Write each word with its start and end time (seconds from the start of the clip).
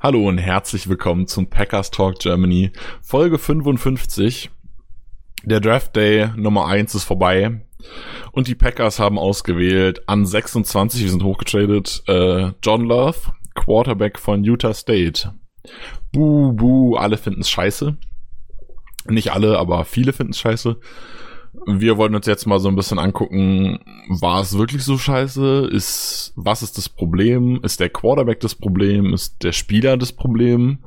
Hallo 0.00 0.28
und 0.28 0.38
herzlich 0.38 0.88
willkommen 0.88 1.26
zum 1.26 1.50
Packers 1.50 1.90
Talk 1.90 2.20
Germany, 2.20 2.70
Folge 3.02 3.36
55. 3.36 4.48
Der 5.42 5.58
Draft 5.58 5.96
Day 5.96 6.28
Nummer 6.36 6.66
1 6.68 6.94
ist 6.94 7.02
vorbei 7.02 7.66
und 8.30 8.46
die 8.46 8.54
Packers 8.54 9.00
haben 9.00 9.18
ausgewählt 9.18 10.08
an 10.08 10.24
26, 10.24 11.02
wir 11.02 11.10
sind 11.10 11.24
hochgetradet, 11.24 12.04
äh, 12.06 12.52
John 12.62 12.84
Love, 12.84 13.18
Quarterback 13.56 14.20
von 14.20 14.44
Utah 14.44 14.72
State. 14.72 15.34
Buh, 16.12 16.52
buh, 16.52 16.94
alle 16.94 17.16
finden 17.16 17.40
es 17.40 17.50
scheiße. 17.50 17.96
Nicht 19.08 19.32
alle, 19.32 19.58
aber 19.58 19.84
viele 19.84 20.12
finden 20.12 20.30
es 20.32 20.38
scheiße. 20.38 20.78
Wir 21.66 21.96
wollen 21.96 22.14
uns 22.14 22.26
jetzt 22.26 22.46
mal 22.46 22.60
so 22.60 22.68
ein 22.68 22.76
bisschen 22.76 22.98
angucken, 22.98 23.78
war 24.08 24.40
es 24.40 24.56
wirklich 24.56 24.84
so 24.84 24.98
scheiße? 24.98 25.68
Ist, 25.70 26.32
was 26.36 26.62
ist 26.62 26.78
das 26.78 26.88
Problem? 26.88 27.60
Ist 27.62 27.80
der 27.80 27.90
Quarterback 27.90 28.40
das 28.40 28.54
Problem? 28.54 29.12
Ist 29.12 29.42
der 29.42 29.52
Spieler 29.52 29.96
das 29.96 30.12
Problem? 30.12 30.78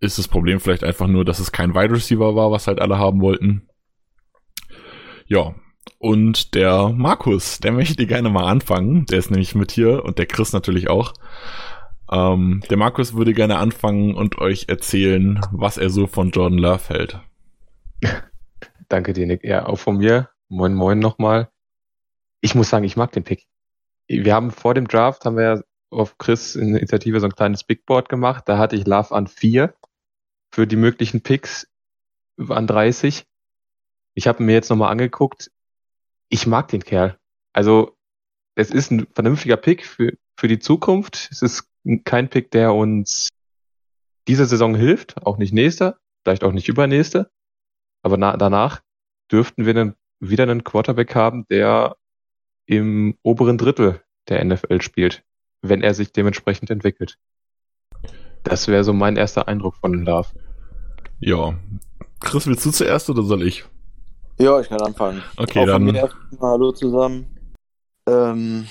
Ist 0.00 0.18
das 0.18 0.28
Problem 0.28 0.60
vielleicht 0.60 0.84
einfach 0.84 1.06
nur, 1.06 1.24
dass 1.24 1.38
es 1.38 1.52
kein 1.52 1.74
Wide 1.74 1.94
Receiver 1.94 2.34
war, 2.34 2.50
was 2.50 2.66
halt 2.66 2.80
alle 2.80 2.98
haben 2.98 3.20
wollten? 3.20 3.68
Ja. 5.26 5.54
Und 5.98 6.54
der 6.54 6.90
Markus, 6.90 7.58
der 7.60 7.72
möchte 7.72 8.06
gerne 8.06 8.28
mal 8.28 8.44
anfangen. 8.44 9.06
Der 9.06 9.18
ist 9.18 9.30
nämlich 9.30 9.54
mit 9.54 9.72
hier 9.72 10.04
und 10.04 10.18
der 10.18 10.26
Chris 10.26 10.52
natürlich 10.52 10.90
auch. 10.90 11.14
Ähm, 12.10 12.62
der 12.70 12.76
Markus 12.76 13.14
würde 13.14 13.32
gerne 13.32 13.58
anfangen 13.58 14.14
und 14.14 14.38
euch 14.38 14.66
erzählen, 14.68 15.40
was 15.50 15.78
er 15.78 15.90
so 15.90 16.06
von 16.06 16.30
Jordan 16.30 16.58
Love 16.58 16.88
hält. 16.88 17.20
Danke 18.88 19.12
dir, 19.12 19.26
Nick. 19.26 19.44
Ja, 19.44 19.66
auch 19.66 19.78
von 19.78 19.98
mir. 19.98 20.30
Moin, 20.48 20.74
moin 20.74 20.98
nochmal. 20.98 21.50
Ich 22.40 22.54
muss 22.54 22.68
sagen, 22.68 22.84
ich 22.84 22.96
mag 22.96 23.12
den 23.12 23.24
Pick. 23.24 23.46
Wir 24.08 24.34
haben 24.34 24.50
vor 24.50 24.74
dem 24.74 24.86
Draft, 24.86 25.24
haben 25.24 25.36
wir 25.36 25.64
auf 25.90 26.18
Chris 26.18 26.54
in 26.54 26.72
der 26.72 26.80
Initiative 26.80 27.20
so 27.20 27.26
ein 27.26 27.34
kleines 27.34 27.64
Big 27.64 27.86
Board 27.86 28.08
gemacht. 28.08 28.44
Da 28.46 28.58
hatte 28.58 28.76
ich 28.76 28.86
Love 28.86 29.14
an 29.14 29.26
vier 29.26 29.74
für 30.52 30.66
die 30.66 30.76
möglichen 30.76 31.22
Picks 31.22 31.68
an 32.38 32.66
30. 32.66 33.26
Ich 34.14 34.26
habe 34.26 34.42
mir 34.42 34.52
jetzt 34.52 34.70
nochmal 34.70 34.92
angeguckt. 34.92 35.50
Ich 36.28 36.46
mag 36.46 36.68
den 36.68 36.84
Kerl. 36.84 37.18
Also, 37.52 37.96
es 38.54 38.70
ist 38.70 38.90
ein 38.90 39.06
vernünftiger 39.12 39.56
Pick 39.56 39.84
für, 39.84 40.12
für 40.36 40.48
die 40.48 40.58
Zukunft. 40.58 41.28
Es 41.30 41.42
ist 41.42 41.68
kein 42.04 42.28
Pick, 42.28 42.50
der 42.50 42.72
uns 42.74 43.28
diese 44.28 44.46
Saison 44.46 44.74
hilft, 44.74 45.24
auch 45.24 45.38
nicht 45.38 45.52
nächste, 45.52 45.98
vielleicht 46.24 46.42
auch 46.42 46.52
nicht 46.52 46.68
übernächste. 46.68 47.30
Aber 48.02 48.16
na, 48.16 48.36
danach 48.36 48.82
dürften 49.30 49.66
wir 49.66 49.74
dann 49.74 49.94
wieder 50.20 50.44
einen 50.44 50.64
Quarterback 50.64 51.14
haben, 51.14 51.46
der 51.48 51.96
im 52.66 53.16
oberen 53.22 53.58
Drittel 53.58 54.02
der 54.28 54.44
NFL 54.44 54.80
spielt, 54.80 55.24
wenn 55.62 55.82
er 55.82 55.94
sich 55.94 56.12
dementsprechend 56.12 56.70
entwickelt. 56.70 57.18
Das 58.42 58.68
wäre 58.68 58.84
so 58.84 58.92
mein 58.92 59.16
erster 59.16 59.48
Eindruck 59.48 59.76
von 59.76 60.04
Love. 60.04 60.28
Ja. 61.20 61.54
Chris, 62.20 62.46
willst 62.46 62.64
du 62.64 62.70
zuerst 62.70 63.10
oder 63.10 63.22
soll 63.22 63.46
ich? 63.46 63.64
Ja, 64.38 64.60
ich 64.60 64.68
kann 64.68 64.80
anfangen. 64.80 65.22
Okay, 65.36 65.60
Auch 65.60 65.66
dann. 65.66 65.84
Von 65.84 65.92
mir 65.92 66.00
erstmal 66.00 66.50
Hallo 66.52 66.72
zusammen. 66.72 67.26
Ähm, 68.06 68.66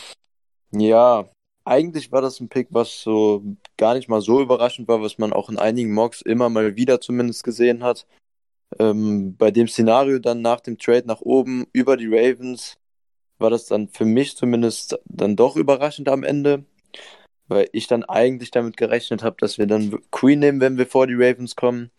ja, 0.72 1.26
eigentlich 1.66 2.12
war 2.12 2.22
das 2.22 2.40
ein 2.40 2.50
Pick, 2.50 2.68
was 2.70 3.02
so 3.02 3.44
gar 3.78 3.96
nicht 3.96 4.08
mal 4.08 4.22
so 4.22 4.42
überraschend 4.42 4.88
war, 4.88 5.02
was 5.02 5.18
man 5.18 5.34
auch 5.34 5.50
in 5.50 5.58
einigen 5.58 5.94
Mocks 5.94 6.22
immer 6.22 6.50
mal 6.50 6.76
wieder 6.76 7.02
zumindest 7.02 7.44
gesehen 7.44 7.84
hat. 7.84 8.06
Ähm, 8.80 9.36
bei 9.38 9.52
dem 9.52 9.68
Szenario 9.68 10.20
dann 10.20 10.42
nach 10.42 10.60
dem 10.60 10.78
Trade 10.78 11.08
nach 11.08 11.22
oben 11.22 11.66
über 11.72 11.98
die 11.98 12.08
Ravens 12.08 12.78
war 13.38 13.50
das 13.50 13.66
dann 13.66 13.90
für 13.90 14.06
mich 14.06 14.36
zumindest 14.38 14.98
dann 15.06 15.36
doch 15.36 15.56
überraschend 15.56 16.10
am 16.10 16.24
Ende, 16.24 16.66
weil 17.48 17.70
ich 17.74 17.88
dann 17.88 18.04
eigentlich 18.04 18.52
damit 18.52 18.78
gerechnet 18.78 19.24
habe, 19.24 19.38
dass 19.40 19.58
wir 19.58 19.68
dann 19.68 20.00
Queen 20.12 20.40
nehmen, 20.40 20.62
wenn 20.62 20.78
wir 20.78 20.88
vor 20.88 21.08
die 21.08 21.16
Ravens 21.16 21.56
kommen. 21.56 21.92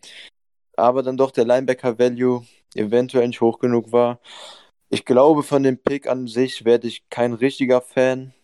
Aber 0.76 1.02
dann 1.02 1.16
doch 1.16 1.30
der 1.30 1.46
Linebacker-Value 1.46 2.44
eventuell 2.74 3.28
nicht 3.28 3.40
hoch 3.40 3.58
genug 3.58 3.92
war. 3.92 4.20
Ich 4.90 5.04
glaube, 5.04 5.42
von 5.42 5.62
dem 5.62 5.78
Pick 5.78 6.06
an 6.06 6.26
sich 6.26 6.64
werde 6.64 6.88
ich 6.88 7.08
kein 7.10 7.32
richtiger 7.32 7.80
Fan. 7.80 8.34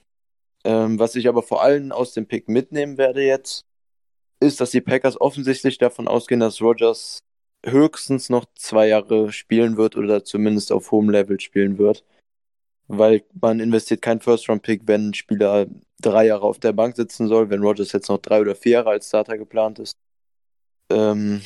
Ähm, 0.65 0.99
was 0.99 1.15
ich 1.17 1.29
aber 1.29 1.43
vor 1.43 1.63
allem 1.63 1.93
aus 1.93 2.15
dem 2.15 2.27
Pick 2.27 2.49
mitnehmen 2.49 2.99
werde 2.99 3.23
jetzt, 3.25 3.65
ist, 4.41 4.61
dass 4.61 4.71
die 4.71 4.81
Packers 4.81 5.21
offensichtlich 5.21 5.79
davon 5.79 6.09
ausgehen, 6.09 6.41
dass 6.41 6.61
Rogers 6.61 7.21
höchstens 7.65 8.29
noch 8.29 8.47
zwei 8.55 8.89
Jahre 8.89 9.33
spielen 9.33 9.77
wird 9.77 9.97
oder 9.97 10.25
zumindest 10.25 10.73
auf 10.73 10.91
hohem 10.91 11.11
Level 11.11 11.41
spielen 11.41 11.79
wird. 11.79 12.05
Weil 12.89 13.25
man 13.41 13.61
investiert 13.61 14.03
kein 14.03 14.21
First-Round-Pick, 14.21 14.83
wenn 14.87 15.11
ein 15.11 15.15
Spieler 15.15 15.67
drei 16.01 16.27
Jahre 16.27 16.43
auf 16.43 16.59
der 16.59 16.73
Bank 16.73 16.97
sitzen 16.97 17.29
soll, 17.29 17.49
wenn 17.49 17.63
Rogers 17.63 17.93
jetzt 17.93 18.09
noch 18.09 18.19
drei 18.19 18.41
oder 18.41 18.55
vier 18.55 18.73
Jahre 18.73 18.91
als 18.91 19.09
Starter 19.09 19.39
geplant 19.39 19.79
ist. 19.79 19.97
Ähm, 20.91 21.43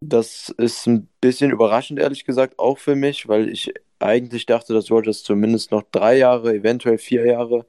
das 0.00 0.48
ist 0.56 0.86
ein 0.86 1.08
bisschen 1.20 1.50
überraschend, 1.50 1.98
ehrlich 2.00 2.24
gesagt, 2.24 2.58
auch 2.58 2.78
für 2.78 2.96
mich, 2.96 3.28
weil 3.28 3.48
ich 3.50 3.72
eigentlich 3.98 4.46
dachte, 4.46 4.72
dass 4.72 4.90
Rogers 4.90 5.22
zumindest 5.22 5.70
noch 5.70 5.82
drei 5.92 6.16
Jahre, 6.16 6.54
eventuell 6.54 6.98
vier 6.98 7.26
Jahre 7.26 7.66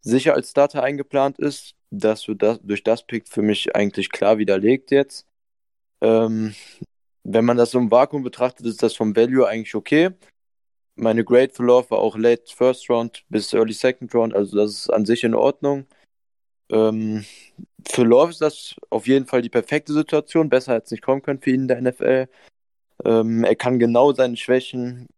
sicher 0.00 0.34
als 0.34 0.50
Starter 0.50 0.82
eingeplant 0.82 1.38
ist. 1.38 1.74
Das 1.90 2.28
wird 2.28 2.42
das, 2.42 2.60
durch 2.62 2.84
das 2.84 3.04
Pick 3.04 3.28
für 3.28 3.42
mich 3.42 3.74
eigentlich 3.74 4.10
klar 4.10 4.38
widerlegt 4.38 4.92
jetzt. 4.92 5.26
Ähm, 6.00 6.54
wenn 7.28 7.44
man 7.44 7.56
das 7.56 7.72
so 7.72 7.78
im 7.78 7.90
Vakuum 7.90 8.22
betrachtet, 8.22 8.66
ist 8.66 8.82
das 8.82 8.94
vom 8.94 9.16
Value 9.16 9.46
eigentlich 9.46 9.74
okay. 9.74 10.10
Meine 10.94 11.24
Grade 11.24 11.52
for 11.52 11.66
Love 11.66 11.90
war 11.90 11.98
auch 11.98 12.16
Late 12.16 12.54
First 12.54 12.88
Round 12.88 13.24
bis 13.28 13.52
Early 13.52 13.72
Second 13.72 14.14
Round, 14.14 14.34
also 14.34 14.56
das 14.56 14.70
ist 14.70 14.90
an 14.90 15.04
sich 15.04 15.24
in 15.24 15.34
Ordnung. 15.34 15.86
Ähm, 16.70 17.24
für 17.88 18.04
Love 18.04 18.30
ist 18.30 18.40
das 18.40 18.76
auf 18.90 19.06
jeden 19.06 19.26
Fall 19.26 19.42
die 19.42 19.48
perfekte 19.48 19.92
Situation. 19.92 20.48
Besser 20.48 20.74
hätte 20.74 20.86
es 20.86 20.90
nicht 20.92 21.02
kommen 21.02 21.22
können 21.22 21.40
für 21.40 21.50
ihn 21.50 21.62
in 21.62 21.68
der 21.68 21.80
NFL. 21.82 22.28
Ähm, 23.04 23.44
er 23.44 23.56
kann 23.56 23.78
genau 23.78 24.12
seine 24.12 24.36
Schwächen 24.36 25.08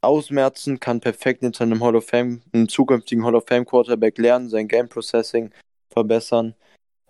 ausmerzen, 0.00 0.80
kann 0.80 1.00
perfekt 1.00 1.40
hinter 1.40 1.64
einem 1.64 1.82
Hall 1.82 1.96
of 1.96 2.06
Fame, 2.06 2.42
einem 2.52 2.68
zukünftigen 2.68 3.24
Hall 3.24 3.36
of 3.36 3.46
Fame 3.46 3.64
Quarterback 3.64 4.18
lernen, 4.18 4.48
sein 4.48 4.68
Game 4.68 4.88
Processing 4.88 5.50
verbessern, 5.90 6.54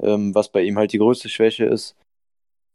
ähm, 0.01 0.35
was 0.35 0.51
bei 0.51 0.63
ihm 0.63 0.79
halt 0.79 0.93
die 0.93 0.99
größte 0.99 1.29
Schwäche 1.29 1.65
ist. 1.65 1.97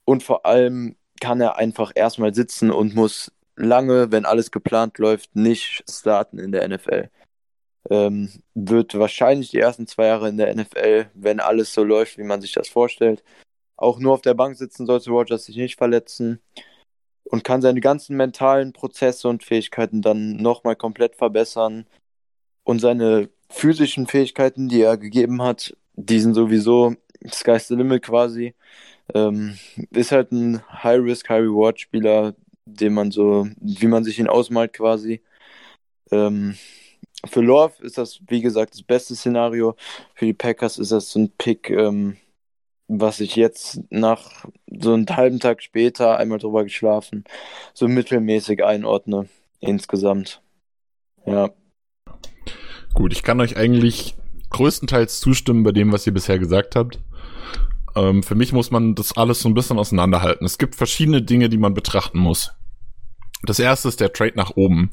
Und 0.05 0.23
vor 0.23 0.45
allem 0.45 0.95
kann 1.19 1.41
er 1.41 1.57
einfach 1.57 1.91
erstmal 1.95 2.33
sitzen 2.33 2.71
und 2.71 2.95
muss 2.95 3.31
lange, 3.55 4.11
wenn 4.11 4.25
alles 4.25 4.51
geplant 4.51 4.97
läuft, 4.97 5.35
nicht 5.35 5.83
starten 5.89 6.39
in 6.39 6.51
der 6.51 6.67
NFL. 6.67 7.09
Ähm, 7.89 8.29
wird 8.53 8.97
wahrscheinlich 8.97 9.49
die 9.49 9.59
ersten 9.59 9.87
zwei 9.87 10.07
Jahre 10.07 10.29
in 10.29 10.37
der 10.37 10.53
NFL, 10.53 11.07
wenn 11.13 11.39
alles 11.39 11.73
so 11.73 11.83
läuft, 11.83 12.17
wie 12.17 12.23
man 12.23 12.41
sich 12.41 12.51
das 12.51 12.67
vorstellt, 12.69 13.23
auch 13.77 13.99
nur 13.99 14.13
auf 14.13 14.21
der 14.21 14.33
Bank 14.33 14.57
sitzen, 14.57 14.85
sollte 14.85 15.11
Rogers 15.11 15.45
sich 15.45 15.55
nicht 15.55 15.77
verletzen 15.77 16.41
und 17.23 17.43
kann 17.43 17.61
seine 17.61 17.81
ganzen 17.81 18.17
mentalen 18.17 18.73
Prozesse 18.73 19.27
und 19.27 19.43
Fähigkeiten 19.43 20.01
dann 20.01 20.37
nochmal 20.37 20.75
komplett 20.75 21.15
verbessern 21.15 21.85
und 22.63 22.79
seine 22.79 23.29
physischen 23.49 24.07
Fähigkeiten, 24.07 24.67
die 24.67 24.81
er 24.81 24.97
gegeben 24.97 25.41
hat, 25.41 25.75
die 25.93 26.19
sind 26.19 26.33
sowieso 26.33 26.95
Sky's 27.27 27.67
the 27.67 27.75
Limit 27.75 28.03
quasi. 28.03 28.55
Ähm, 29.13 29.57
ist 29.91 30.11
halt 30.11 30.31
ein 30.31 30.61
High-Risk, 30.83 31.29
High-Reward-Spieler, 31.29 32.35
den 32.65 32.93
man 32.93 33.11
so, 33.11 33.47
wie 33.59 33.87
man 33.87 34.03
sich 34.03 34.19
ihn 34.19 34.27
ausmalt 34.27 34.73
quasi. 34.73 35.21
Ähm, 36.11 36.55
für 37.25 37.41
Love 37.41 37.73
ist 37.81 37.97
das, 37.97 38.19
wie 38.27 38.41
gesagt, 38.41 38.73
das 38.73 38.83
beste 38.83 39.15
Szenario. 39.15 39.75
Für 40.13 40.25
die 40.25 40.33
Packers 40.33 40.77
ist 40.77 40.91
das 40.91 41.09
so 41.09 41.19
ein 41.19 41.31
Pick, 41.37 41.69
ähm, 41.69 42.17
was 42.87 43.19
ich 43.19 43.35
jetzt 43.35 43.81
nach 43.89 44.45
so 44.67 44.93
einem 44.93 45.07
halben 45.07 45.39
Tag 45.39 45.61
später 45.61 46.17
einmal 46.17 46.39
drüber 46.39 46.63
geschlafen, 46.63 47.23
so 47.73 47.87
mittelmäßig 47.87 48.63
einordne 48.63 49.27
insgesamt. 49.59 50.41
Ja. 51.25 51.49
Gut, 52.93 53.11
ich 53.13 53.23
kann 53.23 53.41
euch 53.41 53.57
eigentlich 53.57 54.15
größtenteils 54.49 55.19
zustimmen 55.19 55.63
bei 55.63 55.71
dem, 55.71 55.91
was 55.91 56.07
ihr 56.07 56.13
bisher 56.13 56.39
gesagt 56.39 56.75
habt. 56.75 56.99
Ähm, 57.97 58.23
für 58.23 58.35
mich 58.35 58.53
muss 58.53 58.71
man 58.71 58.95
das 58.95 59.17
alles 59.17 59.41
so 59.41 59.49
ein 59.49 59.53
bisschen 59.53 59.79
auseinanderhalten. 59.79 60.45
Es 60.45 60.57
gibt 60.57 60.75
verschiedene 60.75 61.21
Dinge, 61.21 61.49
die 61.49 61.57
man 61.57 61.73
betrachten 61.73 62.19
muss. 62.19 62.53
Das 63.43 63.59
erste 63.59 63.87
ist 63.87 63.99
der 63.99 64.13
Trade 64.13 64.33
nach 64.35 64.51
oben. 64.55 64.91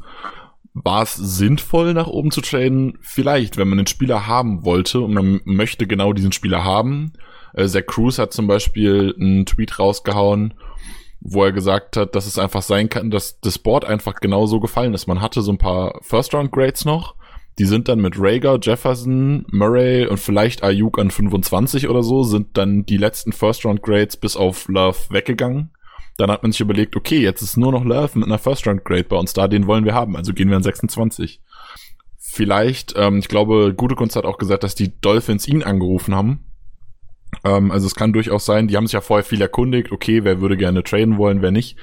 War 0.72 1.02
es 1.02 1.14
sinnvoll, 1.14 1.94
nach 1.94 2.08
oben 2.08 2.30
zu 2.30 2.40
traden? 2.40 2.98
Vielleicht, 3.00 3.56
wenn 3.56 3.68
man 3.68 3.78
einen 3.78 3.86
Spieler 3.86 4.26
haben 4.26 4.64
wollte 4.64 5.00
und 5.00 5.14
man 5.14 5.40
möchte 5.44 5.86
genau 5.86 6.12
diesen 6.12 6.32
Spieler 6.32 6.64
haben, 6.64 7.12
Äh, 7.54 7.68
Zach 7.68 7.86
Cruz 7.86 8.18
hat 8.18 8.32
zum 8.32 8.46
Beispiel 8.48 9.14
einen 9.18 9.46
Tweet 9.46 9.78
rausgehauen, 9.78 10.54
wo 11.20 11.44
er 11.44 11.52
gesagt 11.52 11.96
hat, 11.96 12.14
dass 12.14 12.26
es 12.26 12.38
einfach 12.38 12.62
sein 12.62 12.88
kann, 12.88 13.10
dass 13.10 13.40
das 13.40 13.58
Board 13.58 13.84
einfach 13.84 14.16
genauso 14.16 14.60
gefallen 14.60 14.94
ist. 14.94 15.06
Man 15.06 15.20
hatte 15.20 15.40
so 15.40 15.52
ein 15.52 15.58
paar 15.58 16.00
First-Round-Grades 16.02 16.84
noch, 16.84 17.14
die 17.58 17.66
sind 17.66 17.88
dann 17.88 18.00
mit 18.00 18.14
Rager, 18.18 18.58
Jefferson, 18.60 19.46
Murray 19.50 20.06
und 20.06 20.18
vielleicht 20.18 20.64
Ayuk 20.64 20.98
an 20.98 21.10
25 21.10 21.88
oder 21.88 22.02
so, 22.02 22.24
sind 22.24 22.56
dann 22.56 22.84
die 22.84 22.96
letzten 22.96 23.32
First-Round-Grades 23.32 24.16
bis 24.16 24.36
auf 24.36 24.66
Love 24.68 24.98
weggegangen. 25.10 25.70
Dann 26.16 26.30
hat 26.30 26.42
man 26.42 26.52
sich 26.52 26.60
überlegt, 26.60 26.96
okay, 26.96 27.20
jetzt 27.20 27.42
ist 27.42 27.56
nur 27.56 27.72
noch 27.72 27.84
Love 27.84 28.18
mit 28.18 28.26
einer 28.26 28.38
First-Round-Grade 28.38 29.04
bei 29.04 29.16
uns 29.16 29.32
da, 29.32 29.46
den 29.46 29.66
wollen 29.66 29.84
wir 29.84 29.94
haben, 29.94 30.16
also 30.16 30.32
gehen 30.32 30.48
wir 30.48 30.56
an 30.56 30.62
26. 30.62 31.40
Vielleicht, 32.18 32.94
ähm, 32.96 33.18
ich 33.18 33.28
glaube, 33.28 33.74
Gute 33.76 33.94
Kunst 33.94 34.16
hat 34.16 34.24
auch 34.24 34.38
gesagt, 34.38 34.64
dass 34.64 34.74
die 34.74 35.00
Dolphins 35.00 35.46
ihn 35.46 35.62
angerufen 35.62 36.14
haben. 36.14 36.46
Ähm, 37.44 37.70
also 37.70 37.86
es 37.86 37.94
kann 37.94 38.12
durchaus 38.12 38.44
sein, 38.44 38.66
die 38.66 38.76
haben 38.76 38.86
sich 38.86 38.94
ja 38.94 39.00
vorher 39.00 39.24
viel 39.24 39.40
erkundigt, 39.40 39.92
okay, 39.92 40.24
wer 40.24 40.40
würde 40.40 40.56
gerne 40.56 40.82
traden 40.82 41.18
wollen, 41.18 41.42
wer 41.42 41.52
nicht. 41.52 41.78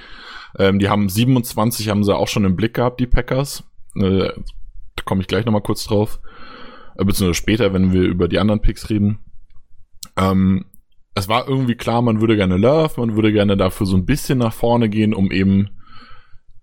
Ähm, 0.58 0.78
die 0.78 0.90
haben 0.90 1.08
27, 1.08 1.88
haben 1.88 2.04
sie 2.04 2.14
auch 2.14 2.28
schon 2.28 2.44
im 2.44 2.56
Blick 2.56 2.74
gehabt, 2.74 3.00
die 3.00 3.06
Packers. 3.06 3.64
Äh, 3.96 4.30
komme 5.04 5.22
ich 5.22 5.28
gleich 5.28 5.44
nochmal 5.44 5.62
kurz 5.62 5.84
drauf. 5.84 6.20
Äh, 6.96 7.04
beziehungsweise 7.04 7.34
später, 7.34 7.72
wenn 7.72 7.92
wir 7.92 8.02
über 8.02 8.28
die 8.28 8.38
anderen 8.38 8.60
Picks 8.60 8.90
reden. 8.90 9.18
Ähm, 10.16 10.66
es 11.14 11.28
war 11.28 11.46
irgendwie 11.46 11.74
klar, 11.74 12.02
man 12.02 12.20
würde 12.20 12.36
gerne 12.36 12.56
Love, 12.56 13.00
man 13.00 13.16
würde 13.16 13.32
gerne 13.32 13.56
dafür 13.56 13.86
so 13.86 13.96
ein 13.96 14.06
bisschen 14.06 14.38
nach 14.38 14.52
vorne 14.52 14.88
gehen, 14.88 15.14
um 15.14 15.30
eben 15.30 15.70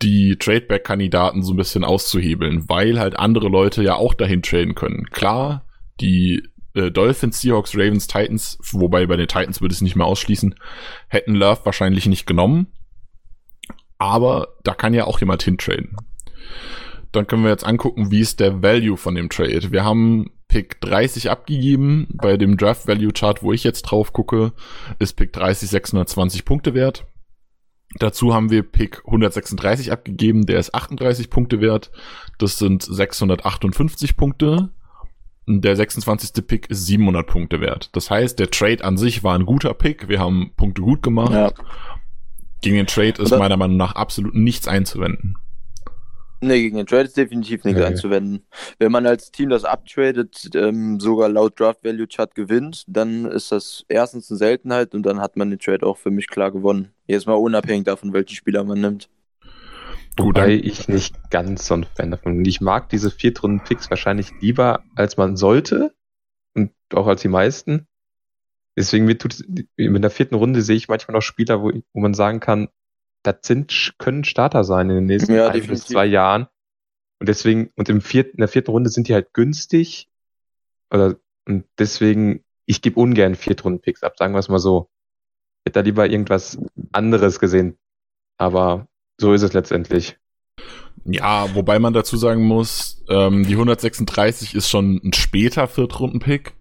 die 0.01 0.37
Tradeback-Kandidaten 0.39 1.43
so 1.43 1.53
ein 1.53 1.57
bisschen 1.57 1.83
auszuhebeln, 1.83 2.67
weil 2.69 2.99
halt 2.99 3.17
andere 3.17 3.49
Leute 3.49 3.83
ja 3.83 3.95
auch 3.95 4.13
dahin 4.13 4.41
traden 4.41 4.73
können. 4.73 5.05
Klar, 5.11 5.65
die 5.99 6.41
äh, 6.73 6.89
Dolphins, 6.89 7.41
Seahawks, 7.41 7.75
Ravens, 7.75 8.07
Titans, 8.07 8.57
wobei 8.71 9.05
bei 9.05 9.17
den 9.17 9.27
Titans 9.27 9.61
würde 9.61 9.73
es 9.73 9.81
nicht 9.81 9.95
mehr 9.95 10.05
ausschließen, 10.05 10.55
hätten 11.09 11.35
Love 11.35 11.61
wahrscheinlich 11.65 12.05
nicht 12.05 12.25
genommen. 12.25 12.67
Aber 13.97 14.55
da 14.63 14.73
kann 14.73 14.93
ja 14.93 15.03
auch 15.03 15.19
jemand 15.19 15.43
hintraden. 15.43 15.97
Dann 17.11 17.27
können 17.27 17.43
wir 17.43 17.49
jetzt 17.49 17.65
angucken, 17.65 18.11
wie 18.11 18.19
ist 18.19 18.39
der 18.39 18.61
Value 18.61 18.97
von 18.97 19.15
dem 19.15 19.29
Trade. 19.29 19.71
Wir 19.71 19.83
haben 19.83 20.31
Pick 20.47 20.81
30 20.81 21.29
abgegeben. 21.29 22.07
Bei 22.13 22.37
dem 22.37 22.57
Draft 22.57 22.87
Value 22.87 23.13
Chart, 23.13 23.41
wo 23.41 23.53
ich 23.53 23.63
jetzt 23.63 23.83
drauf 23.83 24.13
gucke, 24.13 24.53
ist 24.99 25.13
Pick 25.13 25.33
30 25.33 25.69
620 25.69 26.45
Punkte 26.45 26.73
wert. 26.73 27.05
Dazu 27.95 28.33
haben 28.33 28.51
wir 28.51 28.61
Pick 28.63 29.01
136 29.05 29.91
abgegeben, 29.91 30.45
der 30.45 30.59
ist 30.59 30.75
38 30.75 31.31
Punkte 31.31 31.59
wert. 31.59 31.91
Das 32.37 32.57
sind 32.59 32.83
658 32.83 34.15
Punkte. 34.15 34.69
Der 35.47 35.75
26. 35.75 36.45
Pick 36.45 36.69
ist 36.69 36.85
700 36.85 37.25
Punkte 37.25 37.59
wert. 37.59 37.89
Das 37.95 38.11
heißt, 38.11 38.37
der 38.37 38.51
Trade 38.51 38.83
an 38.83 38.97
sich 38.97 39.23
war 39.23 39.33
ein 39.33 39.47
guter 39.47 39.73
Pick. 39.73 40.07
Wir 40.07 40.19
haben 40.19 40.51
Punkte 40.55 40.83
gut 40.83 41.01
gemacht. 41.01 41.33
Ja. 41.33 41.51
Gegen 42.61 42.75
den 42.75 42.85
Trade 42.85 43.19
ist 43.23 43.31
meiner 43.31 43.57
Meinung 43.57 43.77
nach 43.77 43.95
absolut 43.95 44.35
nichts 44.35 44.67
einzuwenden. 44.67 45.37
Nee, 46.41 46.61
gegen 46.61 46.77
den 46.77 46.85
Trade 46.85 47.03
ist 47.03 47.17
definitiv 47.17 47.65
nichts 47.65 47.81
okay. 47.81 47.89
einzuwenden. 47.89 48.45
Wenn 48.77 48.91
man 48.91 49.05
als 49.05 49.31
Team 49.31 49.49
das 49.49 49.65
abtradet, 49.65 50.49
ähm, 50.55 50.99
sogar 50.99 51.27
laut 51.27 51.59
Draft 51.59 51.83
Value 51.83 52.07
Chart 52.07 52.33
gewinnt, 52.33 52.85
dann 52.87 53.25
ist 53.25 53.51
das 53.51 53.83
erstens 53.89 54.31
eine 54.31 54.37
Seltenheit 54.37 54.93
und 54.93 55.03
dann 55.03 55.19
hat 55.19 55.35
man 55.35 55.49
den 55.49 55.59
Trade 55.59 55.85
auch 55.85 55.97
für 55.97 56.11
mich 56.11 56.27
klar 56.27 56.51
gewonnen. 56.51 56.93
Jetzt 57.07 57.27
mal 57.27 57.33
unabhängig 57.33 57.85
davon, 57.85 58.13
welchen 58.13 58.35
Spieler 58.35 58.63
man 58.63 58.79
nimmt. 58.79 59.09
Wobei 60.17 60.53
ich 60.53 60.87
nicht 60.87 61.29
ganz 61.29 61.65
so 61.65 61.75
ein 61.75 61.85
Fan 61.95 62.11
davon 62.11 62.37
bin. 62.37 62.45
Ich 62.45 62.61
mag 62.61 62.89
diese 62.89 63.11
Viertrunden-Picks 63.11 63.89
wahrscheinlich 63.89 64.31
lieber, 64.41 64.83
als 64.95 65.17
man 65.17 65.37
sollte 65.37 65.93
und 66.53 66.71
auch 66.93 67.07
als 67.07 67.21
die 67.21 67.29
meisten. 67.29 67.87
Deswegen 68.75 69.05
mit, 69.05 69.43
in 69.75 70.01
der 70.01 70.09
vierten 70.09 70.35
Runde 70.35 70.61
sehe 70.61 70.75
ich 70.75 70.87
manchmal 70.87 71.15
noch 71.15 71.21
Spieler, 71.21 71.61
wo, 71.61 71.71
wo 71.93 71.99
man 71.99 72.13
sagen 72.13 72.39
kann, 72.39 72.69
das 73.23 73.37
sind, 73.43 73.93
können 73.97 74.23
Starter 74.23 74.63
sein 74.63 74.89
in 74.89 74.95
den 74.95 75.05
nächsten 75.05 75.33
ja, 75.33 75.49
ein 75.49 75.67
bis 75.67 75.85
zwei 75.85 76.05
Jahren. 76.05 76.47
Und 77.19 77.27
deswegen, 77.27 77.71
und 77.75 77.89
im 77.89 78.01
vierten, 78.01 78.31
in 78.31 78.39
der 78.39 78.47
vierten 78.47 78.71
Runde 78.71 78.89
sind 78.89 79.07
die 79.07 79.13
halt 79.13 79.33
günstig. 79.33 80.09
Oder, 80.89 81.15
und 81.45 81.65
deswegen, 81.77 82.43
ich 82.65 82.81
gebe 82.81 82.99
ungern 82.99 83.35
Viertrunden-Picks 83.35 84.03
ab, 84.03 84.17
sagen 84.17 84.33
wir 84.33 84.39
es 84.39 84.49
mal 84.49 84.59
so. 84.59 84.89
Ich 85.59 85.69
hätte 85.69 85.79
da 85.79 85.81
lieber 85.81 86.09
irgendwas 86.09 86.57
anderes 86.91 87.39
gesehen. 87.39 87.77
Aber 88.37 88.87
so 89.19 89.33
ist 89.33 89.41
es 89.41 89.53
letztendlich. 89.53 90.17
Ja, 91.05 91.53
wobei 91.55 91.79
man 91.79 91.93
dazu 91.93 92.17
sagen 92.17 92.43
muss, 92.43 93.03
ähm, 93.09 93.45
die 93.45 93.53
136 93.53 94.55
ist 94.55 94.69
schon 94.69 95.01
ein 95.03 95.13
später 95.13 95.67
Viertrunden-Pick. 95.67 96.53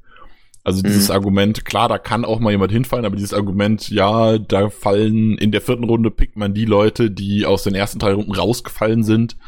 Also 0.69 0.83
dieses 0.83 1.09
mhm. 1.09 1.15
Argument, 1.15 1.65
klar, 1.65 1.89
da 1.89 1.97
kann 1.97 2.27
auch 2.27 2.41
mal 2.41 2.51
jemand 2.51 2.71
hinfallen, 2.71 3.07
aber 3.07 3.17
dieses 3.17 3.33
Argument, 3.33 3.89
ja, 3.89 4.37
da 4.37 4.69
fallen 4.69 5.39
in 5.39 5.51
der 5.51 5.63
vierten 5.63 5.85
Runde 5.85 6.11
pickt 6.11 6.37
man 6.37 6.53
die 6.53 6.67
Leute, 6.67 7.11
die 7.11 7.47
aus 7.47 7.63
den 7.63 7.75
ersten 7.75 7.99
drei 7.99 8.13
Runden 8.13 8.35
rausgefallen 8.35 9.03
sind, 9.03 9.39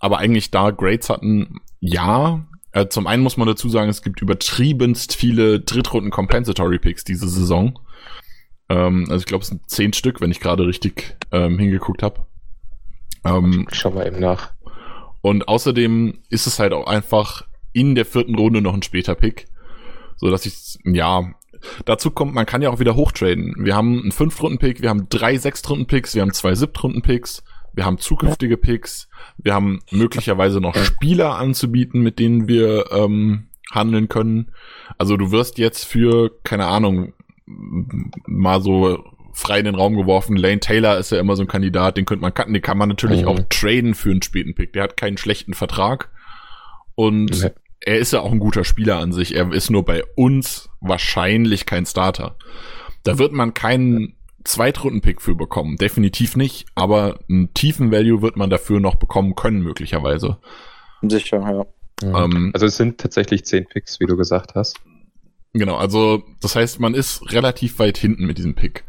aber 0.00 0.18
eigentlich 0.18 0.50
da 0.50 0.72
Grades 0.72 1.08
hatten, 1.08 1.60
ja. 1.78 2.44
Äh, 2.72 2.88
zum 2.88 3.06
einen 3.06 3.22
muss 3.22 3.36
man 3.36 3.46
dazu 3.46 3.68
sagen, 3.68 3.90
es 3.90 4.02
gibt 4.02 4.22
übertriebenst 4.22 5.14
viele 5.14 5.60
Drittrunden 5.60 6.10
Compensatory 6.10 6.80
Picks 6.80 7.04
diese 7.04 7.28
Saison. 7.28 7.78
Ähm, 8.68 9.04
also 9.08 9.20
ich 9.20 9.26
glaube, 9.26 9.42
es 9.42 9.50
sind 9.50 9.70
zehn 9.70 9.92
Stück, 9.92 10.20
wenn 10.20 10.32
ich 10.32 10.40
gerade 10.40 10.66
richtig 10.66 11.16
ähm, 11.30 11.60
hingeguckt 11.60 12.02
habe. 12.02 12.26
Ähm, 13.24 13.68
Schau 13.70 13.92
mal 13.92 14.04
eben 14.04 14.18
nach. 14.18 14.50
Und 15.20 15.46
außerdem 15.46 16.18
ist 16.28 16.48
es 16.48 16.58
halt 16.58 16.72
auch 16.72 16.88
einfach 16.88 17.46
in 17.72 17.94
der 17.94 18.04
vierten 18.04 18.34
Runde 18.34 18.60
noch 18.62 18.74
ein 18.74 18.82
später 18.82 19.14
Pick 19.14 19.46
so 20.20 20.30
dass 20.30 20.46
ich, 20.46 20.78
ja, 20.84 21.32
dazu 21.84 22.10
kommt, 22.10 22.34
man 22.34 22.46
kann 22.46 22.62
ja 22.62 22.70
auch 22.70 22.78
wieder 22.78 22.94
hochtraden. 22.94 23.54
Wir 23.58 23.74
haben 23.74 24.00
einen 24.00 24.12
Fünf-Runden-Pick, 24.12 24.82
wir 24.82 24.90
haben 24.90 25.08
drei 25.08 25.36
Sechs-Runden-Picks, 25.36 26.14
wir 26.14 26.22
haben 26.22 26.32
zwei 26.32 26.54
Siebt-Runden-Picks, 26.54 27.42
wir 27.72 27.84
haben 27.84 27.98
zukünftige 27.98 28.56
Picks, 28.56 29.08
wir 29.38 29.54
haben 29.54 29.80
möglicherweise 29.90 30.60
noch 30.60 30.76
Spieler 30.76 31.36
anzubieten, 31.36 32.02
mit 32.02 32.18
denen 32.18 32.48
wir 32.48 32.92
ähm, 32.92 33.48
handeln 33.70 34.08
können. 34.08 34.52
Also 34.98 35.16
du 35.16 35.30
wirst 35.30 35.58
jetzt 35.58 35.84
für, 35.84 36.30
keine 36.44 36.66
Ahnung, 36.66 37.14
mal 37.46 38.60
so 38.60 39.02
frei 39.32 39.60
in 39.60 39.64
den 39.64 39.74
Raum 39.74 39.96
geworfen. 39.96 40.36
Lane 40.36 40.60
Taylor 40.60 40.98
ist 40.98 41.12
ja 41.12 41.20
immer 41.20 41.36
so 41.36 41.42
ein 41.42 41.48
Kandidat, 41.48 41.96
den 41.96 42.04
könnte 42.04 42.22
man 42.22 42.34
cutten, 42.34 42.52
den 42.52 42.62
kann 42.62 42.76
man 42.76 42.88
natürlich 42.88 43.22
mhm. 43.22 43.28
auch 43.28 43.40
traden 43.48 43.94
für 43.94 44.10
einen 44.10 44.22
späten 44.22 44.54
Pick. 44.54 44.72
Der 44.72 44.82
hat 44.82 44.96
keinen 44.96 45.16
schlechten 45.16 45.54
Vertrag. 45.54 46.10
Und 46.94 47.52
er 47.80 47.98
ist 47.98 48.12
ja 48.12 48.20
auch 48.20 48.32
ein 48.32 48.38
guter 48.38 48.64
Spieler 48.64 48.98
an 48.98 49.12
sich. 49.12 49.34
Er 49.34 49.52
ist 49.52 49.70
nur 49.70 49.84
bei 49.84 50.02
uns 50.14 50.68
wahrscheinlich 50.80 51.66
kein 51.66 51.86
Starter. 51.86 52.36
Da 53.02 53.18
wird 53.18 53.32
man 53.32 53.54
keinen 53.54 54.16
Zweitrunden-Pick 54.44 55.20
für 55.22 55.34
bekommen. 55.34 55.76
Definitiv 55.76 56.36
nicht. 56.36 56.66
Aber 56.74 57.20
einen 57.28 57.54
tiefen 57.54 57.90
Value 57.90 58.22
wird 58.22 58.36
man 58.36 58.50
dafür 58.50 58.80
noch 58.80 58.96
bekommen 58.96 59.34
können, 59.34 59.62
möglicherweise. 59.62 60.38
Sicher, 61.02 61.38
ja. 61.40 61.66
Ähm, 62.02 62.50
also 62.54 62.66
es 62.66 62.76
sind 62.76 62.98
tatsächlich 62.98 63.44
zehn 63.44 63.66
Picks, 63.66 64.00
wie 64.00 64.06
du 64.06 64.16
gesagt 64.16 64.54
hast. 64.54 64.76
Genau, 65.52 65.76
also 65.76 66.22
das 66.40 66.56
heißt, 66.56 66.80
man 66.80 66.94
ist 66.94 67.32
relativ 67.32 67.78
weit 67.78 67.98
hinten 67.98 68.26
mit 68.26 68.38
diesem 68.38 68.54
Pick. 68.54 68.84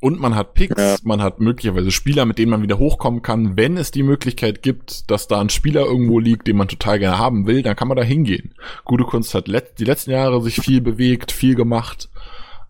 Und 0.00 0.20
man 0.20 0.34
hat 0.34 0.54
Picks, 0.54 0.80
ja. 0.80 0.96
man 1.04 1.22
hat 1.22 1.40
möglicherweise 1.40 1.90
Spieler, 1.90 2.26
mit 2.26 2.38
denen 2.38 2.50
man 2.50 2.62
wieder 2.62 2.78
hochkommen 2.78 3.22
kann. 3.22 3.56
Wenn 3.56 3.76
es 3.76 3.90
die 3.90 4.02
Möglichkeit 4.02 4.62
gibt, 4.62 5.10
dass 5.10 5.26
da 5.26 5.40
ein 5.40 5.48
Spieler 5.48 5.86
irgendwo 5.86 6.18
liegt, 6.18 6.46
den 6.46 6.56
man 6.56 6.68
total 6.68 6.98
gerne 6.98 7.18
haben 7.18 7.46
will, 7.46 7.62
dann 7.62 7.76
kann 7.76 7.88
man 7.88 7.96
da 7.96 8.02
hingehen. 8.02 8.54
Gute 8.84 9.04
Kunst 9.04 9.34
hat 9.34 9.48
let 9.48 9.78
die 9.78 9.84
letzten 9.84 10.10
Jahre 10.10 10.42
sich 10.42 10.56
viel 10.56 10.80
bewegt, 10.80 11.32
viel 11.32 11.54
gemacht. 11.54 12.10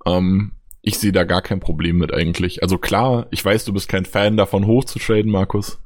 Ähm, 0.06 0.52
ich 0.83 0.99
sehe 0.99 1.12
da 1.12 1.25
gar 1.25 1.42
kein 1.42 1.59
Problem 1.59 1.99
mit 1.99 2.14
eigentlich. 2.14 2.62
Also 2.62 2.78
klar, 2.78 3.26
ich 3.33 3.45
weiß, 3.45 3.64
du 3.64 3.73
bist 3.73 3.88
kein 3.88 4.04
Fan 4.04 4.37
davon 4.37 4.66
hochzutraden, 4.66 5.30
Markus. 5.30 5.80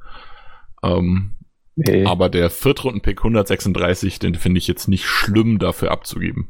Ähm, 0.83 1.37
nee. 1.75 2.05
Aber 2.05 2.29
der 2.29 2.51
Viertrunden-Pick 2.51 3.17
136, 3.19 4.19
den 4.19 4.35
finde 4.35 4.59
ich 4.59 4.67
jetzt 4.67 4.87
nicht 4.87 5.05
schlimm, 5.05 5.57
dafür 5.57 5.89
abzugeben. 5.89 6.49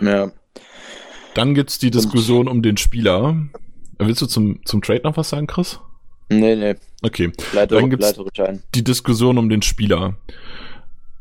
Ja, 0.00 0.32
dann 1.38 1.54
gibt's 1.54 1.78
die 1.78 1.92
Diskussion 1.92 2.48
um 2.48 2.62
den 2.62 2.76
Spieler. 2.76 3.36
Willst 4.00 4.20
du 4.20 4.26
zum, 4.26 4.58
zum 4.64 4.82
Trade 4.82 5.02
noch 5.04 5.16
was 5.16 5.28
sagen, 5.28 5.46
Chris? 5.46 5.78
Nee, 6.28 6.56
nee. 6.56 6.74
Okay. 7.00 7.30
Leite, 7.52 7.76
Dann 7.76 7.90
gibt's 7.90 8.12
die 8.74 8.82
Diskussion 8.82 9.38
um 9.38 9.48
den 9.48 9.62
Spieler. 9.62 10.16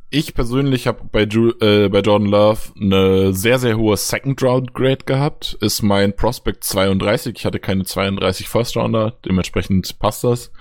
Ich 0.10 0.34
persönlich 0.34 0.88
habe 0.88 1.02
bei, 1.12 1.22
äh, 1.22 1.90
bei 1.90 2.00
Jordan 2.00 2.30
Love 2.30 2.60
eine 2.82 3.32
sehr, 3.34 3.60
sehr 3.60 3.78
hohe 3.78 3.96
Second 3.96 4.42
Round 4.42 4.74
Grade 4.74 5.06
gehabt. 5.06 5.56
Ist 5.62 5.84
mein 5.84 6.16
Prospect 6.16 6.64
32. 6.64 7.36
Ich 7.38 7.46
hatte 7.46 7.60
keine 7.60 7.86
32 7.86 8.50
First 8.50 8.76
Rounder. 8.76 9.20
Dementsprechend 9.24 10.00
passt 10.00 10.24
das. 10.24 10.52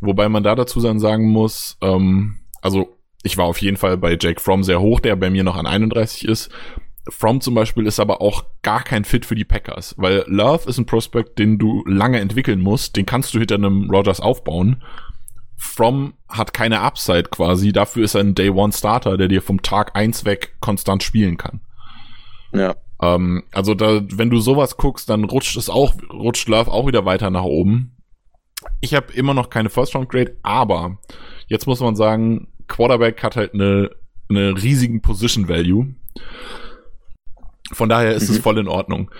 Wobei 0.00 0.28
man 0.28 0.44
da 0.44 0.54
dazu 0.54 0.80
dann 0.80 1.00
sagen 1.00 1.30
muss, 1.30 1.78
ähm, 1.80 2.36
also 2.62 2.96
ich 3.24 3.36
war 3.38 3.46
auf 3.46 3.60
jeden 3.60 3.76
Fall 3.76 3.96
bei 3.96 4.16
Jake 4.20 4.40
Fromm 4.40 4.62
sehr 4.62 4.80
hoch, 4.80 5.00
der 5.00 5.16
bei 5.16 5.30
mir 5.30 5.42
noch 5.42 5.56
an 5.56 5.66
31 5.66 6.28
ist. 6.28 6.50
From 7.08 7.40
zum 7.40 7.54
Beispiel 7.54 7.86
ist 7.86 8.00
aber 8.00 8.22
auch 8.22 8.44
gar 8.62 8.82
kein 8.82 9.04
Fit 9.04 9.26
für 9.26 9.34
die 9.34 9.44
Packers, 9.44 9.94
weil 9.98 10.24
Love 10.26 10.68
ist 10.68 10.78
ein 10.78 10.86
Prospect, 10.86 11.38
den 11.38 11.58
du 11.58 11.84
lange 11.86 12.18
entwickeln 12.18 12.60
musst, 12.60 12.96
den 12.96 13.04
kannst 13.04 13.34
du 13.34 13.38
hinter 13.38 13.56
einem 13.56 13.90
Rogers 13.90 14.20
aufbauen. 14.20 14.82
From 15.56 16.14
hat 16.28 16.54
keine 16.54 16.80
Upside 16.80 17.24
quasi, 17.24 17.72
dafür 17.72 18.04
ist 18.04 18.14
er 18.14 18.22
ein 18.22 18.34
Day 18.34 18.50
One 18.50 18.72
Starter, 18.72 19.16
der 19.16 19.28
dir 19.28 19.42
vom 19.42 19.60
Tag 19.60 19.94
eins 19.94 20.24
weg 20.24 20.56
konstant 20.60 21.02
spielen 21.02 21.36
kann. 21.36 21.60
Ja. 22.52 22.74
Ähm, 23.02 23.44
also 23.52 23.74
da, 23.74 24.02
wenn 24.10 24.30
du 24.30 24.38
sowas 24.40 24.76
guckst, 24.76 25.10
dann 25.10 25.24
rutscht 25.24 25.56
es 25.56 25.68
auch, 25.68 25.94
rutscht 26.10 26.48
Love 26.48 26.70
auch 26.70 26.86
wieder 26.86 27.04
weiter 27.04 27.30
nach 27.30 27.44
oben. 27.44 27.96
Ich 28.80 28.94
habe 28.94 29.12
immer 29.12 29.34
noch 29.34 29.50
keine 29.50 29.68
First 29.68 29.94
Round 29.94 30.08
Grade, 30.08 30.36
aber 30.42 30.98
jetzt 31.48 31.66
muss 31.66 31.80
man 31.80 31.96
sagen, 31.96 32.48
Quarterback 32.66 33.22
hat 33.22 33.36
halt 33.36 33.52
eine, 33.52 33.90
eine 34.30 34.54
riesigen 34.56 35.02
Position 35.02 35.48
Value. 35.48 35.94
Von 37.72 37.88
daher 37.88 38.14
ist 38.14 38.28
mhm. 38.28 38.36
es 38.36 38.42
voll 38.42 38.58
in 38.58 38.68
Ordnung, 38.68 39.10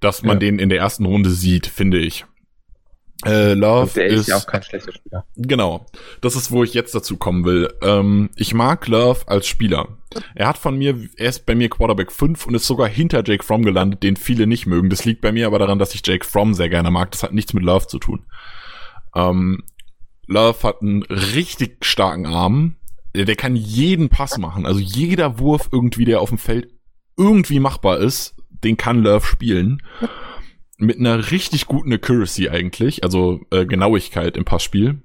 dass 0.00 0.22
man 0.22 0.36
ja. 0.36 0.40
den 0.40 0.58
in 0.58 0.68
der 0.68 0.78
ersten 0.78 1.06
Runde 1.06 1.30
sieht, 1.30 1.66
finde 1.66 1.98
ich. 1.98 2.24
Äh, 3.24 3.54
Love 3.54 3.82
Und 3.82 3.96
der 3.96 4.06
ist, 4.06 4.20
ist 4.22 4.26
ja 4.28 4.36
auch 4.36 4.46
kein 4.46 4.62
schlechter 4.62 4.92
Spieler. 4.92 5.24
Genau. 5.36 5.86
Das 6.20 6.36
ist, 6.36 6.50
wo 6.50 6.62
ich 6.62 6.74
jetzt 6.74 6.94
dazu 6.94 7.16
kommen 7.16 7.44
will. 7.44 7.72
Ähm, 7.80 8.30
ich 8.36 8.52
mag 8.54 8.86
Love 8.86 9.26
als 9.26 9.46
Spieler. 9.46 9.98
Er 10.34 10.46
hat 10.46 10.58
von 10.58 10.76
mir, 10.76 11.08
er 11.16 11.28
ist 11.28 11.46
bei 11.46 11.54
mir 11.54 11.70
Quarterback 11.70 12.12
5 12.12 12.46
und 12.46 12.54
ist 12.54 12.66
sogar 12.66 12.88
hinter 12.88 13.22
Jake 13.24 13.44
Fromm 13.44 13.64
gelandet, 13.64 14.02
den 14.02 14.16
viele 14.16 14.46
nicht 14.46 14.66
mögen. 14.66 14.90
Das 14.90 15.04
liegt 15.04 15.22
bei 15.22 15.32
mir 15.32 15.46
aber 15.46 15.58
daran, 15.58 15.78
dass 15.78 15.94
ich 15.94 16.06
Jake 16.06 16.26
Fromm 16.26 16.54
sehr 16.54 16.68
gerne 16.68 16.90
mag. 16.90 17.12
Das 17.12 17.22
hat 17.22 17.32
nichts 17.32 17.54
mit 17.54 17.64
Love 17.64 17.86
zu 17.86 17.98
tun. 17.98 18.26
Ähm, 19.14 19.62
Love 20.26 20.62
hat 20.62 20.82
einen 20.82 21.02
richtig 21.04 21.84
starken 21.84 22.26
Arm. 22.26 22.76
Der, 23.14 23.24
der 23.24 23.36
kann 23.36 23.56
jeden 23.56 24.08
Pass 24.08 24.38
machen. 24.38 24.66
Also 24.66 24.80
jeder 24.80 25.38
Wurf 25.38 25.68
irgendwie, 25.72 26.04
der 26.04 26.20
auf 26.20 26.30
dem 26.30 26.38
Feld 26.38 26.73
irgendwie 27.16 27.60
machbar 27.60 27.98
ist, 27.98 28.34
den 28.50 28.76
kann 28.76 29.02
Love 29.02 29.26
spielen 29.26 29.82
mit 30.78 30.98
einer 30.98 31.30
richtig 31.30 31.66
guten 31.66 31.92
Accuracy 31.92 32.48
eigentlich, 32.48 33.04
also 33.04 33.40
äh, 33.50 33.66
Genauigkeit 33.66 34.36
im 34.36 34.44
Passspiel. 34.44 35.02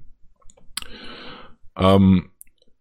Ähm, 1.76 2.30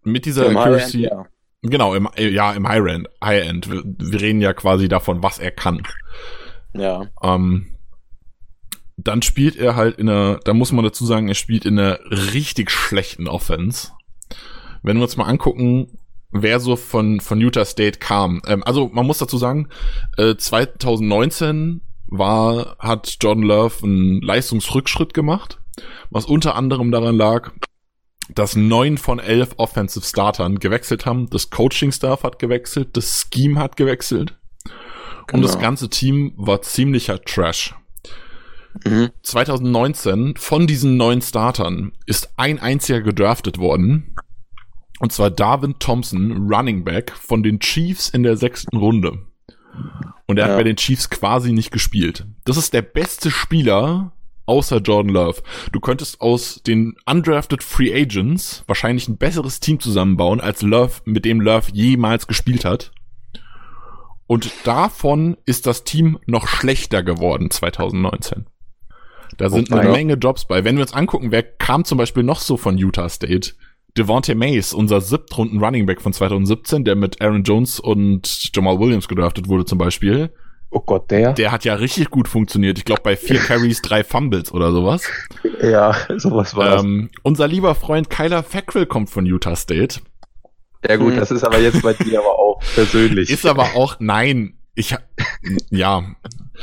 mit 0.04 0.26
dieser 0.26 0.48
Im 0.48 0.58
Accuracy, 0.58 1.04
ja. 1.04 1.26
genau, 1.62 1.94
im, 1.94 2.10
äh, 2.16 2.30
ja, 2.30 2.52
im 2.54 2.68
High 2.68 2.86
End, 2.88 3.08
High 3.24 3.48
End. 3.48 3.72
Wir, 3.72 3.84
wir, 3.86 4.22
reden 4.22 4.42
ja 4.42 4.54
quasi 4.54 4.88
davon, 4.88 5.22
was 5.22 5.40
er 5.40 5.52
kann. 5.52 5.84
Ja. 6.74 7.08
Ähm, 7.22 7.76
dann 8.98 9.22
spielt 9.22 9.56
er 9.56 9.76
halt 9.76 9.98
in 9.98 10.10
einer, 10.10 10.40
da 10.44 10.54
muss 10.54 10.72
man 10.72 10.84
dazu 10.84 11.06
sagen, 11.06 11.28
er 11.28 11.36
spielt 11.36 11.66
in 11.66 11.80
einer 11.80 12.00
richtig 12.34 12.72
schlechten 12.72 13.28
Offense. 13.28 13.92
Wenn 14.82 14.98
wir 14.98 15.04
uns 15.04 15.18
mal 15.18 15.26
angucken, 15.26 15.99
wer 16.32 16.60
so 16.60 16.76
von, 16.76 17.20
von 17.20 17.40
Utah 17.42 17.66
State 17.66 18.00
kam. 18.00 18.42
Ähm, 18.48 18.64
also 18.64 18.90
man 18.94 19.06
muss 19.06 19.18
dazu 19.18 19.38
sagen, 19.38 19.70
äh, 20.18 20.36
2019 20.36 21.82
war, 22.08 22.76
hat 22.80 23.18
Jordan 23.22 23.44
Love 23.44 23.84
einen 23.84 24.22
Leistungsrückschritt 24.22 25.14
gemacht, 25.14 25.60
was 26.10 26.26
unter 26.26 26.56
anderem 26.56 26.92
daran 26.92 27.16
lag, 27.16 27.52
dass 28.34 28.56
neun 28.56 28.98
von 28.98 29.20
elf 29.20 29.56
Offensive 29.58 30.06
Startern 30.06 30.60
gewechselt 30.60 31.06
haben, 31.06 31.30
das 31.30 31.50
Coaching-Staff 31.50 32.24
hat 32.24 32.40
gewechselt, 32.40 32.90
das 32.94 33.28
Scheme 33.32 33.60
hat 33.60 33.76
gewechselt 33.76 34.36
genau. 35.28 35.38
und 35.38 35.42
das 35.42 35.54
genau. 35.54 35.64
ganze 35.64 35.90
Team 35.90 36.34
war 36.36 36.62
ziemlicher 36.62 37.22
Trash. 37.22 37.76
Mhm. 38.86 39.10
2019 39.24 40.36
von 40.38 40.68
diesen 40.68 40.96
neun 40.96 41.22
Startern 41.22 41.92
ist 42.06 42.34
ein 42.38 42.60
einziger 42.60 43.02
gedraftet 43.02 43.58
worden. 43.58 44.16
Und 45.00 45.12
zwar 45.12 45.32
Darwin 45.32 45.76
Thompson, 45.80 46.52
Running 46.52 46.84
Back 46.84 47.12
von 47.12 47.42
den 47.42 47.60
Chiefs 47.60 48.10
in 48.10 48.24
der 48.24 48.38
sechsten 48.38 48.78
Runde. 48.78 49.26
Und 50.28 50.38
er 50.38 50.46
ja. 50.46 50.52
hat 50.52 50.58
bei 50.58 50.64
den 50.64 50.76
Chiefs 50.76 51.10
quasi 51.10 51.54
nicht 51.54 51.72
gespielt. 51.72 52.28
Das 52.46 52.58
ist 52.58 52.74
der 52.74 52.82
beste 52.82 53.32
Spieler 53.32 54.12
außer 54.46 54.78
Jordan 54.78 55.14
Love. 55.14 55.42
Du 55.72 55.80
könntest 55.80 56.22
aus 56.22 56.62
den 56.64 56.96
undrafted 57.06 57.64
Free 57.64 57.94
Agents 57.94 58.64
wahrscheinlich 58.68 59.08
ein 59.08 59.18
besseres 59.18 59.60
Team 59.60 59.80
zusammenbauen, 59.80 60.42
als 60.42 60.62
Love, 60.62 61.02
mit 61.06 61.24
dem 61.24 61.40
Love 61.40 61.72
jemals 61.72 62.28
gespielt 62.28 62.66
hat. 62.66 62.92
Und 64.28 64.52
davon 64.66 65.38
ist 65.46 65.66
das 65.66 65.84
Team 65.84 66.20
noch 66.26 66.48
schlechter 66.48 67.04
geworden 67.04 67.50
2019. 67.50 68.48
Da 69.38 69.50
sind 69.50 69.72
eine 69.72 69.90
Menge 69.90 70.16
Jobs 70.16 70.46
bei. 70.46 70.64
Wenn 70.64 70.76
wir 70.76 70.84
uns 70.84 70.94
angucken, 70.94 71.32
wer 71.32 71.44
kam 71.44 71.86
zum 71.86 71.98
Beispiel 71.98 72.24
noch 72.24 72.40
so 72.40 72.58
von 72.58 72.78
Utah 72.78 73.10
State? 73.10 73.54
Devontae 73.98 74.36
Mays, 74.36 74.74
unser 74.74 75.02
siebtrunden 75.02 75.64
Running 75.64 75.86
Back 75.86 76.02
von 76.02 76.14
2017, 76.14 76.86
der 76.86 76.96
mit 76.96 77.22
Aaron 77.22 77.44
Jones 77.44 77.80
und 77.80 78.56
Jamal 78.56 78.80
Williams 78.80 79.08
gedraftet 79.08 79.48
wurde 79.48 79.66
zum 79.66 79.78
Beispiel. 79.78 80.32
Oh 80.72 80.80
Gott, 80.80 81.10
der? 81.10 81.34
Der 81.34 81.52
hat 81.52 81.66
ja 81.66 81.74
richtig 81.74 82.12
gut 82.12 82.28
funktioniert. 82.28 82.78
Ich 82.78 82.86
glaube 82.86 83.02
bei 83.04 83.16
vier 83.18 83.40
Carries, 83.48 83.82
drei 83.82 84.04
Fumbles 84.04 84.52
oder 84.52 84.72
sowas. 84.72 85.04
Ja, 85.62 85.96
sowas 86.18 86.56
war 86.56 86.80
ähm, 86.80 87.10
Unser 87.24 87.48
lieber 87.48 87.74
Freund 87.76 88.10
Kyler 88.10 88.44
Fackrell 88.44 88.86
kommt 88.86 89.10
von 89.10 89.26
Utah 89.26 89.56
State. 89.56 90.02
Ja 90.88 90.96
gut, 90.96 91.18
das 91.18 91.32
ist 91.32 91.44
aber 91.44 91.60
jetzt 91.60 91.82
bei 91.82 91.94
dir 91.94 92.20
aber 92.20 92.40
auch 92.40 92.62
persönlich. 92.76 93.30
Ist 93.30 93.46
aber 93.46 93.76
auch, 93.76 93.98
nein, 94.00 94.54
ich, 94.76 94.96
ja. 95.72 96.04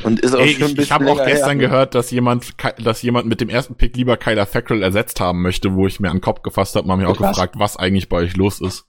Und 0.02 0.20
ist 0.20 0.34
auch 0.34 0.40
Ey, 0.40 0.54
schon 0.54 0.72
ich, 0.72 0.78
ich 0.78 0.92
habe 0.92 1.10
auch 1.10 1.24
gestern 1.24 1.58
her. 1.58 1.68
gehört, 1.68 1.94
dass 1.94 2.10
jemand, 2.10 2.54
dass 2.84 3.02
jemand 3.02 3.26
mit 3.26 3.40
dem 3.40 3.48
ersten 3.48 3.76
Pick 3.76 3.96
lieber 3.96 4.16
Kyler 4.16 4.46
Fackrell 4.46 4.82
ersetzt 4.82 5.20
haben 5.20 5.42
möchte, 5.42 5.74
wo 5.74 5.86
ich 5.86 6.00
mir 6.00 6.10
an 6.10 6.18
den 6.18 6.22
Kopf 6.22 6.42
gefasst 6.42 6.76
habe, 6.76 6.86
mal 6.86 6.96
mir 6.96 7.08
auch 7.08 7.20
was? 7.20 7.30
gefragt, 7.30 7.54
was 7.58 7.76
eigentlich 7.76 8.08
bei 8.08 8.18
euch 8.18 8.36
los 8.36 8.60
ist. 8.60 8.86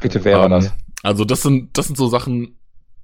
Bitte, 0.00 0.24
wer 0.24 0.34
ähm, 0.36 0.40
war 0.40 0.48
das? 0.48 0.72
Also 1.02 1.24
das 1.24 1.42
sind, 1.42 1.76
das 1.78 1.86
sind 1.86 1.96
so 1.96 2.08
Sachen, 2.08 2.58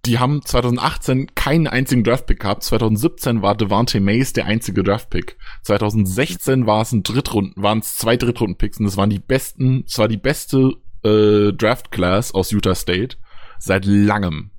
die 0.04 0.18
haben 0.18 0.42
2018 0.45 1.35
keinen 1.35 1.66
einzigen 1.66 2.04
Draftpick 2.04 2.40
gehabt. 2.40 2.62
2017 2.62 3.42
war 3.42 3.57
Devante 3.57 4.00
Mays 4.00 4.33
der 4.33 4.47
einzige 4.47 4.83
Draftpick. 4.83 5.37
2016 5.62 6.66
war 6.66 6.83
es 6.83 6.92
ein 6.92 7.02
Drittrunden, 7.02 7.62
waren 7.62 7.80
es 7.80 7.97
zwei 7.97 8.16
Drittrundenpicks 8.16 8.78
und 8.78 8.87
es 8.87 8.97
waren 8.97 9.11
die 9.11 9.18
besten, 9.18 9.85
es 9.87 9.99
war 9.99 10.09
die 10.09 10.16
beste 10.16 10.73
äh, 11.04 11.52
Draft 11.52 11.90
Class 11.90 12.33
aus 12.33 12.50
Utah 12.50 12.75
State 12.75 13.16
seit 13.59 13.85
langem. 13.85 14.50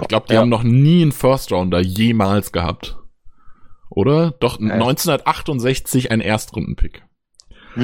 Ich 0.00 0.08
glaube, 0.08 0.26
die 0.28 0.34
ja. 0.34 0.40
haben 0.40 0.48
noch 0.48 0.62
nie 0.62 1.02
einen 1.02 1.12
First 1.12 1.52
Rounder 1.52 1.80
jemals 1.80 2.52
gehabt. 2.52 2.96
Oder? 3.88 4.32
Doch 4.32 4.60
äh. 4.60 4.70
1968 4.70 6.10
ein 6.10 6.20
Erstrundenpick. 6.20 7.02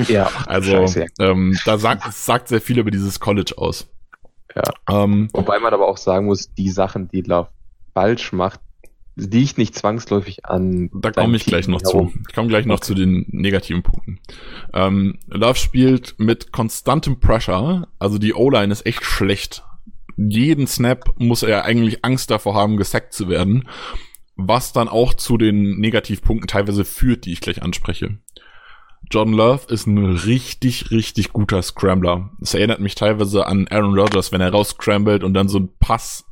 Ja. 0.08 0.30
Also, 0.46 0.86
ähm, 1.20 1.58
da 1.64 1.78
sagt, 1.78 2.12
sagt 2.12 2.48
sehr 2.48 2.60
viel 2.60 2.78
über 2.78 2.90
dieses 2.90 3.20
College 3.20 3.54
aus. 3.56 3.88
Ja. 4.54 4.62
Ähm, 4.88 5.28
Wobei 5.32 5.58
man 5.58 5.72
aber 5.72 5.88
auch 5.88 5.96
sagen 5.96 6.26
muss, 6.26 6.52
die 6.54 6.70
Sachen, 6.70 7.08
die 7.08 7.22
Love 7.22 7.48
falsch 7.94 8.32
macht, 8.32 8.60
liegt 9.14 9.58
nicht 9.58 9.74
zwangsläufig 9.74 10.46
an. 10.46 10.90
Da 10.94 11.10
komme 11.10 11.36
ich 11.36 11.44
gleich 11.44 11.68
noch 11.68 11.82
herum. 11.82 12.12
zu. 12.12 12.18
Ich 12.28 12.34
komme 12.34 12.48
gleich 12.48 12.64
noch 12.64 12.76
okay. 12.76 12.86
zu 12.86 12.94
den 12.94 13.26
negativen 13.28 13.82
Punkten. 13.82 14.20
Ähm, 14.72 15.18
Love 15.26 15.56
spielt 15.56 16.14
mit 16.18 16.52
konstantem 16.52 17.20
Pressure, 17.20 17.88
also 17.98 18.18
die 18.18 18.34
O-Line 18.34 18.72
ist 18.72 18.86
echt 18.86 19.04
schlecht 19.04 19.64
jeden 20.16 20.66
Snap 20.66 21.14
muss 21.18 21.42
er 21.42 21.64
eigentlich 21.64 22.04
Angst 22.04 22.30
davor 22.30 22.54
haben, 22.54 22.76
gesackt 22.76 23.12
zu 23.12 23.28
werden. 23.28 23.68
Was 24.36 24.72
dann 24.72 24.88
auch 24.88 25.14
zu 25.14 25.36
den 25.36 25.78
Negativpunkten 25.78 26.48
teilweise 26.48 26.84
führt, 26.84 27.26
die 27.26 27.32
ich 27.32 27.40
gleich 27.40 27.62
anspreche. 27.62 28.18
John 29.10 29.32
Love 29.32 29.66
ist 29.68 29.86
ein 29.86 29.98
richtig, 29.98 30.90
richtig 30.90 31.32
guter 31.32 31.60
Scrambler. 31.62 32.30
Es 32.40 32.54
erinnert 32.54 32.80
mich 32.80 32.94
teilweise 32.94 33.46
an 33.46 33.68
Aaron 33.68 33.98
Rodgers, 33.98 34.32
wenn 34.32 34.40
er 34.40 34.52
rausscrambled 34.52 35.22
und 35.22 35.34
dann 35.34 35.48
so 35.48 35.58
ein 35.58 35.70
Pass 35.78 36.24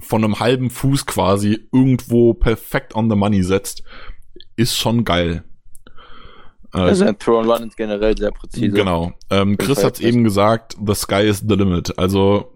von 0.00 0.22
einem 0.22 0.38
halben 0.38 0.70
Fuß 0.70 1.06
quasi 1.06 1.68
irgendwo 1.72 2.34
perfekt 2.34 2.94
on 2.94 3.10
the 3.10 3.16
money 3.16 3.42
setzt. 3.42 3.82
Ist 4.56 4.76
schon 4.76 5.04
geil. 5.04 5.44
Also 6.70 7.06
ein 7.06 7.18
Throw 7.18 7.40
and 7.40 7.50
Run 7.50 7.68
ist 7.68 7.76
generell 7.76 8.16
sehr 8.16 8.30
präzise. 8.30 8.70
Genau. 8.70 9.12
Ähm, 9.30 9.56
Chris 9.56 9.82
hat 9.82 10.00
eben 10.00 10.22
gesagt, 10.22 10.76
the 10.84 10.94
sky 10.94 11.22
is 11.22 11.44
the 11.46 11.54
limit. 11.54 11.98
Also 11.98 12.52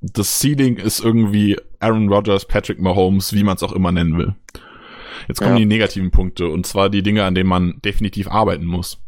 das 0.00 0.40
Ceiling 0.40 0.76
ist 0.76 1.00
irgendwie 1.00 1.56
Aaron 1.80 2.08
Rodgers, 2.08 2.46
Patrick 2.46 2.80
Mahomes, 2.80 3.32
wie 3.32 3.42
man 3.44 3.56
es 3.56 3.62
auch 3.62 3.72
immer 3.72 3.92
nennen 3.92 4.16
will. 4.16 4.34
Jetzt 5.26 5.40
kommen 5.40 5.54
ja. 5.54 5.58
die 5.58 5.66
negativen 5.66 6.10
Punkte 6.10 6.48
und 6.48 6.66
zwar 6.66 6.88
die 6.88 7.02
Dinge, 7.02 7.24
an 7.24 7.34
denen 7.34 7.48
man 7.48 7.80
definitiv 7.84 8.28
arbeiten 8.28 8.64
muss. 8.64 9.02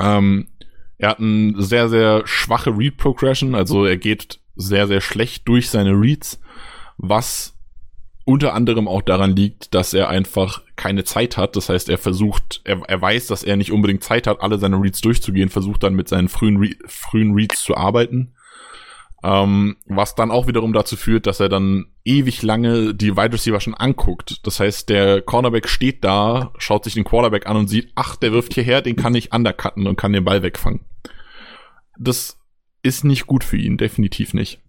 Ähm, 0.00 0.48
er 0.96 1.10
hat 1.10 1.20
eine 1.20 1.62
sehr, 1.62 1.88
sehr 1.88 2.26
schwache 2.26 2.76
Read 2.76 2.96
Progression, 2.96 3.54
also 3.54 3.84
er 3.84 3.96
geht 3.96 4.40
sehr, 4.56 4.86
sehr 4.88 5.00
schlecht 5.00 5.46
durch 5.46 5.70
seine 5.70 5.92
Reads, 5.92 6.40
was 6.96 7.54
unter 8.24 8.52
anderem 8.52 8.88
auch 8.88 9.02
daran 9.02 9.36
liegt, 9.36 9.74
dass 9.74 9.94
er 9.94 10.08
einfach 10.08 10.62
keine 10.76 11.04
Zeit 11.04 11.36
hat. 11.36 11.56
Das 11.56 11.68
heißt, 11.68 11.88
er 11.88 11.96
versucht, 11.96 12.60
er, 12.64 12.82
er 12.86 13.00
weiß, 13.00 13.28
dass 13.28 13.42
er 13.42 13.56
nicht 13.56 13.72
unbedingt 13.72 14.04
Zeit 14.04 14.26
hat, 14.26 14.42
alle 14.42 14.58
seine 14.58 14.76
Reads 14.76 15.00
durchzugehen, 15.00 15.48
versucht 15.48 15.82
dann 15.82 15.94
mit 15.94 16.08
seinen 16.08 16.28
frühen, 16.28 16.58
Re 16.58 16.70
frühen 16.86 17.32
Reads 17.32 17.62
zu 17.62 17.76
arbeiten 17.76 18.34
ähm, 19.22 19.76
was 19.86 20.14
dann 20.14 20.30
auch 20.30 20.46
wiederum 20.46 20.72
dazu 20.72 20.96
führt, 20.96 21.26
dass 21.26 21.40
er 21.40 21.48
dann 21.48 21.86
ewig 22.04 22.42
lange 22.42 22.94
die 22.94 23.16
Wide 23.16 23.32
Receiver 23.32 23.60
schon 23.60 23.74
anguckt. 23.74 24.46
Das 24.46 24.60
heißt, 24.60 24.88
der 24.88 25.22
Cornerback 25.22 25.68
steht 25.68 26.04
da, 26.04 26.52
schaut 26.58 26.84
sich 26.84 26.94
den 26.94 27.04
Quarterback 27.04 27.46
an 27.46 27.56
und 27.56 27.68
sieht, 27.68 27.90
ach, 27.96 28.16
der 28.16 28.32
wirft 28.32 28.54
hierher, 28.54 28.80
den 28.80 28.96
kann 28.96 29.14
ich 29.14 29.32
undercutten 29.32 29.86
und 29.86 29.96
kann 29.96 30.12
den 30.12 30.24
Ball 30.24 30.42
wegfangen. 30.42 30.80
Das 31.98 32.38
ist 32.82 33.04
nicht 33.04 33.26
gut 33.26 33.42
für 33.42 33.56
ihn, 33.56 33.76
definitiv 33.76 34.34
nicht. 34.34 34.60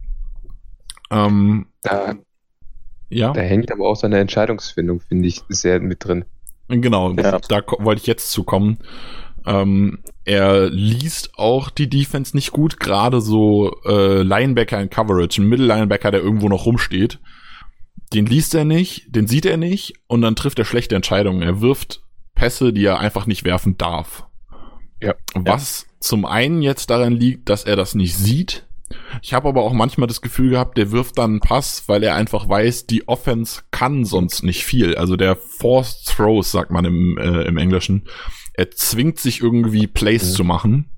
Ähm, 1.12 1.68
da, 1.84 2.16
ja. 3.10 3.34
da 3.34 3.42
hängt 3.42 3.72
aber 3.72 3.88
auch 3.88 3.96
seine 3.96 4.20
Entscheidungsfindung, 4.20 5.00
finde 5.00 5.28
ich, 5.28 5.42
sehr 5.50 5.80
mit 5.80 6.04
drin. 6.04 6.26
Genau, 6.68 7.12
ja. 7.14 7.40
da 7.40 7.64
wollte 7.80 8.02
ich 8.02 8.08
jetzt 8.08 8.32
zukommen. 8.32 8.80
Ähm, 9.46 10.00
er 10.26 10.70
liest 10.70 11.38
auch 11.38 11.70
die 11.70 11.90
Defense 11.90 12.36
nicht 12.36 12.52
gut, 12.52 12.80
gerade 12.80 13.22
so 13.22 13.72
äh, 13.86 14.22
Linebacker 14.22 14.82
in 14.82 14.90
Coverage, 14.90 15.42
ein 15.42 15.48
Middle 15.48 15.66
Linebacker, 15.66 16.12
der 16.12 16.22
irgendwo 16.22 16.50
noch 16.50 16.66
rumsteht. 16.66 17.20
den 18.14 18.26
liest 18.26 18.56
er 18.56 18.66
nicht, 18.66 19.16
den 19.16 19.28
sieht 19.28 19.46
er 19.46 19.58
nicht 19.58 19.94
und 20.08 20.22
dann 20.22 20.36
trifft 20.36 20.60
er 20.60 20.66
schlechte 20.66 20.96
Entscheidungen. 20.96 21.42
Er 21.42 21.62
wirft 21.62 22.02
Pässe, 22.36 22.74
die 22.74 22.86
er 22.86 23.00
einfach 23.00 23.28
nicht 23.28 23.44
werfen 23.44 23.78
darf. 23.78 24.26
Ja. 25.02 25.16
Was 25.36 25.82
ja. 25.82 25.94
zum 26.00 26.26
einen 26.26 26.62
jetzt 26.62 26.90
daran 26.90 27.14
liegt, 27.14 27.50
dass 27.50 27.64
er 27.64 27.76
das 27.76 27.96
nicht 27.96 28.16
sieht. 28.16 28.66
Ich 29.22 29.34
habe 29.34 29.48
aber 29.48 29.62
auch 29.62 29.74
manchmal 29.74 30.08
das 30.08 30.22
Gefühl 30.22 30.50
gehabt, 30.50 30.78
der 30.78 30.92
wirft 30.92 31.20
dann 31.20 31.32
einen 31.32 31.40
Pass, 31.40 31.84
weil 31.88 32.04
er 32.04 32.16
einfach 32.16 32.50
weiß, 32.50 32.88
die 32.88 33.08
Offense 33.08 33.62
kann 33.70 34.04
sonst 34.04 34.44
nicht 34.44 34.66
viel. 34.66 34.96
Also 34.96 35.16
der 35.16 35.36
Forced 35.36 36.08
Throws, 36.08 36.52
sagt 36.52 36.72
man 36.72 36.86
im, 36.86 37.18
äh, 37.18 37.44
im 37.44 37.58
Englischen. 37.58 38.08
Er 38.60 38.72
zwingt 38.72 39.20
sich 39.20 39.42
irgendwie 39.42 39.88
Plays 39.88 40.32
mhm. 40.32 40.36
zu 40.36 40.44
machen, 40.44 40.90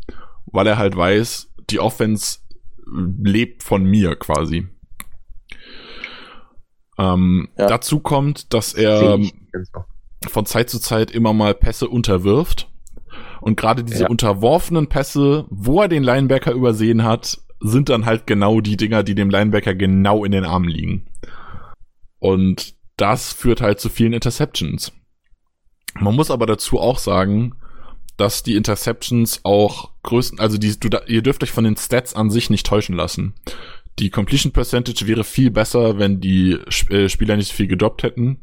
weil 0.47 0.65
er 0.65 0.79
halt 0.79 0.97
weiß, 0.97 1.51
die 1.69 1.79
Offense 1.79 2.39
lebt 2.87 3.61
von 3.61 3.83
mir 3.83 4.15
quasi. 4.15 4.67
Ähm, 6.97 7.49
ja. 7.59 7.67
Dazu 7.67 7.99
kommt, 7.99 8.51
dass 8.55 8.73
er 8.73 9.19
von 10.27 10.47
Zeit 10.47 10.71
zu 10.71 10.79
Zeit 10.79 11.11
immer 11.11 11.33
mal 11.33 11.53
Pässe 11.53 11.87
unterwirft. 11.87 12.67
Und 13.41 13.57
gerade 13.57 13.83
diese 13.83 14.05
ja. 14.05 14.09
unterworfenen 14.09 14.87
Pässe, 14.87 15.45
wo 15.51 15.83
er 15.83 15.87
den 15.87 16.01
Linebacker 16.01 16.53
übersehen 16.53 17.03
hat, 17.03 17.41
sind 17.59 17.89
dann 17.89 18.07
halt 18.07 18.25
genau 18.25 18.59
die 18.59 18.75
Dinger, 18.75 19.03
die 19.03 19.13
dem 19.13 19.29
Linebacker 19.29 19.75
genau 19.75 20.25
in 20.25 20.31
den 20.31 20.45
Armen 20.45 20.67
liegen. 20.67 21.11
Und 22.17 22.73
das 22.97 23.31
führt 23.31 23.61
halt 23.61 23.79
zu 23.79 23.89
vielen 23.89 24.13
Interceptions. 24.13 24.93
Man 25.99 26.15
muss 26.15 26.31
aber 26.31 26.45
dazu 26.45 26.79
auch 26.79 26.97
sagen, 26.97 27.55
dass 28.17 28.43
die 28.43 28.55
Interceptions 28.55 29.41
auch 29.43 29.91
größten, 30.03 30.39
also 30.39 30.57
die, 30.57 30.79
du, 30.79 30.89
ihr 31.07 31.21
dürft 31.21 31.43
euch 31.43 31.51
von 31.51 31.63
den 31.63 31.77
Stats 31.77 32.13
an 32.13 32.29
sich 32.29 32.49
nicht 32.49 32.65
täuschen 32.65 32.95
lassen. 32.95 33.33
Die 33.99 34.09
Completion 34.09 34.53
Percentage 34.53 35.05
wäre 35.07 35.23
viel 35.23 35.51
besser, 35.51 35.99
wenn 35.99 36.21
die 36.21 36.57
äh, 36.89 37.09
Spieler 37.09 37.35
nicht 37.35 37.49
so 37.49 37.55
viel 37.55 37.67
gedroppt 37.67 38.03
hätten. 38.03 38.39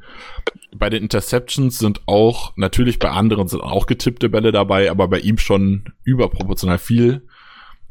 Bei 0.75 0.91
den 0.91 1.03
Interceptions 1.03 1.79
sind 1.79 2.03
auch, 2.07 2.53
natürlich 2.57 2.99
bei 2.99 3.11
anderen 3.11 3.49
sind 3.49 3.63
auch 3.63 3.87
getippte 3.87 4.29
Bälle 4.29 4.53
dabei, 4.53 4.91
aber 4.91 5.09
bei 5.09 5.21
ihm 5.21 5.39
schon 5.39 5.93
überproportional 6.05 6.79
viel. 6.79 7.27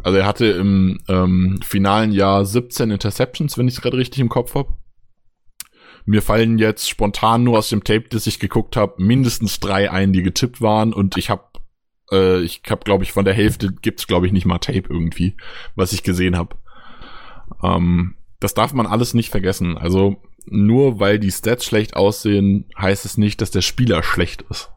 Also 0.04 0.20
er 0.20 0.28
hatte 0.28 0.46
im 0.46 1.00
ähm, 1.08 1.60
finalen 1.64 2.12
Jahr 2.12 2.46
17 2.46 2.92
Interceptions, 2.92 3.58
wenn 3.58 3.68
ich 3.68 3.76
es 3.76 3.82
gerade 3.82 3.98
richtig 3.98 4.20
im 4.20 4.30
Kopf 4.30 4.54
habe. 4.54 4.74
Mir 6.08 6.22
fallen 6.22 6.58
jetzt 6.58 6.90
spontan 6.90 7.44
nur 7.44 7.58
aus 7.58 7.68
dem 7.68 7.84
Tape, 7.84 8.06
das 8.10 8.28
ich 8.28 8.40
geguckt 8.40 8.78
habe, 8.78 8.94
mindestens 8.98 9.60
drei 9.60 9.92
ein, 9.92 10.14
die 10.14 10.24
getippt 10.24 10.62
waren 10.62 10.94
und 10.94 11.18
ich 11.18 11.30
habe 11.30 11.44
äh, 12.12 12.42
ich 12.42 12.62
habe 12.70 12.86
glaube 12.86 13.04
ich 13.04 13.12
von 13.12 13.26
der 13.26 13.34
Hälfte 13.34 13.74
gibt's 13.74 14.08
glaube 14.08 14.26
ich 14.26 14.32
nicht 14.32 14.46
mal 14.46 14.60
Tape 14.60 14.86
irgendwie, 14.90 15.36
was 15.76 15.92
ich 15.92 16.04
gesehen 16.04 16.38
habe. 16.38 16.56
Ähm, 17.62 18.16
das 18.40 18.54
darf 18.54 18.72
man 18.72 18.88
alles 18.88 19.14
nicht 19.14 19.32
vergessen. 19.32 19.78
Also 19.78 20.16
nur 20.46 21.02
weil 21.02 21.20
die 21.20 21.32
Stats 21.32 21.66
schlecht 21.66 21.98
aussehen, 21.98 22.70
heißt 22.80 23.04
es 23.04 23.18
nicht, 23.18 23.42
dass 23.42 23.52
der 23.52 23.62
Spieler 23.62 24.02
schlecht 24.02 24.46
ist. 24.50 24.72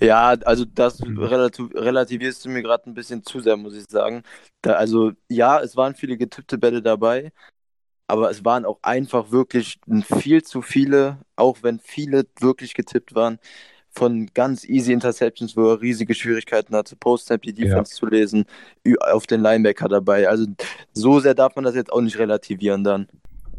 Ja, 0.00 0.30
also 0.44 0.64
das 0.64 1.00
relativ, 1.02 1.74
relativierst 1.74 2.44
du 2.44 2.48
mir 2.48 2.62
gerade 2.62 2.88
ein 2.90 2.94
bisschen 2.94 3.24
zu 3.24 3.40
sehr, 3.40 3.56
muss 3.56 3.76
ich 3.76 3.84
sagen. 3.88 4.22
Da, 4.60 4.74
also 4.74 5.12
ja, 5.28 5.60
es 5.60 5.76
waren 5.76 5.94
viele 5.94 6.16
getippte 6.16 6.58
Bälle 6.58 6.82
dabei, 6.82 7.32
aber 8.12 8.30
es 8.30 8.44
waren 8.44 8.66
auch 8.66 8.78
einfach 8.82 9.30
wirklich 9.30 9.80
viel 10.20 10.42
zu 10.42 10.60
viele, 10.60 11.16
auch 11.34 11.62
wenn 11.62 11.78
viele 11.78 12.26
wirklich 12.40 12.74
getippt 12.74 13.14
waren 13.14 13.38
von 13.88 14.28
ganz 14.34 14.68
easy 14.68 14.92
Interceptions, 14.92 15.56
wo 15.56 15.70
er 15.70 15.80
riesige 15.80 16.12
Schwierigkeiten 16.14 16.76
hatte, 16.76 16.94
Post-Snap 16.94 17.40
die 17.40 17.54
Defense 17.54 17.94
ja. 17.94 17.98
zu 17.98 18.06
lesen, 18.06 18.44
auf 19.00 19.26
den 19.26 19.40
Linebacker 19.40 19.88
dabei. 19.88 20.28
Also 20.28 20.44
so 20.92 21.20
sehr 21.20 21.34
darf 21.34 21.56
man 21.56 21.64
das 21.64 21.74
jetzt 21.74 21.90
auch 21.90 22.02
nicht 22.02 22.18
relativieren 22.18 22.84
dann. 22.84 23.08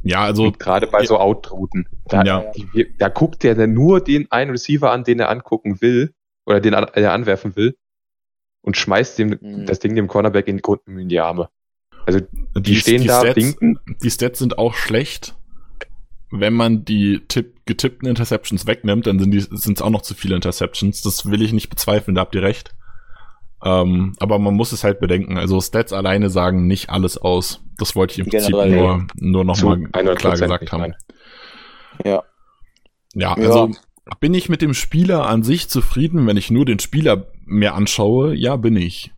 Ja, 0.03 0.23
also 0.23 0.51
gerade 0.51 0.85
bei 0.85 1.03
so 1.03 1.17
Out-Routen, 1.17 1.89
da, 2.05 2.23
ja. 2.23 2.51
da 2.99 3.09
guckt 3.09 3.41
der 3.41 3.55
dann 3.55 3.73
nur 3.73 4.01
den 4.01 4.31
einen 4.31 4.51
Receiver 4.51 4.91
an, 4.91 5.03
den 5.03 5.19
er 5.19 5.31
angucken 5.31 5.81
will 5.81 6.13
oder 6.45 6.59
den 6.59 6.73
er 6.73 7.11
anwerfen 7.11 7.55
will 7.55 7.75
und 8.61 8.77
schmeißt 8.77 9.17
dem 9.17 9.39
mhm. 9.41 9.65
das 9.65 9.79
Ding 9.79 9.95
dem 9.95 10.07
Cornerback 10.07 10.47
in, 10.47 10.61
in 10.85 11.09
die 11.09 11.19
Arme. 11.19 11.49
Also 12.05 12.19
die, 12.55 12.61
die 12.61 12.75
stehen 12.75 13.01
die 13.01 13.07
da, 13.07 13.21
Stats, 13.21 13.35
winken. 13.35 13.79
Die 14.01 14.11
Stats 14.11 14.39
sind 14.39 14.57
auch 14.57 14.73
schlecht, 14.73 15.35
wenn 16.31 16.53
man 16.53 16.83
die 16.83 17.21
tipp, 17.27 17.65
getippten 17.65 18.09
Interceptions 18.09 18.65
wegnimmt, 18.65 19.07
dann 19.07 19.19
sind 19.19 19.77
es 19.77 19.81
auch 19.81 19.89
noch 19.89 20.01
zu 20.01 20.15
viele 20.15 20.35
Interceptions. 20.35 21.01
Das 21.01 21.29
will 21.29 21.41
ich 21.41 21.53
nicht 21.53 21.69
bezweifeln, 21.69 22.15
da 22.15 22.21
habt 22.21 22.35
ihr 22.35 22.41
recht. 22.41 22.75
Ähm, 23.63 24.13
aber 24.19 24.39
man 24.39 24.55
muss 24.55 24.71
es 24.71 24.83
halt 24.83 24.99
bedenken. 24.99 25.37
Also 25.37 25.61
Stats 25.61 25.93
alleine 25.93 26.29
sagen 26.29 26.67
nicht 26.67 26.89
alles 26.89 27.17
aus. 27.17 27.61
Das 27.77 27.95
wollte 27.95 28.13
ich 28.13 28.19
im 28.19 28.29
Prinzip 28.29 28.51
nur, 28.51 29.07
nur 29.15 29.43
nochmal 29.45 29.83
klar 30.15 30.33
gesagt 30.33 30.71
haben. 30.71 30.93
Ja. 32.03 32.23
Ja, 33.13 33.33
also 33.33 33.67
ja. 33.67 34.15
bin 34.19 34.33
ich 34.33 34.49
mit 34.49 34.61
dem 34.61 34.73
Spieler 34.73 35.27
an 35.27 35.43
sich 35.43 35.69
zufrieden, 35.69 36.25
wenn 36.25 36.35
ich 36.35 36.49
nur 36.49 36.65
den 36.65 36.79
Spieler 36.79 37.27
mir 37.45 37.75
anschaue? 37.75 38.35
Ja, 38.35 38.55
bin 38.55 38.75
ich. 38.75 39.13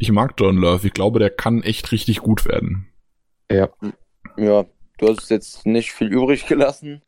Ich 0.00 0.12
mag 0.12 0.34
John 0.38 0.56
Love. 0.56 0.86
Ich 0.86 0.92
glaube, 0.92 1.18
der 1.18 1.28
kann 1.28 1.64
echt 1.64 1.90
richtig 1.90 2.20
gut 2.20 2.46
werden. 2.46 2.86
Ja. 3.50 3.68
Ja, 4.36 4.64
du 4.98 5.08
hast 5.08 5.28
jetzt 5.28 5.66
nicht 5.66 5.90
viel 5.90 6.06
übrig 6.06 6.46
gelassen, 6.46 7.02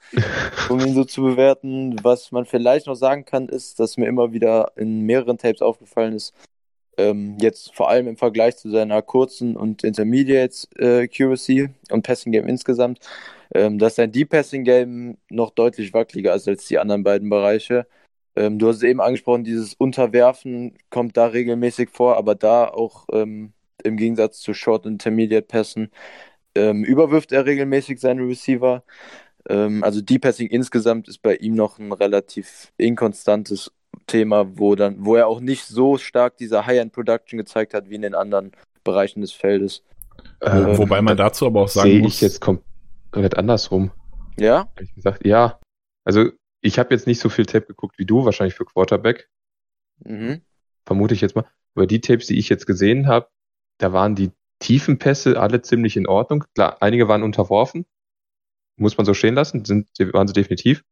um 0.68 0.80
ihn 0.80 0.94
so 0.94 1.04
zu 1.04 1.22
bewerten. 1.22 1.96
Was 2.02 2.32
man 2.32 2.46
vielleicht 2.46 2.88
noch 2.88 2.96
sagen 2.96 3.24
kann, 3.24 3.48
ist, 3.48 3.78
dass 3.78 3.96
mir 3.96 4.06
immer 4.06 4.32
wieder 4.32 4.72
in 4.74 5.02
mehreren 5.02 5.38
Tapes 5.38 5.62
aufgefallen 5.62 6.14
ist, 6.14 6.34
ähm, 6.96 7.36
jetzt 7.40 7.76
vor 7.76 7.88
allem 7.88 8.08
im 8.08 8.16
Vergleich 8.16 8.56
zu 8.56 8.68
seiner 8.68 9.02
kurzen 9.02 9.56
und 9.56 9.84
Intermediate 9.84 10.66
äh, 10.76 11.04
Accuracy 11.04 11.68
und 11.92 12.02
Passing 12.02 12.32
Game 12.32 12.48
insgesamt, 12.48 12.98
ähm, 13.54 13.78
dass 13.78 13.94
sein 13.94 14.10
Deep 14.10 14.30
Passing 14.30 14.64
Game 14.64 15.16
noch 15.30 15.50
deutlich 15.50 15.94
wackeliger 15.94 16.34
ist 16.34 16.48
als 16.48 16.66
die 16.66 16.80
anderen 16.80 17.04
beiden 17.04 17.30
Bereiche. 17.30 17.86
Ähm, 18.36 18.58
du 18.58 18.68
hast 18.68 18.76
es 18.76 18.82
eben 18.82 19.00
angesprochen, 19.00 19.44
dieses 19.44 19.74
Unterwerfen 19.74 20.74
kommt 20.90 21.16
da 21.16 21.26
regelmäßig 21.26 21.90
vor, 21.90 22.16
aber 22.16 22.34
da 22.34 22.68
auch 22.68 23.06
ähm, 23.12 23.52
im 23.82 23.96
Gegensatz 23.96 24.40
zu 24.40 24.54
Short 24.54 24.86
und 24.86 24.92
Intermediate 24.92 25.46
Pässen 25.46 25.90
ähm, 26.54 26.84
überwirft 26.84 27.32
er 27.32 27.46
regelmäßig 27.46 28.00
seine 28.00 28.22
Receiver. 28.22 28.82
Ähm, 29.48 29.82
also 29.82 30.00
Deep 30.00 30.22
Passing 30.22 30.48
insgesamt 30.48 31.08
ist 31.08 31.22
bei 31.22 31.36
ihm 31.36 31.54
noch 31.54 31.78
ein 31.78 31.92
relativ 31.92 32.72
inkonstantes 32.76 33.72
Thema, 34.06 34.58
wo 34.58 34.74
dann, 34.74 35.04
wo 35.04 35.16
er 35.16 35.26
auch 35.26 35.40
nicht 35.40 35.64
so 35.64 35.98
stark 35.98 36.36
diese 36.36 36.66
High-End-Production 36.66 37.38
gezeigt 37.38 37.74
hat 37.74 37.88
wie 37.88 37.94
in 37.94 38.02
den 38.02 38.14
anderen 38.14 38.52
Bereichen 38.84 39.20
des 39.20 39.32
Feldes. 39.32 39.82
Äh, 40.40 40.50
ähm, 40.50 40.78
wobei 40.78 41.00
man 41.00 41.16
dazu 41.16 41.46
aber 41.46 41.62
auch 41.62 41.68
sagen 41.68 41.90
sehe 41.90 42.02
muss. 42.02 42.14
ich 42.14 42.20
jetzt 42.20 42.40
komplett 42.40 43.36
andersrum. 43.36 43.90
Ja? 44.38 44.68
Ich 44.80 44.94
gesagt, 44.94 45.26
ja. 45.26 45.58
Also 46.04 46.30
ich 46.60 46.78
habe 46.78 46.94
jetzt 46.94 47.06
nicht 47.06 47.20
so 47.20 47.28
viel 47.28 47.46
Tape 47.46 47.66
geguckt 47.66 47.98
wie 47.98 48.06
du, 48.06 48.24
wahrscheinlich 48.24 48.54
für 48.54 48.64
Quarterback. 48.64 49.28
Mhm. 50.04 50.42
Vermute 50.86 51.14
ich 51.14 51.20
jetzt 51.20 51.36
mal. 51.36 51.46
Aber 51.74 51.86
die 51.86 52.00
Tapes, 52.00 52.26
die 52.26 52.38
ich 52.38 52.48
jetzt 52.48 52.66
gesehen 52.66 53.06
habe, 53.06 53.28
da 53.78 53.92
waren 53.92 54.14
die 54.14 54.32
Tiefenpässe 54.58 55.40
alle 55.40 55.62
ziemlich 55.62 55.96
in 55.96 56.06
Ordnung. 56.06 56.44
Klar, 56.54 56.82
einige 56.82 57.08
waren 57.08 57.22
unterworfen. 57.22 57.86
Muss 58.76 58.96
man 58.96 59.04
so 59.04 59.14
stehen 59.14 59.34
lassen, 59.34 59.64
sind, 59.64 59.88
waren 60.12 60.26
sie 60.26 60.34
definitiv. 60.34 60.84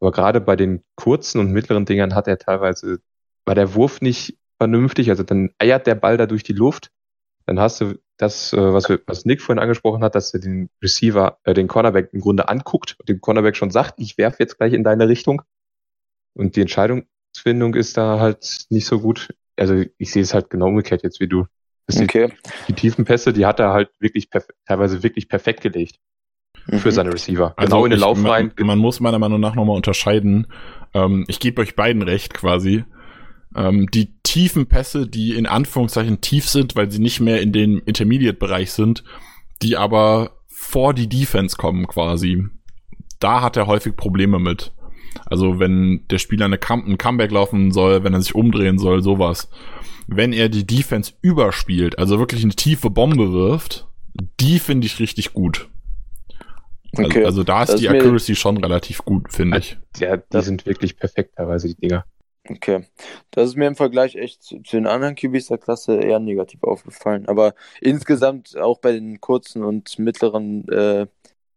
Aber 0.00 0.12
gerade 0.12 0.40
bei 0.40 0.56
den 0.56 0.82
kurzen 0.96 1.38
und 1.38 1.52
mittleren 1.52 1.84
Dingern 1.84 2.14
hat 2.14 2.28
er 2.28 2.38
teilweise, 2.38 3.00
war 3.44 3.54
der 3.54 3.74
Wurf 3.74 4.00
nicht 4.00 4.38
vernünftig, 4.58 5.10
also 5.10 5.22
dann 5.22 5.50
eiert 5.58 5.86
der 5.86 5.94
Ball 5.94 6.16
da 6.16 6.26
durch 6.26 6.42
die 6.42 6.52
Luft. 6.52 6.90
Dann 7.46 7.60
hast 7.60 7.80
du 7.80 7.98
das, 8.16 8.52
äh, 8.52 8.72
was, 8.72 8.88
wir, 8.88 9.00
was 9.06 9.24
Nick 9.24 9.42
vorhin 9.42 9.60
angesprochen 9.60 10.02
hat, 10.04 10.14
dass 10.14 10.32
er 10.34 10.40
den 10.40 10.70
Receiver, 10.82 11.38
äh, 11.44 11.54
den 11.54 11.68
Cornerback 11.68 12.10
im 12.12 12.20
Grunde 12.20 12.48
anguckt 12.48 12.96
und 12.98 13.08
dem 13.08 13.20
Cornerback 13.20 13.56
schon 13.56 13.70
sagt, 13.70 13.94
ich 13.98 14.18
werfe 14.18 14.36
jetzt 14.40 14.56
gleich 14.58 14.72
in 14.72 14.84
deine 14.84 15.08
Richtung. 15.08 15.42
Und 16.34 16.56
die 16.56 16.60
Entscheidungsfindung 16.60 17.74
ist 17.74 17.96
da 17.96 18.20
halt 18.20 18.66
nicht 18.70 18.86
so 18.86 19.00
gut. 19.00 19.34
Also 19.56 19.84
ich 19.98 20.10
sehe 20.10 20.22
es 20.22 20.34
halt 20.34 20.50
genau 20.50 20.66
umgekehrt 20.68 21.02
jetzt 21.02 21.20
wie 21.20 21.28
du. 21.28 21.46
Okay. 21.92 22.28
Die, 22.28 22.50
die 22.68 22.72
tiefen 22.74 23.04
Pässe, 23.04 23.32
die 23.32 23.46
hat 23.46 23.60
er 23.60 23.72
halt 23.72 23.90
wirklich 23.98 24.28
teilweise 24.66 25.02
wirklich 25.02 25.28
perfekt 25.28 25.60
gelegt. 25.60 25.98
Mhm. 26.66 26.78
Für 26.78 26.92
seine 26.92 27.12
Receiver. 27.12 27.52
Also 27.56 27.76
genau 27.76 27.84
in 27.84 27.90
den 27.90 28.00
Lauf 28.00 28.24
rein. 28.24 28.52
Man, 28.56 28.66
man, 28.66 28.78
muss 28.78 29.00
meiner 29.00 29.18
Meinung 29.18 29.40
nach 29.40 29.54
nochmal 29.54 29.76
unterscheiden. 29.76 30.46
Ähm, 30.94 31.24
ich 31.28 31.40
gebe 31.40 31.60
euch 31.60 31.76
beiden 31.76 32.02
recht 32.02 32.32
quasi. 32.32 32.84
Ähm, 33.54 33.88
die 33.92 34.14
tiefen 34.22 34.66
Pässe, 34.66 35.06
die 35.06 35.34
in 35.34 35.46
Anführungszeichen 35.46 36.20
tief 36.20 36.48
sind, 36.48 36.76
weil 36.76 36.90
sie 36.90 36.98
nicht 36.98 37.20
mehr 37.20 37.40
in 37.40 37.52
den 37.52 37.78
Intermediate-Bereich 37.78 38.72
sind, 38.72 39.04
die 39.62 39.76
aber 39.76 40.32
vor 40.48 40.94
die 40.94 41.08
Defense 41.08 41.56
kommen 41.56 41.86
quasi. 41.86 42.44
Da 43.20 43.40
hat 43.42 43.56
er 43.56 43.66
häufig 43.66 43.96
Probleme 43.96 44.38
mit. 44.38 44.72
Also 45.26 45.60
wenn 45.60 46.04
der 46.10 46.18
Spieler 46.18 46.46
eine 46.46 46.58
Come 46.58 46.84
ein 46.86 46.98
Comeback 46.98 47.30
laufen 47.30 47.70
soll, 47.70 48.02
wenn 48.02 48.14
er 48.14 48.20
sich 48.20 48.34
umdrehen 48.34 48.78
soll, 48.78 49.02
sowas 49.02 49.48
wenn 50.06 50.32
er 50.32 50.48
die 50.48 50.66
Defense 50.66 51.12
überspielt, 51.22 51.98
also 51.98 52.18
wirklich 52.18 52.42
eine 52.42 52.54
tiefe 52.54 52.90
Bombe 52.90 53.32
wirft, 53.32 53.86
die 54.40 54.58
finde 54.58 54.86
ich 54.86 55.00
richtig 55.00 55.32
gut. 55.32 55.68
Also, 56.96 57.10
okay. 57.10 57.24
also 57.24 57.42
da 57.42 57.62
ist 57.62 57.72
das 57.72 57.80
die 57.80 57.88
Accuracy 57.88 58.36
schon 58.36 58.58
relativ 58.58 58.98
gut, 58.98 59.32
finde 59.32 59.58
ich. 59.58 59.76
Ja, 59.98 60.16
die 60.16 60.22
das 60.30 60.44
sind 60.44 60.64
wirklich 60.66 60.96
perfekt 60.96 61.34
teilweise, 61.36 61.68
die 61.68 61.74
Dinger. 61.74 62.04
Okay. 62.48 62.84
Das 63.30 63.48
ist 63.48 63.56
mir 63.56 63.66
im 63.66 63.76
Vergleich 63.76 64.16
echt 64.16 64.42
zu, 64.42 64.60
zu 64.60 64.76
den 64.76 64.86
anderen 64.86 65.14
QBs 65.14 65.46
der 65.46 65.58
Klasse 65.58 65.96
eher 65.96 66.18
negativ 66.20 66.62
aufgefallen. 66.62 67.26
Aber 67.26 67.54
insgesamt 67.80 68.56
auch 68.58 68.78
bei 68.78 68.92
den 68.92 69.20
kurzen 69.20 69.62
und 69.64 69.98
mittleren 69.98 70.68
äh, 70.68 71.06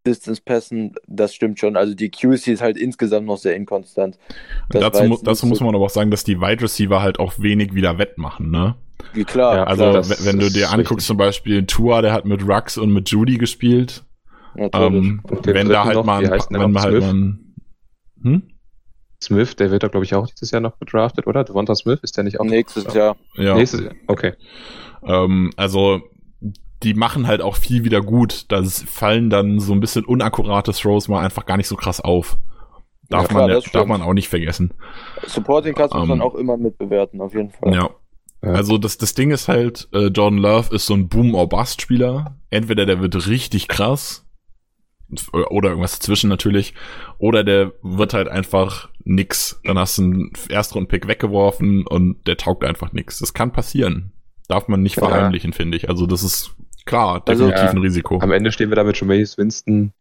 Distance-Pässen, 0.06 0.94
das 1.06 1.34
stimmt 1.34 1.58
schon. 1.58 1.76
Also 1.76 1.94
die 1.94 2.10
QC 2.10 2.48
ist 2.48 2.62
halt 2.62 2.78
insgesamt 2.78 3.26
noch 3.26 3.36
sehr 3.36 3.54
inkonstant. 3.54 4.18
Das 4.70 4.80
dazu, 4.80 5.04
mu 5.04 5.18
dazu 5.22 5.46
muss 5.46 5.60
man 5.60 5.74
aber 5.74 5.84
auch 5.84 5.90
sagen, 5.90 6.10
dass 6.10 6.24
die 6.24 6.40
Wide 6.40 6.62
Receiver 6.62 7.02
halt 7.02 7.18
auch 7.18 7.34
wenig 7.38 7.74
wieder 7.74 7.98
wettmachen, 7.98 8.50
ne? 8.50 8.76
Wie 9.12 9.24
klar, 9.24 9.56
Ja, 9.56 9.64
Also 9.64 9.82
klar, 9.84 9.92
das 9.94 10.24
wenn 10.24 10.38
du 10.38 10.50
dir 10.50 10.70
anguckst, 10.70 10.90
richtig. 10.90 11.06
zum 11.06 11.16
Beispiel 11.18 11.66
Tua, 11.66 12.00
der 12.00 12.12
hat 12.12 12.24
mit 12.24 12.48
Rux 12.48 12.78
und 12.78 12.92
mit 12.92 13.10
Judy 13.10 13.36
gespielt. 13.36 14.04
Ähm, 14.56 15.20
wenn 15.44 15.68
da 15.68 15.84
halt 15.84 15.94
noch, 15.96 16.04
mal, 16.04 16.22
wenn 16.22 16.72
wir 16.72 16.80
halt 16.80 17.00
mal 17.00 17.38
hm? 18.22 18.57
Smith, 19.22 19.56
der 19.56 19.70
wird 19.70 19.82
da, 19.82 19.88
glaube 19.88 20.04
ich, 20.04 20.14
auch 20.14 20.28
dieses 20.28 20.50
Jahr 20.50 20.60
noch 20.60 20.78
gedraftet, 20.78 21.26
oder? 21.26 21.44
Devonta 21.44 21.74
Smith, 21.74 22.00
ist 22.02 22.16
der 22.16 22.24
nicht 22.24 22.38
auch? 22.38 22.44
Nächstes 22.44 22.92
Jahr. 22.94 23.16
Ja. 23.34 23.54
Nächstes 23.56 23.80
Jahr, 23.80 23.92
okay. 24.06 24.34
Ähm, 25.02 25.50
also 25.56 26.02
die 26.82 26.94
machen 26.94 27.26
halt 27.26 27.42
auch 27.42 27.56
viel 27.56 27.84
wieder 27.84 28.00
gut. 28.00 28.44
Da 28.48 28.62
fallen 28.62 29.30
dann 29.30 29.58
so 29.58 29.72
ein 29.72 29.80
bisschen 29.80 30.04
unakkurate 30.04 30.72
Throws 30.72 31.08
mal 31.08 31.24
einfach 31.24 31.46
gar 31.46 31.56
nicht 31.56 31.66
so 31.66 31.74
krass 31.74 32.00
auf. 32.00 32.38
Darf, 33.08 33.22
Ja, 33.22 33.28
klar, 33.28 33.48
man, 33.48 33.62
darf 33.72 33.86
man 33.86 34.02
auch 34.02 34.12
nicht 34.12 34.28
vergessen. 34.28 34.74
Supporting 35.26 35.74
Cast 35.74 35.94
muss 35.94 36.06
man 36.06 36.18
Ähm, 36.18 36.22
auch 36.22 36.34
immer 36.34 36.56
mitbewerten, 36.56 37.20
auf 37.20 37.34
jeden 37.34 37.50
Fall. 37.50 37.74
Ja. 37.74 37.90
Ja. 38.42 38.52
Also 38.52 38.78
das, 38.78 38.98
das 38.98 39.14
Ding 39.14 39.32
ist 39.32 39.48
halt, 39.48 39.88
äh, 39.92 40.06
Jordan 40.06 40.38
Love 40.38 40.72
ist 40.72 40.86
so 40.86 40.94
ein 40.94 41.08
Boom-or-Bust-Spieler. 41.08 42.36
Entweder 42.50 42.86
der 42.86 43.00
wird 43.00 43.26
richtig 43.26 43.66
krass 43.66 44.27
oder 45.50 45.70
irgendwas 45.70 45.98
dazwischen 45.98 46.28
natürlich, 46.28 46.74
oder 47.18 47.44
der 47.44 47.72
wird 47.82 48.14
halt 48.14 48.28
einfach 48.28 48.90
nix. 49.04 49.60
Dann 49.64 49.78
hast 49.78 49.98
du 49.98 50.02
einen 50.02 50.32
Erstrunden-Pick 50.50 51.08
weggeworfen 51.08 51.86
und 51.86 52.26
der 52.26 52.36
taugt 52.36 52.64
einfach 52.64 52.92
nix. 52.92 53.18
Das 53.18 53.32
kann 53.34 53.52
passieren. 53.52 54.12
Darf 54.48 54.68
man 54.68 54.82
nicht 54.82 54.96
Ja. 54.96 55.08
verheimlichen, 55.08 55.52
finde 55.52 55.76
ich. 55.76 55.88
Also 55.88 56.06
das 56.06 56.22
ist 56.22 56.54
klar, 56.84 57.22
Also- 57.26 57.46
definitiv 57.46 57.64
Ja. 57.64 57.70
ein 57.70 57.78
Risiko. 57.78 58.18
Am 58.20 58.32
Ende 58.32 58.52
stehen 58.52 58.70
wir 58.70 58.76
da 58.76 58.84
mit 58.84 58.98
Jameis 59.00 59.36
Winston 59.38 59.92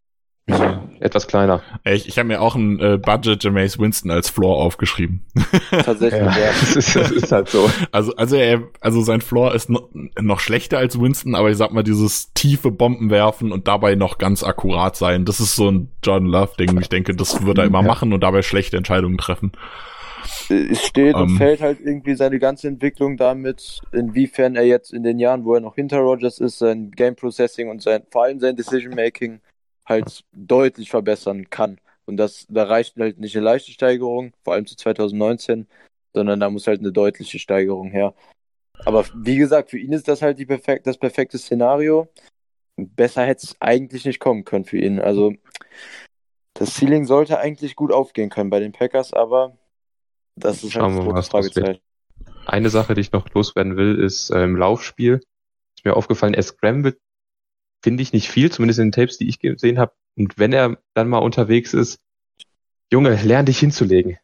äh, 0.48 0.78
etwas 1.00 1.28
kleiner. 1.28 1.62
Ey, 1.84 1.96
Ich, 1.96 2.08
ich 2.08 2.18
habe 2.18 2.28
mir 2.28 2.42
auch 2.42 2.56
ein 2.56 2.80
äh, 2.80 2.98
Budget 2.98 3.44
Jameis 3.44 3.78
Winston 3.80 4.12
als 4.12 4.30
Floor 4.30 4.58
aufgeschrieben. 4.64 5.26
Tatsächlich, 5.72 6.22
ja. 6.22 6.32
das, 6.32 6.76
ist, 6.76 6.96
das 6.96 7.12
ist 7.12 7.32
halt 7.32 7.50
so. 7.50 7.70
Also, 7.92 8.16
also 8.16 8.36
er, 8.38 8.64
also 8.82 9.02
sein 9.02 9.22
Floor 9.22 9.54
ist 9.54 9.70
no, 9.70 9.90
noch 10.20 10.40
schlechter 10.40 10.78
als 10.78 11.00
Winston, 11.00 11.36
aber 11.36 11.50
ich 11.50 11.58
sag 11.58 11.72
mal, 11.74 11.84
dieses 11.84 12.34
tiefe 12.34 12.72
Bomben 12.72 13.10
werfen 13.10 13.52
und 13.52 13.68
dabei 13.68 13.96
noch 13.96 14.18
ganz 14.18 14.44
akkurat 14.44 14.96
sein, 14.96 15.26
das 15.26 15.40
ist 15.40 15.56
so 15.56 15.70
ein 15.70 15.90
John 16.04 16.26
Love-Ding. 16.26 16.80
Ich 16.80 16.90
denke, 16.90 17.14
das 17.16 17.46
wird 17.46 17.58
er 17.58 17.66
immer 17.66 17.82
Ja. 17.82 17.88
machen 17.88 18.14
und 18.14 18.22
dabei 18.24 18.42
schlechte 18.42 18.78
Entscheidungen 18.78 19.18
treffen. 19.18 19.52
Es 20.50 20.86
steht 20.86 21.16
und 21.16 21.30
Ähm. 21.32 21.38
fällt 21.38 21.62
halt 21.62 21.80
irgendwie 21.82 22.16
seine 22.16 22.40
ganze 22.40 22.68
Entwicklung 22.68 23.18
damit, 23.18 23.82
inwiefern 23.92 24.56
er 24.56 24.64
jetzt 24.66 24.94
in 24.94 25.04
den 25.04 25.20
Jahren, 25.20 25.46
wo 25.46 25.54
er 25.56 25.62
noch 25.62 25.76
hinter 25.76 26.00
Rogers 26.00 26.40
ist, 26.40 26.60
sein 26.60 26.92
Game 26.92 27.16
Processing 27.16 27.70
und 27.70 27.82
sein, 27.82 28.04
vor 28.12 28.24
allem 28.24 28.40
sein 28.40 28.56
Decision 28.56 28.96
Making 28.96 29.40
halt 29.88 30.24
deutlich 30.34 30.90
verbessern 30.90 31.50
kann. 31.50 31.80
Und 32.06 32.18
das, 32.18 32.46
da 32.50 32.64
reicht 32.64 32.98
halt 32.98 33.20
nicht 33.20 33.36
eine 33.36 33.46
leichte 33.46 33.72
Steigerung, 33.72 34.34
vor 34.44 34.54
allem 34.54 34.66
zu 34.66 34.76
2019, 34.76 35.68
sondern 36.14 36.40
da 36.40 36.50
muss 36.50 36.68
halt 36.68 36.80
eine 36.80 36.92
deutliche 36.92 37.40
Steigerung 37.40 37.90
her. 37.92 38.14
Aber 38.86 39.06
wie 39.16 39.38
gesagt, 39.38 39.72
für 39.72 39.80
ihn 39.80 39.94
ist 39.94 40.08
das 40.08 40.22
halt 40.22 40.40
die 40.40 40.46
perfekt, 40.46 40.88
das 40.88 40.98
perfekte 40.98 41.38
Szenario. 41.38 42.08
Besser 42.76 43.26
hätte 43.26 43.46
es 43.46 43.56
eigentlich 43.60 44.06
nicht 44.06 44.20
kommen 44.20 44.46
können 44.46 44.66
für 44.66 44.78
ihn. 44.78 45.00
Also 45.00 45.34
das 46.54 46.76
Ceiling 46.76 47.06
sollte 47.06 47.40
eigentlich 47.40 47.76
gut 47.76 47.92
aufgehen 47.92 48.30
können 48.30 48.50
bei 48.50 48.60
den 48.60 48.72
Packers, 48.72 49.14
aber 49.14 49.58
das 50.36 50.64
ist 50.64 50.74
Schauen 50.74 50.96
halt 50.96 51.06
wir 51.06 51.12
mal, 51.12 51.16
das. 51.16 51.30
Fragezeichen. 51.30 51.82
Eine 52.46 52.70
Sache, 52.70 52.94
die 52.94 53.02
ich 53.02 53.12
noch 53.12 53.28
loswerden 53.34 53.76
will, 53.76 54.00
ist 54.00 54.30
im 54.30 54.56
Laufspiel. 54.56 55.20
Ist 55.76 55.86
mir 55.86 55.96
aufgefallen, 55.96 56.34
er 56.34 56.44
scrambled, 56.44 56.98
finde 57.84 58.04
ich 58.04 58.14
nicht 58.14 58.30
viel, 58.30 58.52
zumindest 58.52 58.80
in 58.80 58.88
den 58.88 58.92
Tapes, 58.92 59.18
die 59.18 59.28
ich 59.28 59.40
gesehen 59.40 59.80
habe. 59.80 59.94
Und 60.18 60.38
wenn 60.38 60.54
er 60.54 60.78
dann 60.94 61.10
mal 61.10 61.20
unterwegs 61.20 61.74
ist, 61.74 62.00
Junge, 62.92 63.22
lern 63.22 63.46
dich 63.46 63.60
hinzulegen. 63.60 64.18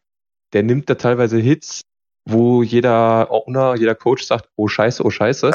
Der 0.54 0.64
nimmt 0.64 0.90
da 0.90 0.96
teilweise 0.96 1.38
Hits, 1.38 1.84
wo 2.26 2.64
jeder 2.64 3.30
Owner, 3.32 3.76
jeder 3.76 3.96
Coach 3.96 4.24
sagt, 4.24 4.50
oh 4.56 4.68
scheiße, 4.68 5.04
oh 5.04 5.10
scheiße. 5.10 5.52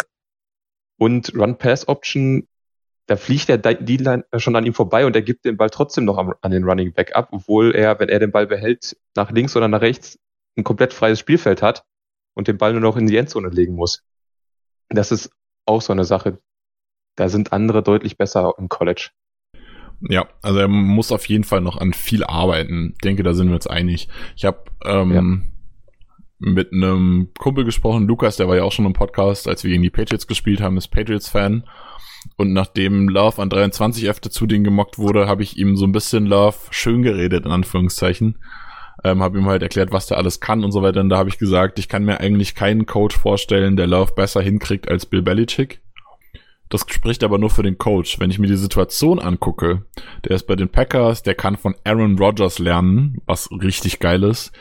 Und 0.99 1.35
Run-Pass-Option, 1.35 2.47
da 3.07 3.17
fliegt 3.17 3.49
der 3.49 3.57
D-Line 3.57 4.25
schon 4.37 4.57
an 4.57 4.67
ihm 4.67 4.75
vorbei 4.75 5.07
und 5.07 5.17
er 5.17 5.23
gibt 5.23 5.45
den 5.47 5.57
Ball 5.57 5.71
trotzdem 5.71 6.05
noch 6.05 6.19
an 6.19 6.51
den 6.51 6.65
Running 6.65 6.93
Back 6.93 7.17
ab, 7.17 7.29
obwohl 7.31 7.75
er, 7.75 7.99
wenn 7.99 8.11
er 8.11 8.19
den 8.19 8.33
Ball 8.33 8.47
behält, 8.47 8.97
nach 9.15 9.31
links 9.31 9.57
oder 9.57 9.69
nach 9.69 9.81
rechts 9.81 10.19
ein 10.57 10.65
komplett 10.65 10.93
freies 10.93 11.19
Spielfeld 11.19 11.63
hat 11.63 11.85
und 12.35 12.49
den 12.49 12.59
Ball 12.59 12.73
nur 12.73 12.83
noch 12.83 12.97
in 12.97 13.07
die 13.07 13.17
Endzone 13.17 13.49
legen 13.49 13.75
muss. 13.75 14.03
Das 14.91 15.13
ist 15.13 15.31
auch 15.65 15.81
so 15.81 15.93
eine 15.93 16.05
Sache. 16.05 16.39
Da 17.19 17.29
sind 17.29 17.53
andere 17.53 17.83
deutlich 17.83 18.17
besser 18.17 18.55
im 18.59 18.69
College. 18.69 19.11
Ja, 20.01 20.29
also 20.41 20.61
er 20.61 20.69
muss 20.69 21.11
auf 21.11 21.27
jeden 21.27 21.43
Fall 21.43 21.61
noch 21.61 21.77
an 21.77 21.93
viel 21.93 22.23
arbeiten. 22.23 22.93
Ich 22.93 22.99
denke, 22.99 23.25
da 23.25 23.35
sind 23.35 23.49
wir 23.49 23.57
uns 23.57 23.67
einig. 23.67 24.09
Ich 24.37 24.45
habe 24.45 24.63
ähm, 24.85 25.51
mit 26.39 26.73
einem 26.73 27.31
Kumpel 27.37 27.65
gesprochen, 27.65 28.07
Lukas, 28.07 28.37
der 28.37 28.47
war 28.47 28.55
ja 28.55 28.63
auch 28.63 28.71
schon 28.71 28.87
im 28.87 28.93
Podcast, 28.93 29.49
als 29.49 29.65
wir 29.65 29.73
gegen 29.73 29.83
die 29.83 29.91
Patriots 29.91 30.29
gespielt 30.29 30.61
haben, 30.61 30.77
ist 30.77 30.89
Patriots-Fan. 30.89 31.65
Und 32.37 32.53
nachdem 32.53 33.09
Love 33.09 33.43
an 33.43 33.51
23 33.51 34.09
öfter 34.09 34.31
zu 34.31 34.47
denen 34.47 34.63
gemockt 34.63 34.99
wurde, 34.99 35.27
habe 35.27 35.43
ich 35.43 35.57
ihm 35.57 35.77
so 35.77 35.87
ein 35.87 35.93
bisschen 35.93 36.25
Love 36.25 36.57
schön 36.71 37.03
geredet, 37.03 37.47
in 37.47 37.51
Anführungszeichen. 37.51 38.39
Ähm, 39.03 39.25
habe 39.25 39.39
ihm 39.39 39.47
halt 39.47 39.63
erklärt, 39.63 39.91
was 39.91 40.07
der 40.07 40.19
alles 40.19 40.39
kann 40.39 40.63
und 40.63 40.71
so 40.71 40.83
weiter. 40.83 41.01
Und 41.01 41.09
da 41.09 41.19
habe 41.19 41.31
ich 41.31 41.39
gesagt, 41.39 41.81
ich 41.81 41.89
kann 41.89 42.05
mir 42.05 42.21
eigentlich 42.21 42.55
keinen 42.55 42.87
Coach 42.87 43.17
vorstellen, 43.17 43.77
der 43.77 43.89
Love 43.89 44.13
besser 44.15 44.41
hinkriegt 44.41 44.89
als 44.89 45.05
Bill 45.05 45.23
Belichick. 45.23 45.81
Das 46.69 46.85
spricht 46.89 47.25
aber 47.25 47.39
nur 47.39 47.51
für 47.51 47.63
den 47.63 47.79
Coach. 47.79 48.21
Wenn 48.21 48.31
ich 48.31 48.39
mir 48.39 48.47
die 48.47 48.57
Situation 48.57 49.19
angucke, 49.19 49.85
der 50.25 50.37
ist 50.37 50.47
bei 50.47 50.57
den 50.57 50.69
Packers, 50.69 51.23
der 51.23 51.35
kann 51.35 51.57
von 51.57 51.75
Aaron 51.85 52.19
Rodgers 52.19 52.59
lernen, 52.59 53.23
was 53.27 53.51
richtig 53.51 54.01
geil 54.01 54.23
ist. 54.23 54.53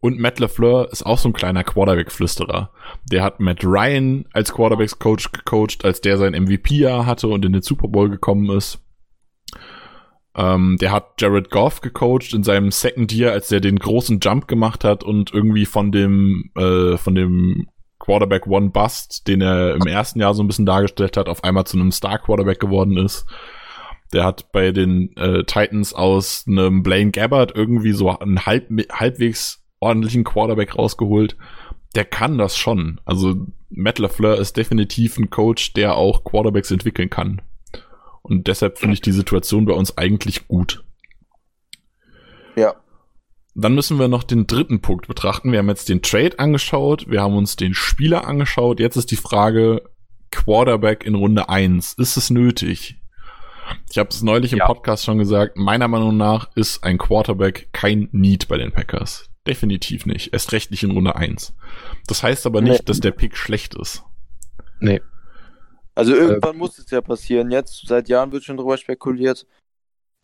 Und 0.00 0.18
Matt 0.18 0.38
LaFleur 0.38 0.90
ist 0.92 1.04
auch 1.04 1.18
so 1.18 1.30
ein 1.30 1.34
kleiner 1.34 1.64
Quarterback-Flüsterer. 1.64 2.70
Der 3.10 3.22
hat 3.22 3.40
Matt 3.40 3.64
Ryan 3.64 4.26
als 4.32 4.52
Quarterbacks-Coach 4.52 5.32
gecoacht, 5.32 5.84
als 5.84 6.00
der 6.00 6.18
sein 6.18 6.34
MVP-Jahr 6.34 7.06
hatte 7.06 7.28
und 7.28 7.44
in 7.44 7.52
den 7.52 7.62
Super 7.62 7.88
Bowl 7.88 8.10
gekommen 8.10 8.50
ist. 8.50 8.80
Ähm, 10.36 10.78
der 10.80 10.92
hat 10.92 11.20
Jared 11.20 11.50
Goff 11.50 11.80
gecoacht 11.80 12.34
in 12.34 12.42
seinem 12.42 12.70
Second 12.70 13.12
Year, 13.12 13.32
als 13.32 13.48
der 13.48 13.60
den 13.60 13.78
großen 13.78 14.18
Jump 14.20 14.48
gemacht 14.48 14.84
hat 14.84 15.04
und 15.04 15.32
irgendwie 15.32 15.64
von 15.64 15.92
dem, 15.92 16.50
äh, 16.56 16.96
von 16.96 17.14
dem 17.14 17.68
Quarterback 18.04 18.46
One 18.46 18.68
Bust, 18.68 19.26
den 19.28 19.40
er 19.40 19.76
im 19.76 19.86
ersten 19.86 20.20
Jahr 20.20 20.34
so 20.34 20.42
ein 20.42 20.46
bisschen 20.46 20.66
dargestellt 20.66 21.16
hat, 21.16 21.26
auf 21.26 21.42
einmal 21.42 21.64
zu 21.64 21.78
einem 21.78 21.90
Star 21.90 22.18
Quarterback 22.18 22.60
geworden 22.60 22.98
ist. 22.98 23.24
Der 24.12 24.24
hat 24.24 24.52
bei 24.52 24.72
den 24.72 25.16
äh, 25.16 25.44
Titans 25.44 25.94
aus 25.94 26.44
einem 26.46 26.82
Blaine 26.82 27.12
Gabbard 27.12 27.52
irgendwie 27.54 27.92
so 27.92 28.10
einen 28.10 28.44
halb, 28.44 28.68
halbwegs 28.92 29.64
ordentlichen 29.80 30.22
Quarterback 30.22 30.76
rausgeholt. 30.76 31.36
Der 31.94 32.04
kann 32.04 32.36
das 32.36 32.58
schon. 32.58 33.00
Also 33.06 33.46
Matt 33.70 33.98
LaFleur 33.98 34.38
ist 34.38 34.58
definitiv 34.58 35.16
ein 35.16 35.30
Coach, 35.30 35.72
der 35.72 35.96
auch 35.96 36.24
Quarterbacks 36.24 36.70
entwickeln 36.70 37.08
kann. 37.08 37.40
Und 38.20 38.48
deshalb 38.48 38.78
finde 38.78 38.94
ich 38.94 39.00
die 39.00 39.12
Situation 39.12 39.64
bei 39.64 39.72
uns 39.72 39.96
eigentlich 39.96 40.46
gut. 40.46 40.84
Ja. 42.54 42.74
Dann 43.54 43.74
müssen 43.74 43.98
wir 43.98 44.08
noch 44.08 44.24
den 44.24 44.46
dritten 44.46 44.80
Punkt 44.80 45.06
betrachten. 45.06 45.52
Wir 45.52 45.60
haben 45.60 45.68
jetzt 45.68 45.88
den 45.88 46.02
Trade 46.02 46.38
angeschaut, 46.38 47.08
wir 47.08 47.22
haben 47.22 47.36
uns 47.36 47.56
den 47.56 47.72
Spieler 47.74 48.26
angeschaut. 48.26 48.80
Jetzt 48.80 48.96
ist 48.96 49.10
die 49.10 49.16
Frage, 49.16 49.82
Quarterback 50.30 51.04
in 51.04 51.14
Runde 51.14 51.48
1, 51.48 51.94
ist 51.94 52.16
es 52.16 52.30
nötig? 52.30 52.96
Ich 53.90 53.96
habe 53.98 54.10
es 54.10 54.22
neulich 54.22 54.52
im 54.52 54.58
Ja. 54.58 54.66
Podcast 54.66 55.04
schon 55.04 55.18
gesagt, 55.18 55.56
meiner 55.56 55.88
Meinung 55.88 56.16
nach 56.16 56.50
ist 56.56 56.82
ein 56.84 56.98
Quarterback 56.98 57.68
kein 57.72 58.08
Need 58.12 58.48
bei 58.48 58.58
den 58.58 58.72
Packers. 58.72 59.30
Definitiv 59.46 60.04
nicht. 60.06 60.32
Erst 60.32 60.52
recht 60.52 60.70
nicht 60.70 60.82
in 60.82 60.90
Runde 60.90 61.14
1. 61.16 61.54
Das 62.06 62.22
heißt 62.22 62.46
aber 62.46 62.60
nicht, 62.60 62.80
Nee. 62.80 62.84
dass 62.86 63.00
der 63.00 63.12
Pick 63.12 63.36
schlecht 63.36 63.74
ist. 63.74 64.02
Nee. 64.80 65.00
Also 65.94 66.14
irgendwann 66.14 66.56
muss 66.56 66.78
es 66.78 66.90
ja 66.90 67.00
passieren. 67.00 67.50
Jetzt, 67.52 67.86
seit 67.86 68.08
Jahren 68.08 68.32
wird 68.32 68.42
schon 68.44 68.56
drüber 68.56 68.76
spekuliert. 68.76 69.46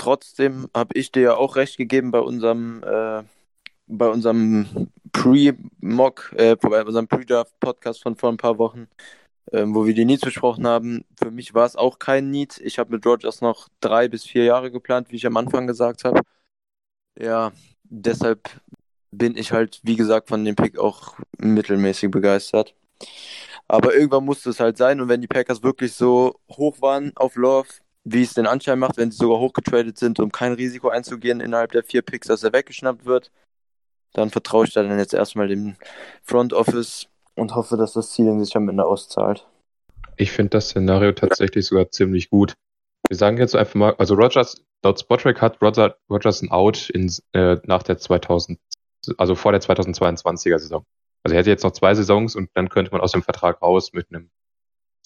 Trotzdem 0.01 0.67
habe 0.75 0.95
ich 0.99 1.13
dir 1.13 1.21
ja 1.21 1.35
auch 1.37 1.57
recht 1.57 1.77
gegeben 1.77 2.11
bei 2.11 2.21
unserem, 2.21 2.83
äh, 2.83 3.23
bei 3.87 4.09
unserem 4.09 4.89
Pre-Mock, 5.13 6.33
äh, 6.39 6.57
bei 6.57 6.83
unserem 6.83 7.07
Pre-Draft-Podcast 7.07 8.03
von 8.03 8.17
vor 8.17 8.31
ein 8.33 8.39
paar 8.39 8.57
Wochen, 8.57 8.89
ähm, 9.53 9.75
wo 9.75 9.85
wir 9.85 9.93
die 9.93 10.07
Needs 10.07 10.23
besprochen 10.23 10.67
haben. 10.67 11.05
Für 11.19 11.31
mich 11.31 11.53
war 11.53 11.67
es 11.67 11.77
auch 11.77 11.99
kein 11.99 12.31
Need. 12.31 12.59
Ich 12.65 12.79
habe 12.79 12.93
mit 12.93 13.05
Rogers 13.05 13.43
noch 13.43 13.69
drei 13.81 14.09
bis 14.09 14.25
vier 14.25 14.45
Jahre 14.45 14.71
geplant, 14.71 15.09
wie 15.11 15.17
ich 15.17 15.27
am 15.27 15.37
Anfang 15.37 15.67
gesagt 15.67 16.05
habe. 16.05 16.23
Ja, 17.19 17.53
deshalb 17.85 18.49
bin 19.11 19.37
ich 19.37 19.53
halt, 19.53 19.81
wie 19.83 19.97
gesagt, 19.97 20.29
von 20.31 20.43
dem 20.47 20.57
Pick 20.57 20.79
auch 20.79 21.17
mittelmäßig 21.39 22.11
begeistert. 22.11 22.75
Aber 23.69 23.95
irgendwann 23.95 24.25
musste 24.25 24.49
es 24.49 24.61
halt 24.61 24.79
sein. 24.79 24.99
Und 25.03 25.09
wenn 25.09 25.21
die 25.21 25.29
Packers 25.29 25.63
wirklich 25.63 25.93
so 25.93 26.41
hoch 26.51 26.81
waren 26.81 27.13
auf 27.17 27.37
Love, 27.37 27.69
wie 28.05 28.23
es 28.23 28.35
den 28.35 28.47
Anschein 28.47 28.79
macht, 28.79 28.97
wenn 28.97 29.11
sie 29.11 29.19
sogar 29.19 29.39
hochgetradet 29.39 29.99
sind, 29.99 30.21
um 30.21 30.33
kein 30.33 30.53
Risiko 30.53 30.89
einzugehen 30.89 31.41
innerhalb 31.41 31.73
der 31.73 31.85
vier 31.85 32.03
Picks, 32.03 32.29
dass 32.29 32.43
er 32.43 32.53
weggeschnappt 32.53 33.05
wird, 33.05 33.31
dann 34.13 34.31
vertraue 34.31 34.67
ich 34.67 34.73
da 34.73 34.83
dann 34.83 34.99
jetzt 34.99 35.15
erstmal 35.15 35.49
dem 35.49 35.77
Front 36.23 36.53
Office 36.53 37.09
und 37.35 37.55
hoffe, 37.55 37.77
dass 37.77 37.93
das 37.93 38.15
Ceiling 38.15 38.43
sich 38.43 38.57
am 38.57 38.69
Ende 38.69 38.85
auszahlt. 38.85 39.47
Ich 40.17 40.33
finde 40.33 40.51
das 40.51 40.71
Szenario 40.71 41.13
tatsächlich 41.13 41.67
sogar 41.67 41.91
ziemlich 41.91 42.31
gut. 42.31 42.55
Wir 43.09 43.17
sagen 43.17 43.39
jetzt 43.39 43.57
einfach 43.57 43.75
mal, 43.75 43.95
also 43.97 44.15
Rogers, 44.15 44.63
laut 44.83 45.01
Spotrack 45.01 45.41
hat 45.41 45.63
Roger, 45.63 45.97
Rogers 46.11 46.43
ein 46.43 46.51
Out 46.51 46.91
in, 46.91 47.13
äh, 47.33 47.57
nach 47.65 47.83
der 47.83 47.99
2000, 47.99 48.59
also 49.17 49.35
vor 49.35 49.53
der 49.53 49.61
2022er 49.61 50.59
Saison. 50.59 50.85
Also 51.23 51.35
er 51.35 51.41
hätte 51.41 51.51
jetzt 51.51 51.65
noch 51.65 51.73
zwei 51.73 51.95
Saisons 51.95 52.37
und 52.37 52.51
dann 52.55 52.69
könnte 52.69 52.91
man 52.93 53.01
aus 53.01 53.13
dem 53.13 53.23
Vertrag 53.23 53.63
raus 53.63 53.93
mit 53.93 54.09
einem 54.11 54.31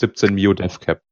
17 0.00 0.34
Mio 0.34 0.52
Dev 0.54 0.78
Cap. 0.80 1.02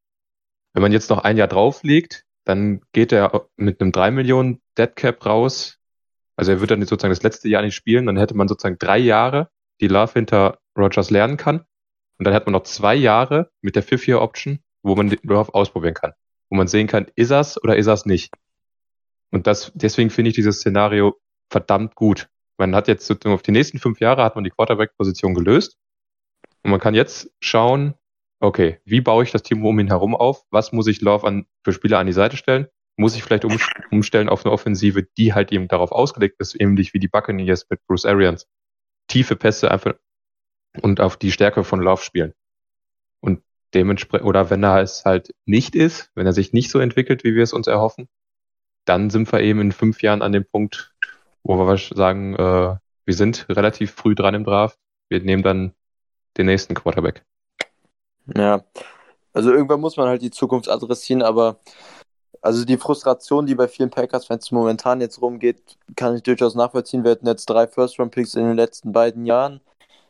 Wenn 0.72 0.82
man 0.82 0.92
jetzt 0.92 1.10
noch 1.10 1.18
ein 1.18 1.36
Jahr 1.36 1.48
drauflegt, 1.48 2.24
dann 2.44 2.80
geht 2.92 3.12
er 3.12 3.48
mit 3.56 3.80
einem 3.80 3.92
3 3.92 4.10
Millionen 4.10 4.60
Dead 4.76 4.94
Cap 4.94 5.24
raus. 5.24 5.78
Also 6.36 6.52
er 6.52 6.60
wird 6.60 6.70
dann 6.70 6.80
sozusagen 6.82 7.12
das 7.12 7.22
letzte 7.22 7.48
Jahr 7.48 7.62
nicht 7.62 7.74
spielen. 7.74 8.06
Dann 8.06 8.16
hätte 8.16 8.34
man 8.34 8.48
sozusagen 8.48 8.78
drei 8.78 8.98
Jahre, 8.98 9.50
die 9.80 9.88
Love 9.88 10.12
hinter 10.14 10.58
Rogers 10.76 11.10
lernen 11.10 11.36
kann. 11.36 11.64
Und 12.18 12.26
dann 12.26 12.34
hat 12.34 12.46
man 12.46 12.52
noch 12.52 12.64
zwei 12.64 12.94
Jahre 12.94 13.50
mit 13.60 13.76
der 13.76 13.82
Fifth-Year-Option, 13.82 14.60
wo 14.82 14.96
man 14.96 15.16
Love 15.22 15.54
ausprobieren 15.54 15.94
kann. 15.94 16.12
Wo 16.48 16.56
man 16.56 16.68
sehen 16.68 16.86
kann, 16.86 17.06
ist 17.14 17.30
er's 17.30 17.62
oder 17.62 17.76
ist 17.76 17.86
er's 17.86 18.06
nicht. 18.06 18.32
Und 19.30 19.46
das, 19.46 19.72
deswegen 19.74 20.10
finde 20.10 20.30
ich 20.30 20.34
dieses 20.34 20.58
Szenario 20.58 21.16
verdammt 21.50 21.94
gut. 21.94 22.28
Man 22.58 22.74
hat 22.74 22.88
jetzt 22.88 23.06
sozusagen 23.06 23.34
auf 23.34 23.42
die 23.42 23.50
nächsten 23.50 23.78
fünf 23.78 24.00
Jahre 24.00 24.22
hat 24.22 24.34
man 24.34 24.44
die 24.44 24.50
Quarterback-Position 24.50 25.34
gelöst. 25.34 25.76
Und 26.62 26.70
man 26.70 26.80
kann 26.80 26.94
jetzt 26.94 27.30
schauen, 27.40 27.94
okay, 28.42 28.80
wie 28.84 29.00
baue 29.00 29.22
ich 29.22 29.30
das 29.30 29.42
Team 29.42 29.64
um 29.64 29.78
ihn 29.78 29.86
herum 29.86 30.14
auf? 30.14 30.44
Was 30.50 30.72
muss 30.72 30.88
ich 30.88 31.00
Love 31.00 31.26
an, 31.26 31.46
für 31.62 31.72
Spieler 31.72 31.98
an 31.98 32.06
die 32.06 32.12
Seite 32.12 32.36
stellen? 32.36 32.66
Muss 32.96 33.14
ich 33.14 33.22
vielleicht 33.22 33.44
um, 33.44 33.56
umstellen 33.90 34.28
auf 34.28 34.44
eine 34.44 34.52
Offensive, 34.52 35.04
die 35.16 35.32
halt 35.32 35.52
eben 35.52 35.68
darauf 35.68 35.92
ausgelegt 35.92 36.40
ist, 36.40 36.60
ähnlich 36.60 36.92
wie 36.92 36.98
die 36.98 37.08
Buccaneers 37.08 37.70
mit 37.70 37.80
Bruce 37.86 38.04
Arians. 38.04 38.48
Tiefe 39.06 39.36
Pässe 39.36 39.70
einfach 39.70 39.94
und 40.82 41.00
auf 41.00 41.16
die 41.16 41.32
Stärke 41.32 41.64
von 41.64 41.80
Love 41.80 42.02
spielen. 42.02 42.34
Und 43.20 43.42
dementsprechend, 43.74 44.26
oder 44.26 44.50
wenn 44.50 44.64
er 44.64 44.82
es 44.82 45.04
halt 45.04 45.34
nicht 45.46 45.74
ist, 45.76 46.10
wenn 46.14 46.26
er 46.26 46.32
sich 46.32 46.52
nicht 46.52 46.70
so 46.70 46.80
entwickelt, 46.80 47.24
wie 47.24 47.34
wir 47.34 47.44
es 47.44 47.52
uns 47.52 47.68
erhoffen, 47.68 48.08
dann 48.84 49.10
sind 49.10 49.30
wir 49.32 49.40
eben 49.40 49.60
in 49.60 49.72
fünf 49.72 50.02
Jahren 50.02 50.22
an 50.22 50.32
dem 50.32 50.44
Punkt, 50.44 50.92
wo 51.44 51.56
wir 51.56 51.78
sagen, 51.78 52.34
äh, 52.34 52.76
wir 53.04 53.14
sind 53.14 53.46
relativ 53.48 53.92
früh 53.92 54.14
dran 54.14 54.34
im 54.34 54.44
Draft. 54.44 54.78
Wir 55.08 55.20
nehmen 55.20 55.42
dann 55.42 55.74
den 56.36 56.46
nächsten 56.46 56.74
Quarterback. 56.74 57.24
Ja, 58.36 58.64
also 59.32 59.52
irgendwann 59.52 59.80
muss 59.80 59.96
man 59.96 60.08
halt 60.08 60.22
die 60.22 60.30
Zukunft 60.30 60.68
adressieren, 60.68 61.22
aber 61.22 61.60
also 62.42 62.64
die 62.64 62.76
Frustration, 62.76 63.46
die 63.46 63.54
bei 63.54 63.68
vielen 63.68 63.90
Packers-Fans 63.90 64.50
momentan 64.50 65.00
jetzt 65.00 65.22
rumgeht, 65.22 65.78
kann 65.96 66.16
ich 66.16 66.22
durchaus 66.22 66.54
nachvollziehen. 66.54 67.04
Wir 67.04 67.12
hatten 67.12 67.26
jetzt 67.26 67.46
drei 67.46 67.66
First-Round-Picks 67.68 68.34
in 68.34 68.44
den 68.44 68.56
letzten 68.56 68.92
beiden 68.92 69.26
Jahren. 69.26 69.60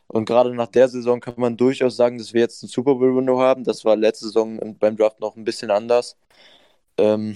Und 0.07 0.25
gerade 0.25 0.53
nach 0.53 0.67
der 0.67 0.89
Saison 0.89 1.19
kann 1.19 1.35
man 1.37 1.57
durchaus 1.57 1.95
sagen, 1.95 2.17
dass 2.17 2.33
wir 2.33 2.41
jetzt 2.41 2.63
ein 2.63 2.67
Super 2.67 2.95
Bowl-Window 2.95 3.39
haben. 3.39 3.63
Das 3.63 3.85
war 3.85 3.95
letzte 3.95 4.25
Saison 4.25 4.77
beim 4.79 4.97
Draft 4.97 5.19
noch 5.19 5.35
ein 5.35 5.43
bisschen 5.45 5.71
anders. 5.71 6.17
Ähm, 6.97 7.35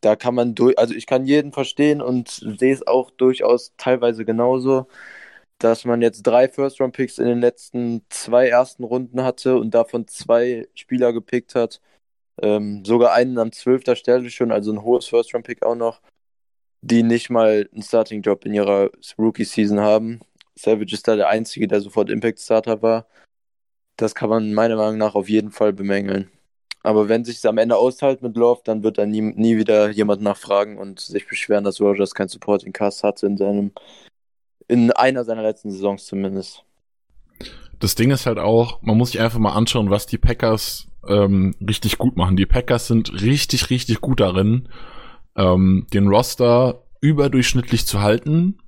da 0.00 0.16
kann 0.16 0.34
man 0.34 0.54
durch, 0.54 0.78
also 0.78 0.94
ich 0.94 1.06
kann 1.06 1.26
jeden 1.26 1.52
verstehen 1.52 2.00
und 2.02 2.28
sehe 2.28 2.72
es 2.72 2.86
auch 2.86 3.10
durchaus 3.10 3.72
teilweise 3.76 4.24
genauso 4.24 4.86
dass 5.58 5.84
man 5.84 6.02
jetzt 6.02 6.22
drei 6.22 6.48
First-Round-Picks 6.48 7.18
in 7.18 7.26
den 7.26 7.40
letzten 7.40 8.02
zwei 8.10 8.48
ersten 8.48 8.84
Runden 8.84 9.22
hatte 9.22 9.56
und 9.56 9.74
davon 9.74 10.06
zwei 10.06 10.68
Spieler 10.74 11.12
gepickt 11.12 11.54
hat. 11.54 11.80
Ähm, 12.42 12.84
sogar 12.84 13.14
einen 13.14 13.38
an 13.38 13.52
zwölfter 13.52 13.96
Stelle 13.96 14.28
schon, 14.30 14.52
also 14.52 14.72
ein 14.72 14.82
hohes 14.82 15.06
First-Round-Pick 15.06 15.64
auch 15.64 15.74
noch, 15.74 16.02
die 16.82 17.02
nicht 17.02 17.30
mal 17.30 17.68
einen 17.72 17.82
Starting-Job 17.82 18.44
in 18.46 18.54
ihrer 18.54 18.90
Rookie-Season 19.18 19.80
haben. 19.80 20.20
Savage 20.56 20.94
ist 20.94 21.08
da 21.08 21.16
der 21.16 21.28
Einzige, 21.28 21.68
der 21.68 21.80
sofort 21.80 22.10
Impact-Starter 22.10 22.82
war. 22.82 23.06
Das 23.96 24.14
kann 24.14 24.28
man 24.30 24.52
meiner 24.54 24.76
Meinung 24.76 24.98
nach 24.98 25.14
auf 25.14 25.28
jeden 25.28 25.50
Fall 25.50 25.72
bemängeln. 25.72 26.30
Aber 26.82 27.08
wenn 27.08 27.24
sich 27.24 27.38
es 27.38 27.46
am 27.46 27.58
Ende 27.58 27.76
austeilt 27.76 28.22
mit 28.22 28.36
Love, 28.36 28.60
dann 28.64 28.82
wird 28.84 28.98
da 28.98 29.06
nie, 29.06 29.20
nie 29.20 29.56
wieder 29.56 29.90
jemand 29.90 30.22
nachfragen 30.22 30.78
und 30.78 31.00
sich 31.00 31.26
beschweren, 31.26 31.64
dass 31.64 31.80
Rogers 31.80 32.14
kein 32.14 32.28
Supporting 32.28 32.72
Cast 32.72 33.02
hatte 33.02 33.26
in 33.26 33.36
seinem 33.36 33.72
in 34.68 34.90
einer 34.92 35.24
seiner 35.24 35.42
letzten 35.42 35.70
Saisons 35.70 36.06
zumindest. 36.06 36.64
Das 37.78 37.94
Ding 37.94 38.10
ist 38.10 38.26
halt 38.26 38.38
auch, 38.38 38.80
man 38.82 38.96
muss 38.96 39.12
sich 39.12 39.20
einfach 39.20 39.38
mal 39.38 39.52
anschauen, 39.52 39.90
was 39.90 40.06
die 40.06 40.18
Packers 40.18 40.88
ähm, 41.06 41.54
richtig 41.66 41.98
gut 41.98 42.16
machen. 42.16 42.36
Die 42.36 42.46
Packers 42.46 42.86
sind 42.86 43.20
richtig, 43.20 43.70
richtig 43.70 44.00
gut 44.00 44.20
darin, 44.20 44.68
ähm, 45.36 45.86
den 45.92 46.08
Roster 46.08 46.82
überdurchschnittlich 47.00 47.86
zu 47.86 48.00
halten 48.00 48.58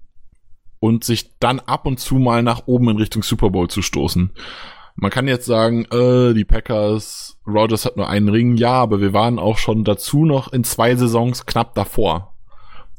und 0.81 1.05
sich 1.05 1.39
dann 1.39 1.61
ab 1.61 1.87
und 1.87 1.99
zu 1.99 2.17
mal 2.17 2.43
nach 2.43 2.67
oben 2.67 2.91
in 2.91 2.97
Richtung 2.99 3.23
Super 3.23 3.51
Bowl 3.51 3.69
zu 3.69 3.83
stoßen. 3.83 4.31
Man 4.95 5.11
kann 5.11 5.29
jetzt 5.29 5.47
sagen, 5.47 5.85
äh, 5.87 6.35
die 6.35 6.45
Packers, 6.45 7.39
Rogers 7.47 7.85
hat 7.85 7.97
nur 7.97 8.09
einen 8.09 8.29
Ring, 8.29 8.57
ja, 8.57 8.73
aber 8.73 9.01
wir 9.01 9.13
waren 9.13 9.39
auch 9.39 9.57
schon 9.57 9.85
dazu 9.85 10.25
noch 10.25 10.53
in 10.53 10.65
zwei 10.65 10.97
Saisons 10.97 11.47
knapp 11.47 11.75
davor 11.75 12.28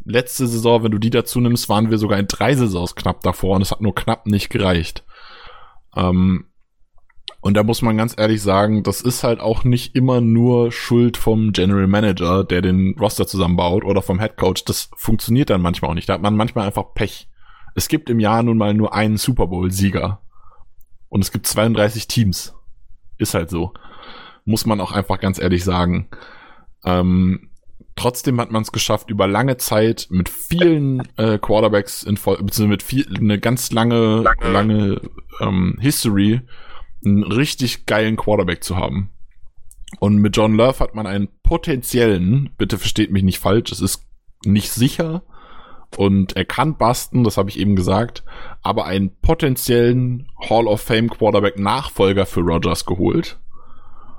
letzte 0.10 0.48
Saison, 0.48 0.84
wenn 0.84 0.92
du 0.92 0.98
die 0.98 1.10
dazu 1.10 1.40
nimmst, 1.40 1.70
waren 1.70 1.90
wir 1.90 1.98
sogar 1.98 2.20
in 2.20 2.28
drei 2.28 2.56
Saisons 2.56 2.96
knapp 2.96 3.22
davor 3.22 3.56
und 3.56 3.62
es 3.62 3.72
hat 3.72 3.82
nur 3.82 3.96
knapp 3.96 4.26
nicht 4.26 4.50
gereicht. 4.50 5.04
Ähm, 5.96 6.46
und 7.42 7.54
da 7.54 7.64
muss 7.64 7.82
man 7.82 7.96
ganz 7.96 8.16
ehrlich 8.18 8.42
sagen, 8.42 8.84
das 8.84 9.02
ist 9.02 9.24
halt 9.24 9.40
auch 9.40 9.64
nicht 9.64 9.96
immer 9.96 10.20
nur 10.20 10.72
Schuld 10.72 11.16
vom 11.16 11.54
General 11.54 11.88
Manager, 11.88 12.44
der 12.44 12.62
den 12.62 12.96
Roster 13.00 13.28
zusammenbaut 13.28 13.86
oder 13.86 14.02
vom 14.02 14.20
Head 14.20 14.36
Coach. 14.36 14.66
Das 14.66 14.90
funktioniert 14.98 15.50
dann 15.50 15.62
manchmal 15.62 15.92
auch 15.92 15.96
nicht. 15.96 16.10
Da 16.10 16.16
hat 16.16 16.22
man 16.22 16.36
manchmal 16.36 16.68
einfach 16.68 16.94
Pech. 16.94 17.30
Es 17.76 17.88
gibt 17.88 18.10
im 18.10 18.20
Jahr 18.20 18.44
nun 18.44 18.58
mal 18.58 18.74
nur 18.74 18.94
einen 18.94 19.18
Super 19.18 19.48
Bowl-Sieger. 19.48 20.22
Und 21.08 21.22
es 21.22 21.32
gibt 21.32 21.48
32 21.48 22.08
Teams. 22.08 22.56
Ist 23.18 23.34
halt 23.34 23.50
so. 23.50 23.74
Muss 24.44 24.66
man 24.66 24.82
auch 24.82 24.92
einfach 24.92 25.20
ganz 25.20 25.40
ehrlich 25.40 25.64
sagen. 25.64 26.10
Ähm, 26.84 27.49
Trotzdem 28.00 28.40
hat 28.40 28.50
man 28.50 28.62
es 28.62 28.72
geschafft, 28.72 29.10
über 29.10 29.28
lange 29.28 29.58
Zeit 29.58 30.08
mit 30.10 30.30
vielen 30.30 31.06
äh, 31.18 31.38
Quarterbacks 31.38 32.04
in 32.04 32.16
Voll 32.16 32.38
beziehungsweise 32.38 32.68
mit 32.68 32.82
viel, 32.82 33.06
eine 33.14 33.40
ganz 33.40 33.74
lange, 33.74 34.22
lange, 34.22 34.50
lange 34.50 35.02
ähm, 35.42 35.78
History, 35.82 36.40
einen 37.06 37.24
richtig 37.24 37.88
geilen 37.88 38.16
Quarterback 38.16 38.64
zu 38.64 38.78
haben. 38.78 39.12
Und 40.00 40.16
mit 40.16 40.38
John 40.38 40.56
Love 40.56 40.80
hat 40.80 40.96
man 40.96 41.08
einen 41.08 41.28
potenziellen, 41.44 42.52
bitte 42.58 42.78
versteht 42.78 43.12
mich 43.12 43.24
nicht 43.24 43.40
falsch, 43.40 43.74
es 43.74 43.82
ist 43.82 44.08
nicht 44.46 44.72
sicher 44.72 45.24
und 45.98 46.38
er 46.38 46.46
kann 46.46 46.78
basten, 46.78 47.26
das 47.26 47.36
habe 47.36 47.50
ich 47.50 47.60
eben 47.60 47.76
gesagt, 47.76 48.24
aber 48.62 48.86
einen 48.86 49.20
potenziellen 49.20 50.32
Hall 50.50 50.68
of 50.68 50.80
Fame 50.80 51.10
Quarterback 51.10 51.60
Nachfolger 51.60 52.26
für 52.26 52.40
Rogers 52.40 52.86
geholt. 52.86 53.40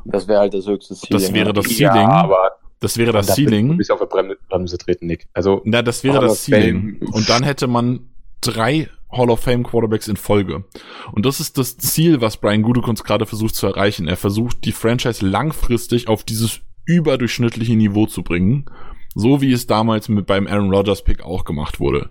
Das 0.05 0.29
wäre 0.29 0.40
halt 0.40 0.53
das 0.53 0.66
höchste 0.66 0.95
Ziel. 0.97 1.09
Das 1.16 1.33
wäre 1.33 1.55
das 1.55 1.64
Ceiling. 1.64 2.03
Ja, 2.03 2.11
aber 2.11 2.60
das 2.81 2.97
wäre 2.97 3.12
das 3.12 3.35
Ceiling. 3.35 3.69
Du 3.69 3.77
bist 3.77 3.90
auf 3.90 4.01
der 4.01 4.37
Bremse 4.49 4.79
treten, 4.79 5.07
Nick. 5.07 5.29
Also, 5.33 5.61
na, 5.64 5.83
das 5.83 6.03
wäre 6.03 6.21
das 6.21 6.45
Ceiling. 6.45 7.01
Und 7.12 7.29
dann 7.29 7.43
hätte 7.43 7.66
man 7.66 8.09
drei 8.40 8.88
Hall 9.11 9.31
of 9.31 9.40
Fame 9.40 9.64
Quarterbacks 9.64 10.09
in 10.09 10.16
Folge. 10.16 10.64
Und 11.12 11.27
das 11.27 11.40
ist 11.40 11.59
das 11.59 11.77
Ziel, 11.77 12.21
was 12.21 12.38
Brian 12.38 12.62
Gutekunst 12.62 13.05
gerade 13.05 13.27
versucht 13.27 13.55
zu 13.55 13.66
erreichen. 13.66 14.09
Er 14.09 14.16
versucht, 14.16 14.64
die 14.64 14.73
Franchise 14.73 15.27
langfristig 15.27 16.09
auf 16.09 16.25
dieses 16.25 16.61
überdurchschnittliche 16.87 17.77
Niveau 17.77 18.07
zu 18.07 18.23
bringen. 18.23 18.66
So 19.14 19.40
wie 19.40 19.53
es 19.53 19.66
damals 19.66 20.09
mit 20.09 20.27
beim 20.27 20.47
Aaron 20.47 20.73
Rodgers 20.73 21.03
Pick 21.03 21.23
auch 21.23 21.45
gemacht 21.45 21.81
wurde. 21.81 22.11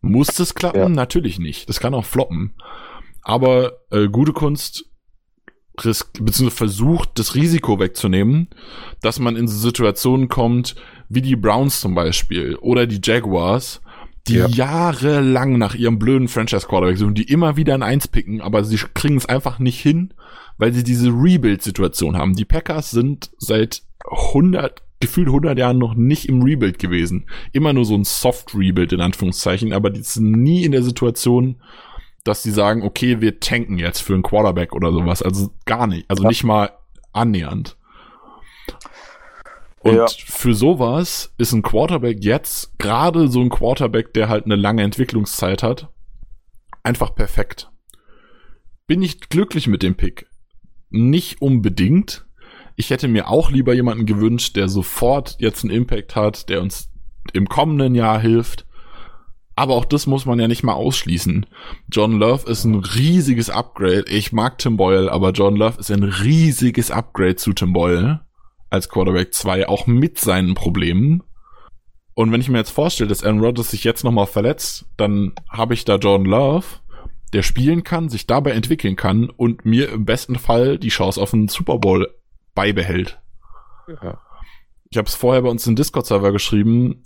Muss 0.00 0.28
das 0.28 0.54
klappen? 0.54 0.78
Ja. 0.78 0.88
Natürlich 0.88 1.38
nicht. 1.38 1.68
Das 1.68 1.80
kann 1.80 1.94
auch 1.94 2.04
floppen. 2.04 2.54
Aber 3.22 3.78
äh, 3.90 4.08
Gutekunst 4.08 4.90
beziehungsweise 5.76 6.50
versucht, 6.50 7.10
das 7.18 7.34
Risiko 7.34 7.78
wegzunehmen, 7.78 8.48
dass 9.02 9.18
man 9.18 9.36
in 9.36 9.48
Situationen 9.48 10.28
kommt, 10.28 10.76
wie 11.08 11.22
die 11.22 11.36
Browns 11.36 11.80
zum 11.80 11.94
Beispiel 11.94 12.56
oder 12.56 12.86
die 12.86 13.00
Jaguars, 13.02 13.80
die 14.26 14.36
ja. 14.36 14.46
jahrelang 14.46 15.58
nach 15.58 15.74
ihrem 15.74 15.98
blöden 15.98 16.28
Franchise 16.28 16.66
Quarterback 16.66 16.96
suchen, 16.96 17.14
die 17.14 17.30
immer 17.30 17.56
wieder 17.56 17.74
ein 17.74 17.82
Eins 17.82 18.08
picken, 18.08 18.40
aber 18.40 18.64
sie 18.64 18.78
kriegen 18.94 19.16
es 19.16 19.26
einfach 19.26 19.58
nicht 19.58 19.80
hin, 19.80 20.14
weil 20.56 20.72
sie 20.72 20.84
diese 20.84 21.08
Rebuild-Situation 21.08 22.16
haben. 22.16 22.34
Die 22.34 22.44
Packers 22.44 22.90
sind 22.90 23.30
seit 23.38 23.82
100, 24.10 24.82
gefühlt 25.00 25.28
100 25.28 25.58
Jahren 25.58 25.78
noch 25.78 25.94
nicht 25.94 26.28
im 26.28 26.42
Rebuild 26.42 26.78
gewesen. 26.78 27.26
Immer 27.52 27.72
nur 27.72 27.84
so 27.84 27.94
ein 27.94 28.04
Soft-Rebuild 28.04 28.92
in 28.92 29.00
Anführungszeichen, 29.00 29.72
aber 29.72 29.90
die 29.90 30.02
sind 30.02 30.30
nie 30.30 30.64
in 30.64 30.72
der 30.72 30.82
Situation, 30.82 31.56
dass 32.24 32.42
sie 32.42 32.50
sagen, 32.50 32.82
okay, 32.82 33.20
wir 33.20 33.38
tanken 33.38 33.78
jetzt 33.78 34.00
für 34.00 34.14
einen 34.14 34.22
Quarterback 34.22 34.72
oder 34.72 34.92
sowas. 34.92 35.22
Also 35.22 35.50
gar 35.66 35.86
nicht. 35.86 36.10
Also 36.10 36.22
ja. 36.22 36.30
nicht 36.30 36.42
mal 36.42 36.70
annähernd. 37.12 37.76
Und 39.80 39.96
ja. 39.96 40.06
für 40.08 40.54
sowas 40.54 41.34
ist 41.36 41.52
ein 41.52 41.62
Quarterback 41.62 42.24
jetzt, 42.24 42.78
gerade 42.78 43.28
so 43.28 43.42
ein 43.42 43.50
Quarterback, 43.50 44.14
der 44.14 44.30
halt 44.30 44.46
eine 44.46 44.56
lange 44.56 44.82
Entwicklungszeit 44.82 45.62
hat, 45.62 45.90
einfach 46.82 47.14
perfekt. 47.14 47.70
Bin 48.86 49.02
ich 49.02 49.28
glücklich 49.28 49.66
mit 49.66 49.82
dem 49.82 49.94
Pick? 49.94 50.26
Nicht 50.88 51.42
unbedingt. 51.42 52.26
Ich 52.76 52.88
hätte 52.88 53.08
mir 53.08 53.28
auch 53.28 53.50
lieber 53.50 53.74
jemanden 53.74 54.06
gewünscht, 54.06 54.56
der 54.56 54.68
sofort 54.68 55.36
jetzt 55.38 55.64
einen 55.64 55.72
Impact 55.72 56.16
hat, 56.16 56.48
der 56.48 56.62
uns 56.62 56.90
im 57.34 57.46
kommenden 57.46 57.94
Jahr 57.94 58.18
hilft. 58.18 58.66
Aber 59.56 59.74
auch 59.74 59.84
das 59.84 60.06
muss 60.06 60.26
man 60.26 60.40
ja 60.40 60.48
nicht 60.48 60.64
mal 60.64 60.72
ausschließen. 60.72 61.46
John 61.88 62.18
Love 62.18 62.50
ist 62.50 62.64
ein 62.64 62.74
riesiges 62.74 63.50
Upgrade. 63.50 64.04
Ich 64.08 64.32
mag 64.32 64.58
Tim 64.58 64.76
Boyle, 64.76 65.10
aber 65.12 65.30
John 65.30 65.56
Love 65.56 65.78
ist 65.78 65.90
ein 65.90 66.02
riesiges 66.02 66.90
Upgrade 66.90 67.36
zu 67.36 67.52
Tim 67.52 67.72
Boyle. 67.72 68.20
als 68.70 68.88
Quarterback 68.88 69.32
2, 69.32 69.68
auch 69.68 69.86
mit 69.86 70.18
seinen 70.18 70.54
Problemen. 70.54 71.22
Und 72.14 72.32
wenn 72.32 72.40
ich 72.40 72.48
mir 72.48 72.58
jetzt 72.58 72.70
vorstelle, 72.70 73.08
dass 73.08 73.24
Aaron 73.24 73.40
Rodgers 73.40 73.70
sich 73.70 73.84
jetzt 73.84 74.04
nochmal 74.04 74.26
verletzt, 74.26 74.86
dann 74.96 75.32
habe 75.48 75.74
ich 75.74 75.84
da 75.84 75.96
Jordan 75.96 76.26
Love, 76.26 76.66
der 77.32 77.42
spielen 77.42 77.84
kann, 77.84 78.08
sich 78.08 78.26
dabei 78.26 78.52
entwickeln 78.52 78.96
kann 78.96 79.30
und 79.30 79.64
mir 79.64 79.90
im 79.90 80.04
besten 80.04 80.36
Fall 80.36 80.78
die 80.78 80.88
Chance 80.88 81.20
auf 81.20 81.34
einen 81.34 81.48
Super 81.48 81.78
Bowl 81.78 82.12
beibehält. 82.54 83.20
Ja. 83.88 84.20
Ich 84.90 84.98
habe 84.98 85.08
es 85.08 85.14
vorher 85.16 85.42
bei 85.42 85.48
uns 85.48 85.66
im 85.66 85.74
Discord-Server 85.74 86.30
geschrieben. 86.30 87.02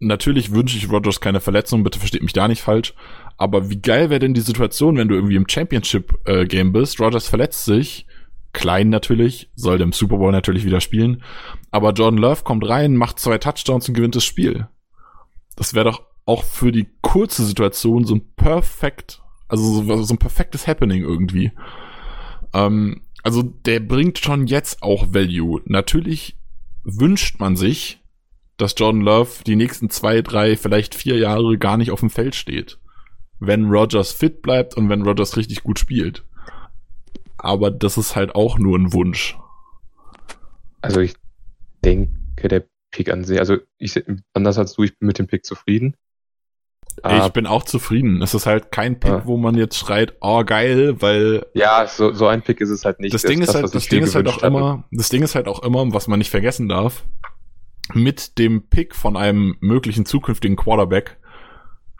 Natürlich 0.00 0.52
wünsche 0.52 0.76
ich 0.76 0.90
Rodgers 0.90 1.20
keine 1.20 1.40
Verletzung, 1.40 1.84
bitte 1.84 1.98
versteht 1.98 2.22
mich 2.22 2.32
da 2.32 2.48
nicht 2.48 2.62
falsch. 2.62 2.94
Aber 3.36 3.70
wie 3.70 3.80
geil 3.80 4.10
wäre 4.10 4.20
denn 4.20 4.34
die 4.34 4.40
Situation, 4.40 4.96
wenn 4.96 5.08
du 5.08 5.14
irgendwie 5.14 5.36
im 5.36 5.48
Championship-Game 5.48 6.72
bist, 6.72 7.00
Rodgers 7.00 7.28
verletzt 7.28 7.64
sich, 7.64 8.06
klein 8.52 8.88
natürlich, 8.88 9.50
soll 9.54 9.78
dem 9.78 9.92
Super 9.92 10.18
Bowl 10.18 10.32
natürlich 10.32 10.64
wieder 10.64 10.80
spielen, 10.80 11.22
aber 11.70 11.92
Jordan 11.92 12.20
Love 12.20 12.42
kommt 12.44 12.68
rein, 12.68 12.96
macht 12.96 13.18
zwei 13.18 13.38
Touchdowns 13.38 13.88
und 13.88 13.94
gewinnt 13.94 14.16
das 14.16 14.24
Spiel. 14.24 14.68
Das 15.56 15.74
wäre 15.74 15.86
doch 15.86 16.02
auch 16.26 16.44
für 16.44 16.72
die 16.72 16.88
kurze 17.02 17.44
Situation 17.44 18.04
so 18.04 18.14
ein 18.14 18.34
perfekt, 18.36 19.22
also 19.48 19.82
so, 19.82 20.02
so 20.02 20.14
ein 20.14 20.18
perfektes 20.18 20.66
Happening 20.66 21.02
irgendwie. 21.02 21.52
Ähm, 22.52 23.02
also 23.22 23.42
der 23.42 23.80
bringt 23.80 24.18
schon 24.18 24.46
jetzt 24.46 24.82
auch 24.82 25.12
Value. 25.12 25.60
Natürlich 25.64 26.38
wünscht 26.84 27.40
man 27.40 27.56
sich, 27.56 28.03
dass 28.56 28.74
Jordan 28.76 29.00
Love 29.02 29.42
die 29.46 29.56
nächsten 29.56 29.90
zwei, 29.90 30.22
drei, 30.22 30.56
vielleicht 30.56 30.94
vier 30.94 31.16
Jahre 31.18 31.58
gar 31.58 31.76
nicht 31.76 31.90
auf 31.90 32.00
dem 32.00 32.10
Feld 32.10 32.34
steht. 32.34 32.78
Wenn 33.40 33.64
Rogers 33.66 34.12
fit 34.12 34.42
bleibt 34.42 34.76
und 34.76 34.88
wenn 34.88 35.02
Rogers 35.02 35.36
richtig 35.36 35.62
gut 35.64 35.78
spielt. 35.78 36.24
Aber 37.36 37.70
das 37.70 37.98
ist 37.98 38.16
halt 38.16 38.34
auch 38.34 38.58
nur 38.58 38.78
ein 38.78 38.92
Wunsch. 38.92 39.36
Also 40.80 41.00
ich 41.00 41.14
denke, 41.84 42.48
der 42.48 42.64
Pick 42.90 43.10
an 43.10 43.24
sich, 43.24 43.38
also 43.38 43.56
ich 43.78 44.02
anders 44.34 44.56
als 44.58 44.74
du, 44.74 44.84
ich 44.84 44.96
bin 44.98 45.08
mit 45.08 45.18
dem 45.18 45.26
Pick 45.26 45.44
zufrieden. 45.44 45.96
ich 47.10 47.28
bin 47.30 47.46
auch 47.46 47.64
zufrieden. 47.64 48.22
Es 48.22 48.34
ist 48.34 48.46
halt 48.46 48.70
kein 48.70 49.00
Pick, 49.00 49.10
Ja. 49.10 49.26
wo 49.26 49.36
man 49.36 49.56
jetzt 49.56 49.76
schreit, 49.78 50.14
oh 50.20 50.44
geil, 50.44 51.00
weil 51.02 51.44
Ja, 51.54 51.86
so, 51.88 52.12
so 52.12 52.28
ein 52.28 52.42
Pick 52.42 52.60
ist 52.60 52.70
es 52.70 52.84
halt 52.84 53.00
nicht. 53.00 53.12
das 53.12 53.22
Ding 53.22 53.42
ist 53.42 53.48
was 53.48 53.54
halt, 53.56 53.74
das 53.74 53.88
Ding 53.88 54.04
ist 54.04 54.14
halt 54.14 54.28
auch 54.28 54.36
hatte. 54.36 54.46
immer, 54.46 54.84
das 54.92 55.08
Ding 55.08 55.22
ist 55.22 55.34
halt 55.34 55.48
auch 55.48 55.62
immer, 55.64 55.92
was 55.92 56.06
man 56.06 56.18
nicht 56.20 56.30
vergessen 56.30 56.68
darf, 56.68 57.04
mit 57.92 58.38
dem 58.38 58.68
Pick 58.68 58.94
von 58.94 59.16
einem 59.16 59.56
möglichen 59.60 60.06
zukünftigen 60.06 60.56
Quarterback 60.56 61.18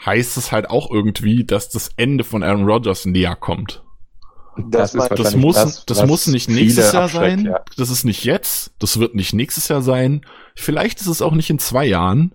heißt 0.05 0.37
es 0.37 0.51
halt 0.53 0.71
auch 0.71 0.91
irgendwie, 0.91 1.45
dass 1.45 1.69
das 1.69 1.91
Ende 1.97 2.25
von 2.25 2.43
Aaron 2.43 2.65
Rodgers 2.65 3.05
näher 3.07 3.37
kommt. 3.37 3.83
Das, 4.57 4.95
ist 4.95 4.99
mein- 4.99 5.09
Das 5.17 5.37
muss, 5.37 5.57
das, 5.57 5.85
das 5.87 6.07
muss 6.07 6.27
nicht 6.29 6.49
nächstes 6.49 6.93
Jahr 6.93 7.09
sein. 7.09 7.45
ja. 7.47 7.61
Das 7.77 7.91
ist 7.91 8.05
nicht 8.05 8.25
jetzt. 8.25 8.73
Das 8.79 9.01
wird 9.01 9.15
nicht 9.15 9.33
nächstes 9.35 9.69
Jahr 9.69 9.83
sein. 9.83 10.25
Vielleicht 10.55 11.01
ist 11.01 11.09
es 11.09 11.23
auch 11.23 11.33
nicht 11.33 11.51
in 11.51 11.59
zwei 11.59 11.85
Jahren. 11.87 12.35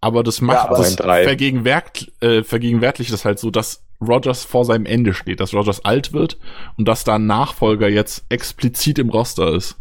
Aber 0.00 0.22
das 0.22 0.40
macht, 0.40 0.56
aber 0.68 0.78
das 0.78 0.94
vergegenwärtigt, 1.24 2.22
äh, 2.22 2.42
vergegenwärtigt 2.42 3.12
das 3.12 3.26
halt 3.26 3.38
so, 3.38 3.50
dass 3.50 3.84
Rogers 4.00 4.44
vor 4.44 4.64
seinem 4.64 4.86
Ende 4.86 5.12
steht, 5.12 5.40
dass 5.40 5.52
Rogers 5.52 5.84
alt 5.84 6.14
wird 6.14 6.38
und 6.78 6.88
dass 6.88 7.04
da 7.04 7.16
ein 7.16 7.26
Nachfolger 7.26 7.88
jetzt 7.88 8.24
explizit 8.30 8.98
im 8.98 9.10
Roster 9.10 9.52
ist. 9.54 9.76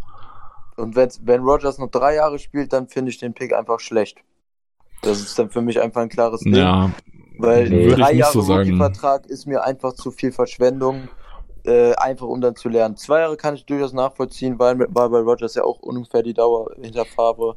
Und 0.79 0.95
wenn, 0.95 1.09
wenn 1.23 1.41
Rogers 1.41 1.77
noch 1.77 1.89
drei 1.89 2.15
Jahre 2.15 2.39
spielt, 2.39 2.73
dann 2.73 2.87
finde 2.87 3.11
ich 3.11 3.17
den 3.17 3.33
Pick 3.33 3.53
einfach 3.53 3.79
schlecht. 3.79 4.19
Das 5.01 5.19
ist 5.19 5.37
dann 5.37 5.49
für 5.49 5.61
mich 5.61 5.79
einfach 5.79 6.01
ein 6.01 6.09
klares 6.09 6.41
Ding. 6.41 6.55
Ja, 6.55 6.91
Weil 7.37 7.69
drei 7.95 8.13
Jahre 8.13 8.33
so 8.33 8.41
sagen. 8.41 8.77
Vertrag 8.77 9.25
ist 9.27 9.45
mir 9.45 9.63
einfach 9.63 9.93
zu 9.93 10.11
viel 10.11 10.31
Verschwendung, 10.31 11.07
äh, 11.65 11.93
einfach 11.95 12.27
um 12.27 12.41
dann 12.41 12.55
zu 12.55 12.69
lernen. 12.69 12.97
Zwei 12.97 13.19
Jahre 13.19 13.37
kann 13.37 13.55
ich 13.55 13.65
durchaus 13.65 13.93
nachvollziehen, 13.93 14.59
weil, 14.59 14.79
weil 14.79 15.09
bei 15.09 15.19
Rogers 15.19 15.55
ja 15.55 15.63
auch 15.63 15.79
ungefähr 15.79 16.23
die 16.23 16.33
Dauer 16.33 16.71
hinter 16.81 17.05
Favre. 17.05 17.55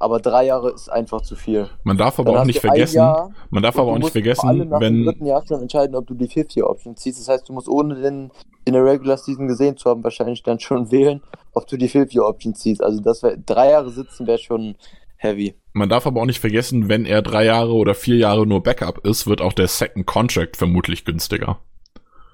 Aber 0.00 0.20
drei 0.20 0.46
Jahre 0.46 0.70
ist 0.70 0.88
einfach 0.88 1.22
zu 1.22 1.34
viel. 1.34 1.68
man 1.82 1.96
darf 1.96 2.18
aber 2.18 2.32
Dann 2.32 2.42
auch 2.42 2.44
nicht 2.44 2.60
vergessen, 2.60 2.96
Jahr 2.96 3.32
man 3.50 3.62
darf 3.62 3.78
aber 3.78 3.92
auch 3.92 3.98
nicht 3.98 4.12
vergessen, 4.12 4.68
nach 4.68 4.80
wenn, 4.80 5.04
dritten 5.04 5.26
Jahr 5.26 5.44
schon 5.46 5.60
entscheiden, 5.60 5.96
ob 5.96 6.06
du 6.06 6.14
die 6.14 6.28
50-Option 6.28 6.96
ziehst. 6.96 7.20
Das 7.20 7.28
heißt, 7.28 7.48
du 7.48 7.52
musst 7.52 7.68
ohne 7.68 7.96
den 7.96 8.30
in 8.64 8.74
der 8.74 8.84
Regular 8.84 9.16
Season 9.16 9.48
gesehen 9.48 9.76
zu 9.76 9.88
haben, 9.88 10.04
wahrscheinlich 10.04 10.42
dann 10.42 10.60
schon 10.60 10.90
wählen, 10.92 11.22
ob 11.52 11.66
du 11.66 11.76
die 11.76 11.88
50-Option 11.88 12.54
ziehst. 12.54 12.82
Also 12.82 13.00
das 13.00 13.22
wäre 13.22 13.38
drei 13.38 13.70
Jahre 13.70 13.90
sitzen 13.90 14.26
wäre 14.26 14.38
schon 14.38 14.76
heavy. 15.16 15.54
man 15.72 15.88
darf 15.88 16.06
aber 16.06 16.20
auch 16.20 16.26
nicht 16.26 16.38
vergessen, 16.38 16.88
wenn 16.88 17.04
er 17.04 17.22
drei 17.22 17.44
Jahre 17.44 17.72
oder 17.72 17.94
vier 17.94 18.16
Jahre 18.16 18.46
nur 18.46 18.62
Backup 18.62 19.04
ist, 19.04 19.26
wird 19.26 19.40
auch 19.40 19.52
der 19.52 19.66
Second 19.66 20.06
Contract 20.06 20.56
vermutlich 20.56 21.04
günstiger. 21.04 21.58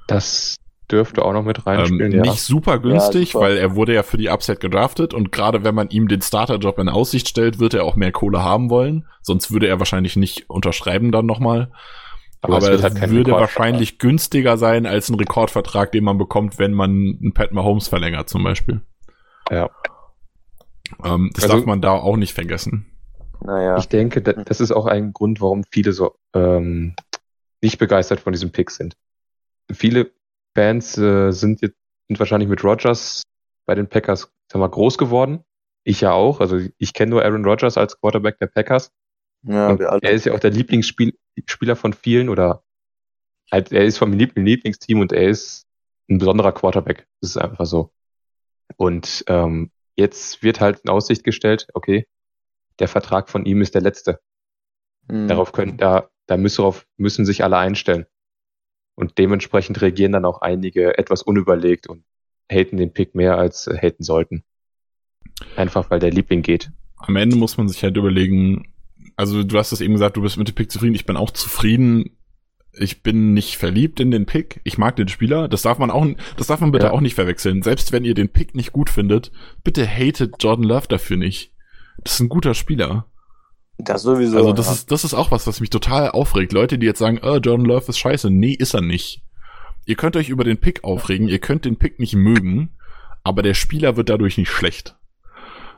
Das 0.07 0.57
dürfte 0.91 1.25
auch 1.25 1.33
noch 1.33 1.45
mit 1.45 1.59
Ähm, 1.59 1.63
reinspielen, 1.67 2.13
ja. 2.13 2.21
Nicht 2.23 2.41
super 2.41 2.79
günstig, 2.79 3.33
super. 3.33 3.47
weil 3.47 3.57
er 3.57 3.75
wurde 3.75 3.95
ja 3.95 4.03
für 4.03 4.17
die 4.17 4.31
Upside 4.31 4.59
gedraftet 4.59 5.15
und 5.15 5.33
gerade 5.33 5.65
wenn 5.65 5.75
man 5.75 5.89
ihm 5.91 6.09
den 6.09 6.21
Starterjob 6.23 6.79
in 6.79 6.89
Aussicht 6.89 7.29
stellt, 7.29 7.59
wird 7.59 7.75
er 7.75 7.85
auch 7.85 7.97
mehr 7.97 8.13
Kohle 8.13 8.43
haben 8.43 8.71
wollen. 8.71 9.07
Sonst 9.23 9.51
würde 9.51 9.67
er 9.67 9.79
wahrscheinlich 9.79 10.17
nicht 10.17 10.49
unterschreiben 10.51 11.11
dann 11.13 11.27
nochmal. 11.27 11.71
Aber 12.43 12.57
Aber, 12.57 12.67
es 12.67 12.83
wird 12.83 12.95
es 12.95 13.01
halt 13.01 13.11
würde 13.11 13.33
wahrscheinlich 13.33 13.99
günstiger 13.99 14.59
sein 14.59 14.85
als 14.85 15.09
ein 15.09 15.15
Rekordvertrag, 15.15 15.93
den 15.93 16.05
man 16.05 16.19
bekommt, 16.19 16.59
wenn 16.59 16.75
man 16.75 16.91
einen 16.91 17.33
Pat 17.33 17.53
Mahomes 17.53 17.89
verlängert 17.89 18.29
zum 18.29 18.45
Beispiel. 18.45 18.83
Ja. 19.51 19.71
Ähm, 21.03 21.31
das 21.35 21.45
Also- 21.45 21.57
darf 21.57 21.67
man 21.67 21.81
da 21.81 21.93
auch 21.93 22.17
nicht 22.17 22.35
vergessen. 22.35 22.87
Naja. 23.41 23.77
Ich 23.79 23.89
denke, 23.89 24.23
da, 24.23 24.33
das 24.33 24.61
ist 24.61 24.73
auch 24.73 24.87
ein 24.87 25.13
Grund, 25.13 25.41
warum 25.41 25.65
viele 25.71 25.93
so 25.93 26.15
ähm, 26.35 26.95
nicht 27.63 27.79
begeistert 27.79 28.21
von 28.21 28.33
diesem 28.33 28.53
Pick 28.53 28.71
sind. 28.71 28.95
Viele 29.73 30.11
Fans 30.55 30.97
äh, 30.99 31.31
sind 31.33 31.61
jetzt 31.63 31.77
sind 32.09 32.19
wahrscheinlich 32.19 32.49
mit 32.49 32.63
Rodgers 32.63 33.23
bei 33.67 33.75
den 33.75 33.89
Packers 33.89 34.31
sag 34.51 34.59
mal, 34.59 34.69
groß 34.69 34.99
geworden. 34.99 35.45
Ich 35.85 36.01
ja 36.01 36.13
auch. 36.13 36.41
Also 36.41 36.61
ich 36.79 36.93
kenne 36.95 37.11
nur 37.11 37.25
Aaron 37.25 37.45
Rodgers 37.45 37.77
als 37.77 37.99
Quarterback 38.01 38.39
der 38.39 38.47
Packers. 38.47 38.91
ja, 39.43 39.69
Und 39.69 39.79
wir 39.79 39.91
alle. 39.91 40.01
er 40.03 40.13
ist 40.13 40.27
ja 40.27 40.33
auch 40.33 40.41
der 40.41 40.51
Lieblingsspieler 40.51 41.77
von 41.77 41.93
vielen 41.93 42.29
oder 42.29 42.63
halt, 43.51 43.73
er 43.73 43.85
ist 43.85 43.99
vom 43.99 44.13
Lieb 44.13 44.33
Lieblingsteam 44.37 45.01
und 45.01 45.13
er 45.13 45.29
ist 45.29 45.67
ein 46.09 46.19
besonderer 46.19 46.53
Quarterback. 46.53 47.07
Das 47.21 47.31
ist 47.31 47.37
einfach 47.37 47.67
so. 47.67 47.91
Und 48.77 49.25
ähm, 49.29 49.71
jetzt 49.97 50.43
wird 50.43 50.61
halt 50.61 50.81
in 50.81 50.91
Aussicht 50.91 51.25
gestellt, 51.25 51.69
okay, 51.75 52.07
der 52.79 52.89
Vertrag 52.89 53.29
von 53.29 53.45
ihm 53.45 53.61
ist 53.61 53.75
der 53.75 53.83
letzte. 53.83 54.21
Mhm. 55.09 55.29
Darauf 55.29 55.53
können, 55.53 55.77
da, 55.77 56.11
da 56.27 56.37
müssen, 56.37 56.59
darauf 56.59 56.87
müssen 56.97 57.25
sich 57.27 57.45
alle 57.45 57.59
einstellen. 57.59 58.07
Und 58.97 59.19
dementsprechend 59.19 59.81
reagieren 59.83 60.13
dann 60.13 60.25
auch 60.25 60.41
einige 60.41 60.99
etwas 60.99 61.23
unüberlegt 61.23 61.89
und 61.89 62.05
haten 62.51 62.77
den 62.77 62.93
Pick 62.93 63.15
mehr 63.15 63.39
als 63.39 63.67
haten 63.67 64.05
sollten. 64.05 64.45
Einfach 65.57 65.91
weil 65.91 65.99
der 65.99 66.11
Liebling 66.11 66.43
geht. 66.43 66.71
Am 66.97 67.17
Ende 67.17 67.37
muss 67.37 67.57
man 67.57 67.69
sich 67.69 67.83
halt 67.83 67.97
überlegen, 67.97 68.73
also 69.17 69.43
du 69.43 69.59
hast 69.59 69.73
es 69.73 69.81
eben 69.81 69.95
gesagt, 69.95 70.17
du 70.17 70.23
bist 70.23 70.37
mit 70.37 70.49
dem 70.49 70.55
Pick 70.55 70.71
zufrieden. 70.71 70.95
Ich 70.95 71.07
bin 71.07 71.17
auch 71.17 71.31
zufrieden. 71.31 72.17
Ich 72.77 73.03
bin 73.03 73.35
nicht 73.35 73.57
verliebt 73.57 74.01
in 74.01 74.11
den 74.11 74.27
Pick. 74.27 74.61
Ich 74.65 74.79
mag 74.79 74.97
den 74.97 75.09
Spieler. 75.09 75.49
Das 75.49 75.63
darf 75.63 75.79
man 75.79 75.91
auch, 75.91 76.07
das 76.37 76.49
darf 76.49 76.61
man 76.61 76.73
bitte 76.73 76.87
Ja. 76.87 76.93
auch 76.93 77.01
nicht 77.01 77.15
verwechseln. 77.15 77.63
Selbst 77.63 77.93
wenn 77.93 78.05
ihr 78.05 78.15
den 78.15 78.29
Pick 78.29 78.55
nicht 78.55 78.73
gut 78.73 78.91
findet, 78.91 79.33
bitte 79.63 79.87
hatet 79.87 80.43
Jordan 80.43 80.65
Love 80.65 80.89
dafür 80.89 81.17
nicht. 81.17 81.53
Das 81.99 82.15
ist 82.15 82.21
ein 82.21 82.29
guter 82.29 82.55
Spieler. 82.55 83.07
Das 83.79 84.03
sowieso. 84.03 84.37
Also 84.37 84.53
das 84.53 84.67
ja. 84.67 84.73
ist, 84.73 84.91
das 84.91 85.05
ist 85.05 85.15
auch 85.15 85.31
was, 85.31 85.47
was 85.47 85.61
mich 85.61 85.71
total 85.71 86.11
aufregt. 86.11 86.53
Leute, 86.53 86.79
die 86.79 86.87
jetzt 86.87 86.99
sagen, 86.99 87.19
äh, 87.19 87.37
Jordan 87.37 87.67
Love 87.67 87.87
ist 87.89 87.99
scheiße. 87.99 88.31
Nee, 88.31 88.53
ist 88.53 88.75
er 88.75 88.81
nicht. 88.81 89.23
Ihr 89.87 89.97
könnt 89.97 90.17
euch 90.17 90.29
über 90.29 90.45
den 90.45 90.59
Pick 90.59 90.85
aufregen, 90.85 91.29
ihr 91.29 91.41
könnt 91.41 91.65
den 91.65 91.77
Pick 91.77 91.99
nicht 91.99 92.15
mögen, 92.15 92.71
aber 93.23 93.43
der 93.43 93.55
Spieler 93.55 93.97
wird 93.97 94.09
dadurch 94.09 94.39
nicht 94.39 94.51
schlecht. 94.51 94.97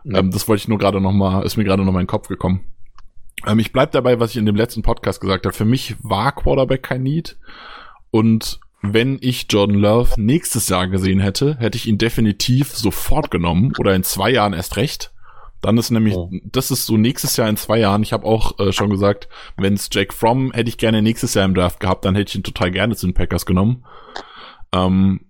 Ähm, 0.04 0.30
das 0.30 0.46
wollte 0.46 0.60
ich 0.60 0.68
nur 0.68 0.78
gerade 0.78 1.00
noch 1.00 1.12
mal, 1.12 1.42
ist 1.42 1.56
mir 1.56 1.64
gerade 1.64 1.82
noch 1.82 1.92
mal 1.92 2.00
in 2.00 2.04
den 2.04 2.10
Kopf 2.10 2.28
gekommen. 2.28 2.60
Ähm, 3.46 3.58
ich 3.58 3.72
bleib 3.72 3.92
dabei, 3.92 4.20
was 4.20 4.30
ich 4.30 4.36
in 4.36 4.46
dem 4.46 4.56
letzten 4.56 4.82
Podcast 4.82 5.20
gesagt 5.20 5.46
habe. 5.46 5.56
Für 5.56 5.64
mich 5.64 5.96
war 6.00 6.32
Quarterback 6.32 6.82
kein 6.82 7.02
Need. 7.02 7.36
Und 8.10 8.60
wenn 8.82 9.18
ich 9.20 9.46
Jordan 9.50 9.76
Love 9.76 10.20
nächstes 10.20 10.68
Jahr 10.68 10.86
gesehen 10.86 11.20
hätte, 11.20 11.56
hätte 11.58 11.76
ich 11.76 11.86
ihn 11.86 11.98
definitiv 11.98 12.74
sofort 12.76 13.30
genommen 13.30 13.72
oder 13.78 13.94
in 13.94 14.04
zwei 14.04 14.30
Jahren 14.30 14.52
erst 14.52 14.76
recht. 14.76 15.12
Dann 15.62 15.78
ist 15.78 15.90
nämlich, 15.90 16.14
Oh. 16.14 16.30
das 16.44 16.70
ist 16.70 16.86
so 16.86 16.96
nächstes 16.96 17.36
Jahr 17.36 17.48
in 17.48 17.56
zwei 17.56 17.78
Jahren. 17.78 18.02
Ich 18.02 18.12
habe 18.12 18.24
auch 18.26 18.58
äh, 18.58 18.72
schon 18.72 18.90
gesagt, 18.90 19.28
wenn 19.56 19.74
es 19.74 19.88
Jake 19.90 20.12
Fromm 20.14 20.52
hätte 20.52 20.68
ich 20.68 20.78
gerne 20.78 21.02
nächstes 21.02 21.34
Jahr 21.34 21.44
im 21.44 21.54
Draft 21.54 21.80
gehabt, 21.80 22.04
dann 22.04 22.14
hätte 22.14 22.28
ich 22.30 22.34
ihn 22.36 22.42
total 22.42 22.70
gerne 22.70 22.94
zu 22.94 23.06
den 23.06 23.14
Packers 23.14 23.46
genommen. 23.46 23.84
Ähm, 24.72 25.20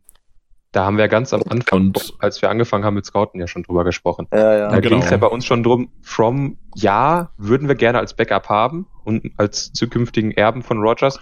Da 0.72 0.84
haben 0.84 0.98
wir 0.98 1.08
ganz 1.08 1.32
am 1.32 1.42
Anfang, 1.48 1.78
Und- 1.78 2.14
als 2.18 2.42
wir 2.42 2.50
angefangen 2.50 2.84
haben 2.84 2.94
mit 2.94 3.06
Scouten, 3.06 3.40
ja 3.40 3.46
schon 3.46 3.62
drüber 3.62 3.84
gesprochen. 3.84 4.26
ja, 4.32 4.38
ja. 4.58 4.68
Da 4.70 4.80
genau. 4.80 4.96
ging 4.96 5.04
es 5.04 5.10
ja 5.10 5.16
bei 5.16 5.28
uns 5.28 5.46
schon 5.46 5.62
drum, 5.62 5.90
from 6.02 6.58
ja, 6.74 7.30
würden 7.38 7.68
wir 7.68 7.76
gerne 7.76 7.98
als 7.98 8.14
Backup 8.14 8.48
haben 8.50 8.86
und 9.04 9.30
als 9.38 9.72
zukünftigen 9.72 10.32
Erben 10.32 10.62
von 10.62 10.78
Rogers, 10.78 11.18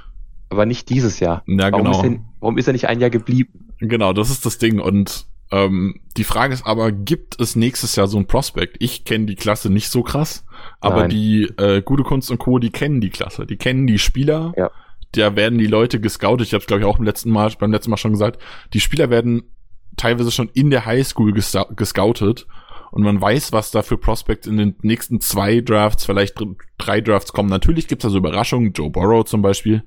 aber 0.48 0.66
nicht 0.66 0.88
dieses 0.88 1.20
Jahr. 1.20 1.44
ja, 1.46 1.70
Warum, 1.70 1.84
genau. 1.84 1.98
ist 2.00 2.04
er, 2.04 2.18
warum 2.40 2.58
ist 2.58 2.66
er 2.66 2.72
nicht 2.72 2.88
ein 2.88 2.98
Jahr 3.00 3.10
geblieben? 3.10 3.68
Genau, 3.78 4.12
das 4.12 4.30
ist 4.30 4.44
das 4.46 4.58
Ding. 4.58 4.80
Und 4.80 5.26
ähm, 5.50 6.00
die 6.16 6.24
Frage 6.24 6.54
ist 6.54 6.66
aber, 6.66 6.92
gibt 6.92 7.40
es 7.40 7.56
nächstes 7.56 7.96
Jahr 7.96 8.08
so 8.08 8.18
ein 8.18 8.26
Prospect? 8.26 8.76
Ich 8.80 9.04
kenne 9.04 9.26
die 9.26 9.34
Klasse 9.34 9.70
nicht 9.70 9.88
so 9.88 10.02
krass, 10.02 10.44
aber 10.80 11.02
Nein. 11.02 11.10
die 11.10 11.42
äh, 11.58 11.82
Gute 11.82 12.02
Kunst 12.02 12.30
und 12.30 12.38
Co., 12.38 12.58
die 12.58 12.70
kennen 12.70 13.00
die 13.00 13.10
Klasse. 13.10 13.46
Die 13.46 13.56
kennen 13.56 13.86
die 13.86 13.98
Spieler. 13.98 14.52
Ja. 14.56 14.70
Da 15.12 15.36
werden 15.36 15.58
die 15.58 15.66
Leute 15.66 16.00
gescoutet. 16.00 16.48
Ich 16.48 16.54
habe 16.54 16.62
es, 16.62 16.66
glaube 16.66 16.80
ich, 16.80 16.86
auch 16.86 16.96
beim 16.96 17.06
letzten 17.06 17.30
Mal, 17.30 17.50
beim 17.58 17.70
letzten 17.70 17.90
Mal 17.90 17.98
schon 17.98 18.12
gesagt. 18.12 18.42
Die 18.72 18.80
Spieler 18.80 19.10
werden 19.10 19.44
teilweise 19.96 20.30
schon 20.30 20.50
in 20.54 20.70
der 20.70 20.86
Highschool 20.86 21.32
gescoutet. 21.32 22.46
und 22.90 23.02
man 23.02 23.20
weiß, 23.20 23.52
was 23.52 23.70
da 23.70 23.82
für 23.82 23.96
Prospects 23.96 24.46
in 24.46 24.56
den 24.56 24.76
nächsten 24.82 25.20
zwei 25.20 25.60
Drafts, 25.60 26.06
vielleicht 26.06 26.34
drei 26.78 27.00
Drafts 27.00 27.32
kommen. 27.32 27.48
Natürlich 27.48 27.88
gibt's 27.88 28.04
da 28.04 28.08
so 28.08 28.18
Überraschungen, 28.18 28.72
Joe 28.72 28.90
Burrow 28.90 29.24
zum 29.24 29.42
Beispiel. 29.42 29.82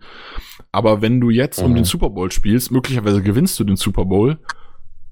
Aber 0.72 1.02
wenn 1.02 1.20
du 1.20 1.30
jetzt 1.30 1.60
mhm. 1.60 1.68
um 1.68 1.76
den 1.76 1.84
Super 1.86 2.10
Bowl 2.10 2.32
spielst, 2.32 2.72
möglicherweise 2.72 3.22
gewinnst 3.22 3.60
du 3.60 3.64
den 3.64 3.78
Super 3.78 4.06
Bowl. 4.06 4.40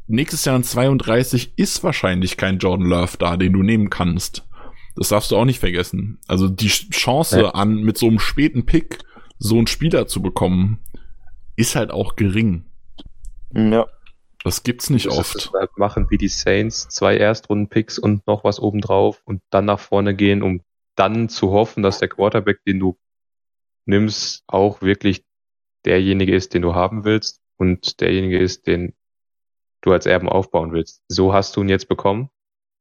Nächstes 0.08 0.46
Jahr 0.46 0.56
in 0.56 0.64
32 0.64 1.54
ist 1.56 1.84
wahrscheinlich 1.84 2.38
kein 2.38 2.60
Jordan 2.60 2.88
Love 2.88 3.18
da, 3.18 3.38
den 3.38 3.54
du 3.54 3.64
nehmen 3.64 3.90
kannst. 3.90 4.48
Das 4.96 5.10
darfst 5.10 5.32
du 5.32 5.38
auch 5.38 5.46
nicht 5.46 5.60
vergessen. 5.60 6.20
Also 6.28 6.48
die 6.48 6.68
Chance 6.68 7.42
ja. 7.42 7.50
an, 7.50 7.84
mit 7.84 7.98
so 7.98 8.08
einem 8.08 8.20
späten 8.20 8.66
Pick 8.66 9.00
so 9.38 9.58
einen 9.58 9.68
Spieler 9.68 10.08
zu 10.08 10.22
bekommen, 10.22 10.80
ist 11.56 11.76
halt 11.76 11.92
auch 11.92 12.16
gering. 12.16 12.66
Ja. 13.54 13.88
Das 14.44 14.64
gibt's 14.64 14.90
nicht 14.90 15.08
das 15.08 15.18
oft. 15.18 15.52
Halt 15.54 15.78
machen 15.78 16.08
wie 16.12 16.18
die 16.18 16.28
Saints, 16.28 16.88
zwei 16.90 17.18
Erstrunden-Picks 17.18 17.98
und 17.98 18.28
noch 18.28 18.44
was 18.44 18.60
obendrauf 18.60 19.22
und 19.26 19.42
dann 19.50 19.66
nach 19.66 19.80
vorne 19.80 20.16
gehen, 20.16 20.44
um 20.44 20.62
dann 20.96 21.30
zu 21.30 21.52
hoffen, 21.52 21.82
dass 21.82 22.00
der 22.00 22.10
Quarterback, 22.10 22.64
den 22.64 22.80
du 22.80 22.98
nimmst, 23.86 24.44
auch 24.48 24.82
wirklich 24.82 25.26
derjenige 25.84 26.36
ist, 26.36 26.54
den 26.54 26.62
du 26.62 26.76
haben 26.76 27.06
willst 27.06 27.42
und 27.58 28.00
derjenige 28.02 28.38
ist, 28.38 28.68
den 28.68 28.94
du 29.86 29.94
als 29.94 30.06
Erben 30.06 30.30
aufbauen 30.30 30.74
willst. 30.74 31.02
So 31.08 31.34
hast 31.34 31.56
du 31.56 31.62
ihn 31.62 31.70
jetzt 31.70 31.88
bekommen. 31.88 32.30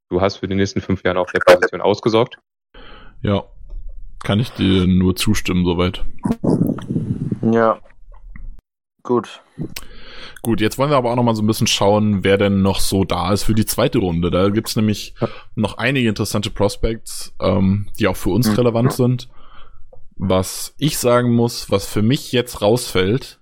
Du 0.09 0.21
hast 0.21 0.37
für 0.37 0.49
die 0.49 0.55
nächsten 0.55 0.81
fünf 0.81 1.03
Jahre 1.05 1.21
auf 1.21 1.33
der 1.33 1.41
Position 1.41 1.81
ausgesorgt. 1.81 2.39
Ja, 3.23 3.45
kann 4.23 4.41
ich 4.41 4.51
dir 4.51 4.87
nur 4.87 5.17
zustimmen 5.17 5.65
soweit. 5.65 6.05
Ja, 7.43 7.79
gut. 9.03 9.43
Gut, 10.43 10.61
jetzt 10.61 10.77
wollen 10.77 10.91
wir 10.91 10.97
aber 10.97 11.11
auch 11.11 11.17
noch 11.17 11.23
mal 11.23 11.35
so 11.35 11.43
ein 11.43 11.47
bisschen 11.47 11.67
schauen, 11.67 12.23
wer 12.23 12.37
denn 12.37 12.63
noch 12.63 12.81
so 12.81 13.05
da 13.05 13.33
ist 13.33 13.45
für 13.45 13.55
die 13.55 13.67
zweite 13.67 13.99
Runde. 13.99 14.31
Da 14.31 14.51
gibt's 14.51 14.77
nämlich 14.77 15.15
noch 15.55 15.79
einige 15.79 16.09
interessante 16.09 16.51
Prospects, 16.51 17.35
ähm, 17.41 17.89
die 17.99 18.09
auch 18.09 18.17
für 18.17 18.31
uns 18.31 18.49
mhm. 18.49 18.55
relevant 18.55 18.93
sind. 18.93 19.29
Was 20.17 20.75
ich 20.79 20.99
sagen 20.99 21.33
muss, 21.35 21.71
was 21.71 21.87
für 21.87 22.03
mich 22.03 22.31
jetzt 22.33 22.63
rausfällt, 22.63 23.41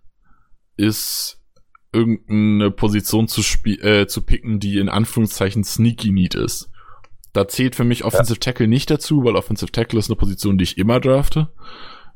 ist 0.77 1.42
irgendeine 1.93 2.71
Position 2.71 3.29
zu, 3.29 3.43
äh, 3.67 4.07
zu 4.07 4.23
picken, 4.23 4.61
die 4.61 4.79
in 4.79 4.89
Anführungszeichen 4.89 5.65
sneaky 5.65 6.11
need 6.11 6.35
ist. 6.35 6.71
Da 7.33 7.49
zählt 7.49 7.75
für 7.75 7.85
mich 7.85 8.05
Offensive 8.05 8.37
ja. 8.37 8.41
Tackle 8.41 8.69
nicht 8.69 8.91
dazu, 8.91 9.25
weil 9.25 9.37
Offensive 9.37 9.73
Tackle 9.73 9.99
ist 9.99 10.11
eine 10.11 10.17
Position, 10.17 10.59
die 10.59 10.65
ich 10.65 10.79
immer 10.79 11.01
drafte 11.01 11.49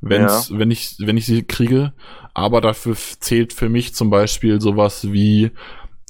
wenn's, 0.01 0.51
ja. 0.51 0.59
wenn 0.59 0.71
ich, 0.71 0.97
wenn 0.99 1.17
ich 1.17 1.27
sie 1.27 1.43
kriege. 1.43 1.93
Aber 2.35 2.61
dafür 2.61 2.95
zählt 2.95 3.53
für 3.53 3.69
mich 3.69 3.95
zum 3.95 4.11
Beispiel 4.11 4.61
sowas 4.61 5.13
wie 5.13 5.51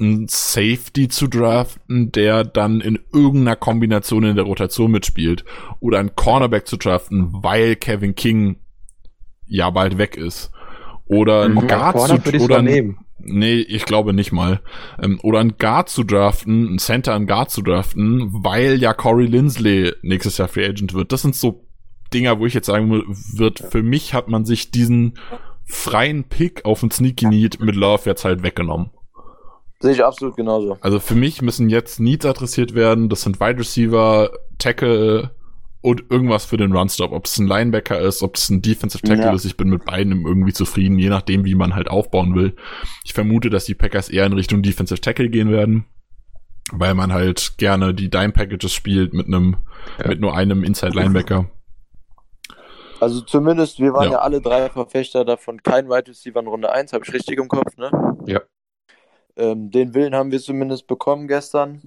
ein 0.01 0.27
Safety 0.29 1.09
zu 1.09 1.27
draften, 1.27 2.13
der 2.13 2.45
dann 2.45 2.81
in 2.81 2.99
irgendeiner 3.13 3.57
Kombination 3.57 4.25
in 4.25 4.37
der 4.37 4.45
Rotation 4.45 4.91
mitspielt. 4.91 5.45
Oder 5.81 6.01
ein 6.01 6.15
Cornerback 6.15 6.67
zu 6.67 6.77
draften, 6.77 7.29
weil 7.33 7.77
Kevin 7.77 8.15
King 8.15 8.57
ja 9.47 9.71
bald 9.71 9.99
weg 9.99 10.17
ist. 10.17 10.51
Oder 11.07 11.45
ein 11.45 11.55
mhm. 11.55 11.69
Guard 11.69 12.25
zu 12.25 12.41
oder 12.41 12.59
ein, 12.59 12.99
Nee, 13.19 13.61
ich 13.61 13.87
glaube 13.87 14.13
nicht 14.13 14.33
mal. 14.33 14.61
Ähm, 15.03 15.19
oder 15.23 15.41
ein 15.41 15.57
Guard 15.59 15.89
zu 15.89 16.05
draften, 16.05 16.75
ein 16.75 16.79
Center, 16.79 17.15
ein 17.15 17.27
Guard 17.27 17.51
zu 17.51 17.63
draften, 17.63 18.29
weil 18.45 18.81
ja 18.81 18.93
Corey 18.93 19.27
Lindsley 19.27 19.93
nächstes 20.03 20.39
Jahr 20.39 20.49
Free 20.49 20.67
Agent 20.67 20.95
wird. 20.95 21.13
Das 21.13 21.23
sind 21.23 21.35
so 21.35 21.65
Dinger, 22.13 22.39
wo 22.39 22.47
ich 22.47 22.55
jetzt 22.55 22.67
sagen 22.67 22.91
wird, 23.35 23.59
für 23.59 23.83
mich 23.83 24.15
hat 24.15 24.29
man 24.29 24.45
sich 24.45 24.71
diesen 24.71 25.19
freien 25.65 26.25
Pick 26.25 26.65
auf 26.65 26.81
den 26.81 26.91
Sneaky 26.91 27.27
Need 27.27 27.61
mit 27.61 27.75
Love 27.75 28.03
jetzt 28.05 28.25
halt 28.25 28.43
weggenommen. 28.43 28.91
Sehe 29.81 29.93
ich 29.93 30.05
absolut 30.05 30.37
genauso. 30.37 30.79
Also 30.81 31.01
für 31.01 31.15
mich 31.15 31.43
müssen 31.43 31.69
jetzt 31.69 32.01
Needs 32.01 32.25
adressiert 32.25 32.75
werden. 32.75 33.09
Das 33.09 33.23
sind 33.23 33.41
Wide 33.41 33.59
Receiver, 33.59 34.31
Tackle 34.59 35.36
und 35.81 36.11
irgendwas 36.11 36.45
für 36.45 36.57
den 36.57 36.73
Runstop. 36.73 37.13
Ob 37.13 37.27
es 37.27 37.39
ein 37.39 37.47
Linebacker 37.47 38.01
ist, 38.01 38.23
ob 38.23 38.37
es 38.37 38.51
ein 38.51 38.63
Defensive 38.63 39.03
Tackle 39.03 39.25
ja. 39.25 39.35
ist. 39.35 39.45
Ich 39.45 39.57
bin 39.57 39.69
mit 39.69 39.85
beiden 39.85 40.25
irgendwie 40.25 40.53
zufrieden, 40.53 40.99
je 40.99 41.09
nachdem, 41.09 41.45
wie 41.45 41.55
man 41.55 41.75
halt 41.75 41.89
aufbauen 41.89 42.35
will. 42.35 42.57
Ich 43.05 43.13
vermute, 43.13 43.51
dass 43.51 43.67
die 43.67 43.75
Packers 43.75 44.09
eher 44.09 44.27
in 44.27 44.33
Richtung 44.33 44.63
Defensive 44.63 45.01
Tackle 45.01 45.29
gehen 45.29 45.51
werden, 45.51 45.87
weil 46.73 46.95
man 46.95 47.13
halt 47.13 47.59
gerne 47.59 47.95
die 47.95 48.11
Dime 48.11 48.33
Packages 48.33 48.73
spielt 48.73 49.15
mit 49.15 49.27
einem, 49.27 49.57
ja. 50.01 50.09
mit 50.09 50.21
nur 50.21 50.37
einem 50.37 50.65
Inside 50.65 50.93
Linebacker. 50.93 51.51
Also 53.01 53.21
zumindest, 53.21 53.79
wir 53.79 53.93
waren 53.93 54.07
ja, 54.07 54.13
ja 54.13 54.19
alle 54.19 54.41
drei 54.41 54.71
Verfechter 54.71 55.25
davon, 55.25 55.63
kein 55.63 55.89
Wide 55.89 56.09
Receiver 56.09 56.41
in 56.41 56.47
Runde 56.47 56.73
1, 56.73 56.93
habe 56.93 57.05
ich 57.07 57.13
richtig 57.13 57.39
im 57.39 57.49
Kopf, 57.49 57.77
ne? 57.77 57.91
Ja. 58.27 58.41
Ähm, 59.37 59.71
den 59.71 59.95
Willen 59.95 60.15
haben 60.15 60.33
wir 60.33 60.41
zumindest 60.41 60.87
bekommen 60.87 61.29
gestern. 61.29 61.83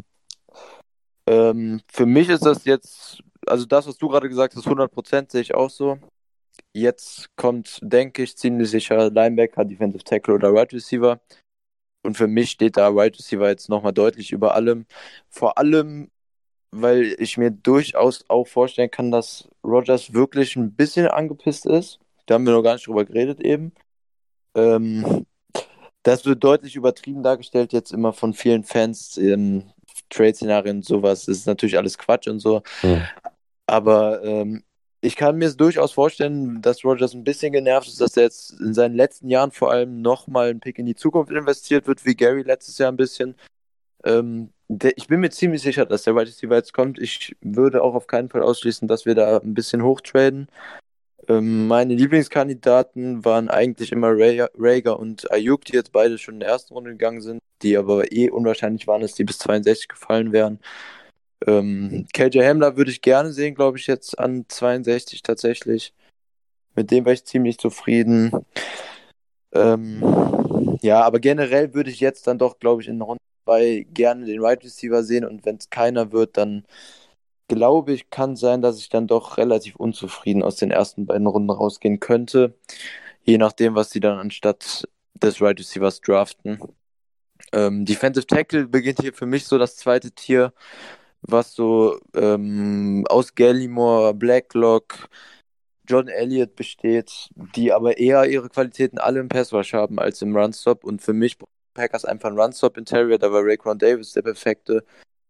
Ähm, 1.26 1.82
für 1.92 2.06
mich 2.06 2.30
ist 2.30 2.46
das 2.46 2.66
jetzt, 2.66 3.24
also 3.48 3.66
das, 3.66 3.88
was 3.88 3.98
du 3.98 4.08
gerade 4.10 4.30
gesagt 4.30 4.56
hast, 4.56 4.68
100% 4.68 5.32
sehe 5.32 5.42
ich 5.42 5.56
auch 5.56 5.70
so. 5.70 5.98
Jetzt 6.74 7.36
kommt, 7.36 7.80
denke 7.82 8.24
ich, 8.24 8.38
ziemlich 8.38 8.70
sicher 8.70 9.10
Linebacker, 9.10 9.66
Defensive 9.66 10.04
Tackle 10.04 10.36
oder 10.36 10.54
Wide 10.54 10.74
Receiver. 10.74 11.20
Und 12.04 12.18
für 12.18 12.28
mich 12.28 12.52
steht 12.52 12.78
da 12.78 12.94
Wide 12.96 13.18
Receiver 13.18 13.50
jetzt 13.50 13.70
nochmal 13.70 13.94
deutlich 13.94 14.32
über 14.32 14.56
allem. 14.56 14.86
Vor 15.30 15.58
allem 15.58 16.10
weil 16.72 17.16
ich 17.20 17.38
mir 17.38 17.52
durchaus 17.52 18.26
auch 18.28 18.48
vorstellen 18.48 18.92
kann, 18.92 19.12
dass 19.12 19.48
Rogers 19.64 20.14
wirklich 20.14 20.56
ein 20.56 20.74
bisschen 20.74 21.08
angepisst 21.08 21.66
ist. 21.66 22.00
Da 22.26 22.36
haben 22.36 22.46
wir 22.46 22.54
noch 22.54 22.64
gar 22.64 22.74
nicht 22.74 22.88
drüber 22.88 23.06
geredet 23.06 23.40
eben. 23.42 23.72
Ähm, 24.56 25.26
das 26.04 26.26
wird 26.26 26.44
deutlich 26.44 26.76
übertrieben 26.76 27.24
dargestellt, 27.24 27.74
jetzt 27.74 27.92
immer 27.92 28.14
von 28.14 28.34
vielen 28.34 28.64
Fans 28.64 29.18
in 29.18 29.72
Trade-Szenarien 30.10 30.82
sowas. 30.82 31.26
Das 31.26 31.40
ist 31.40 31.48
natürlich 31.48 31.78
alles 31.78 31.98
Quatsch 31.98 32.28
und 32.28 32.40
so. 32.40 32.62
Mhm. 32.84 33.02
Aber 33.70 34.24
ähm, 34.24 34.64
ich 35.02 35.16
kann 35.16 35.38
mir 35.38 35.52
durchaus 35.52 35.94
vorstellen, 35.94 36.62
dass 36.62 36.84
Rogers 36.84 37.14
ein 37.14 37.24
bisschen 37.24 37.54
genervt 37.54 37.88
ist, 37.88 38.02
dass 38.02 38.18
er 38.18 38.24
jetzt 38.24 38.60
in 38.60 38.74
seinen 38.74 38.96
letzten 38.96 39.30
Jahren 39.30 39.52
vor 39.52 39.72
allem 39.72 40.02
nochmal 40.02 40.50
einen 40.50 40.60
Pick 40.60 40.80
in 40.80 40.86
die 40.86 40.96
Zukunft 40.96 41.32
investiert 41.32 41.88
wird, 41.88 42.06
wie 42.06 42.16
Gary 42.16 42.42
letztes 42.42 42.78
Jahr 42.78 42.92
ein 42.92 42.98
bisschen. 42.98 43.36
Ähm, 44.04 44.52
der, 44.68 44.98
ich 44.98 45.08
bin 45.08 45.20
mir 45.20 45.30
ziemlich 45.30 45.62
sicher, 45.62 45.86
dass 45.86 46.04
der 46.04 46.16
Wide 46.16 46.28
Receiver 46.28 46.56
jetzt 46.56 46.74
kommt. 46.74 47.00
Ich 47.00 47.36
würde 47.42 47.84
auch 47.84 47.96
auf 47.96 48.08
keinen 48.08 48.30
Fall 48.30 48.44
ausschließen, 48.44 48.88
dass 48.88 49.06
wir 49.06 49.16
da 49.16 49.38
ein 49.38 49.54
bisschen 49.54 49.84
hochtraden. 49.84 50.48
Ähm, 51.28 51.68
meine 51.68 51.96
Lieblingskandidaten 51.96 53.24
waren 53.24 53.50
eigentlich 53.50 53.92
immer 53.92 54.12
Rager 54.12 55.00
und 55.00 55.32
Ayuk, 55.32 55.66
die 55.66 55.74
jetzt 55.74 55.92
beide 55.92 56.18
schon 56.18 56.36
in 56.36 56.40
der 56.42 56.50
ersten 56.50 56.74
Runde 56.74 56.92
gegangen 56.92 57.22
sind, 57.22 57.42
die 57.62 57.78
aber 57.78 58.12
eh 58.12 58.30
unwahrscheinlich 58.30 58.88
waren, 58.88 59.02
dass 59.02 59.14
die 59.14 59.24
bis 59.24 59.40
62 59.40 59.88
gefallen 59.88 60.32
wären. 60.32 60.60
Ähm, 61.48 62.06
KJ 62.14 62.40
Hamler 62.44 62.76
würde 62.78 62.92
ich 62.92 63.02
gerne 63.02 63.32
sehen, 63.32 63.56
glaube 63.56 63.78
ich, 63.78 63.88
jetzt 63.88 64.18
an 64.20 64.46
62 64.48 65.24
tatsächlich. 65.24 65.94
Mit 66.76 66.92
dem 66.92 67.06
wäre 67.06 67.14
ich 67.14 67.26
ziemlich 67.26 67.58
zufrieden. 67.58 68.32
Ähm, 69.52 70.78
ja, 70.82 71.02
aber 71.02 71.20
generell 71.20 71.74
würde 71.74 71.90
ich 71.90 72.00
jetzt 72.00 72.28
dann 72.28 72.38
doch, 72.38 72.60
glaube 72.60 72.82
ich, 72.82 72.88
in 72.88 73.02
Runde 73.02 73.20
dabei 73.46 73.86
gerne 73.94 74.26
den 74.26 74.42
Wide 74.42 74.64
Receiver 74.64 75.04
sehen 75.04 75.26
und 75.26 75.46
wenn 75.46 75.58
es 75.58 75.70
keiner 75.70 76.12
wird, 76.12 76.38
dann 76.38 76.66
glaube 77.48 77.94
ich, 77.94 78.12
kann 78.12 78.36
sein, 78.36 78.62
dass 78.62 78.78
ich 78.80 78.90
dann 78.90 79.08
doch 79.08 79.38
relativ 79.38 79.76
unzufrieden 79.76 80.44
aus 80.44 80.58
den 80.58 80.72
ersten 80.72 81.06
beiden 81.08 81.26
Runden 81.28 81.50
rausgehen 81.50 82.00
könnte. 82.00 82.54
Je 83.24 83.38
nachdem, 83.38 83.76
was 83.76 83.90
sie 83.90 84.00
dann 84.00 84.20
anstatt 84.20 84.88
des 85.16 85.42
Wide 85.42 85.60
Receivers 85.60 86.02
draften. 86.02 86.60
Ähm, 87.52 87.86
Defensive 87.86 88.28
Tackle 88.28 88.68
beginnt 88.68 89.02
hier 89.02 89.14
für 89.14 89.26
mich 89.26 89.46
so 89.46 89.58
das 89.58 89.76
zweite 89.76 90.12
Tier, 90.12 90.54
was 91.22 91.54
so 91.54 92.00
ähm, 92.16 93.06
aus 93.10 93.36
Gallimore, 93.36 94.14
Blacklock, 94.14 95.10
John 95.88 96.08
Elliott 96.08 96.56
besteht, 96.56 97.30
die 97.56 97.74
aber 97.74 97.98
eher 97.98 98.30
ihre 98.30 98.50
Qualitäten 98.50 99.00
alle 99.00 99.20
im 99.20 99.28
Passwash 99.28 99.74
haben 99.74 100.00
als 100.00 100.22
im 100.22 100.36
Runstop 100.36 100.84
und 100.84 101.02
für 101.02 101.14
mich 101.14 101.38
Packers 101.74 102.06
einfach 102.06 102.30
einen 102.30 102.40
Run-Stop 102.40 102.78
Interior, 102.78 103.18
da 103.18 103.32
war 103.32 103.42
Raekwon 103.44 103.80
Davis 103.80 104.14
der 104.14 104.22
perfekte, 104.22 104.84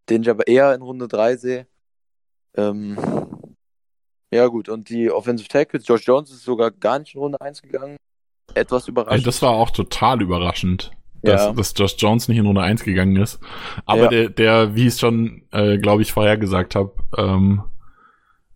den 0.09 0.23
ich 0.23 0.29
aber 0.29 0.47
eher 0.47 0.73
in 0.73 0.81
Runde 0.81 1.07
3 1.07 1.37
sehe. 1.37 1.67
Ähm, 2.55 2.97
ja, 4.31 4.47
gut, 4.47 4.69
und 4.69 4.89
die 4.89 5.11
Offensive 5.11 5.47
Tackles, 5.47 5.87
Josh 5.87 6.05
Jones 6.05 6.31
ist 6.31 6.43
sogar 6.43 6.71
gar 6.71 6.99
nicht 6.99 7.15
in 7.15 7.21
Runde 7.21 7.39
1 7.39 7.61
gegangen. 7.61 7.97
Etwas 8.53 8.87
überraschend. 8.87 9.27
Das 9.27 9.41
war 9.41 9.51
auch 9.51 9.69
total 9.69 10.21
überraschend, 10.21 10.91
dass, 11.21 11.45
ja. 11.45 11.51
dass 11.53 11.73
Josh 11.75 11.95
Jones 11.97 12.27
nicht 12.27 12.37
in 12.37 12.45
Runde 12.45 12.61
1 12.61 12.83
gegangen 12.83 13.15
ist. 13.15 13.39
Aber 13.85 14.03
ja. 14.03 14.07
der, 14.09 14.29
der, 14.29 14.75
wie 14.75 14.81
ich 14.83 14.93
es 14.93 14.99
schon, 14.99 15.43
äh, 15.51 15.77
glaube 15.77 16.01
ich, 16.01 16.11
vorher 16.11 16.37
gesagt 16.37 16.75
habe, 16.75 16.93
ähm, 17.17 17.63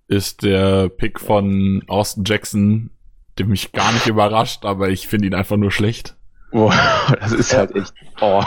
ist 0.07 0.43
der 0.43 0.89
Pick 0.89 1.19
von 1.19 1.83
Austin 1.87 2.23
Jackson, 2.25 2.89
der 3.37 3.47
mich 3.47 3.71
gar 3.71 3.91
nicht 3.93 4.07
überrascht, 4.07 4.65
aber 4.65 4.89
ich 4.89 5.07
finde 5.07 5.27
ihn 5.27 5.33
einfach 5.33 5.57
nur 5.57 5.71
schlecht. 5.71 6.15
Boah, 6.51 6.73
das 7.19 7.31
ist 7.31 7.53
halt 7.53 7.75
echt. 7.75 7.93
Oh. 8.21 8.43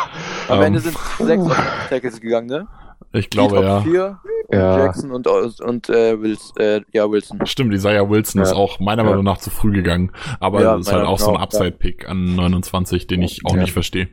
Am 0.49 0.59
um, 0.59 0.64
Ende 0.64 0.79
ähm, 0.79 0.85
sind 0.85 0.99
sechs 1.27 1.45
Tackles 1.89 2.21
gegangen, 2.21 2.47
ne? 2.47 2.69
Ich 3.13 3.31
glaube, 3.31 3.63
ja. 3.63 3.81
Vier, 3.81 4.19
ja. 4.51 4.85
Jackson 4.85 5.11
und, 5.11 5.27
und 5.27 5.89
äh, 5.89 6.21
Wilson, 6.21 6.57
äh, 6.59 6.81
ja, 6.93 7.11
Wilson. 7.11 7.47
Stimmt, 7.47 7.73
Isaiah 7.73 8.09
Wilson 8.09 8.41
ja. 8.41 8.47
ist 8.47 8.53
auch 8.53 8.79
meiner 8.79 9.05
Meinung 9.05 9.25
nach 9.25 9.39
zu 9.39 9.51
früh 9.51 9.73
gegangen. 9.73 10.13
Aber 10.41 10.63
ja, 10.63 10.77
ist 10.77 10.93
halt 10.93 11.07
auch 11.07 11.19
so 11.19 11.35
ein 11.35 11.37
Upside-Pick 11.37 12.09
an 12.09 12.37
29, 12.37 13.07
den 13.07 13.23
ich 13.23 13.41
auch 13.45 13.55
nicht 13.55 13.73
verstehe. 13.73 14.09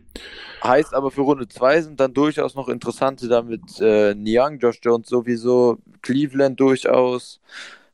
Heißt 0.63 0.93
aber 0.93 1.11
für 1.11 1.21
Runde 1.21 1.47
2 1.47 1.81
sind 1.81 1.99
dann 1.99 2.13
durchaus 2.13 2.55
noch 2.55 2.69
interessante 2.69 3.27
da 3.27 3.41
mit 3.41 3.79
äh, 3.81 4.15
Niang, 4.15 4.59
Josh 4.59 4.79
Jones 4.81 5.09
sowieso, 5.09 5.77
Cleveland 6.01 6.57
durchaus. 6.59 7.41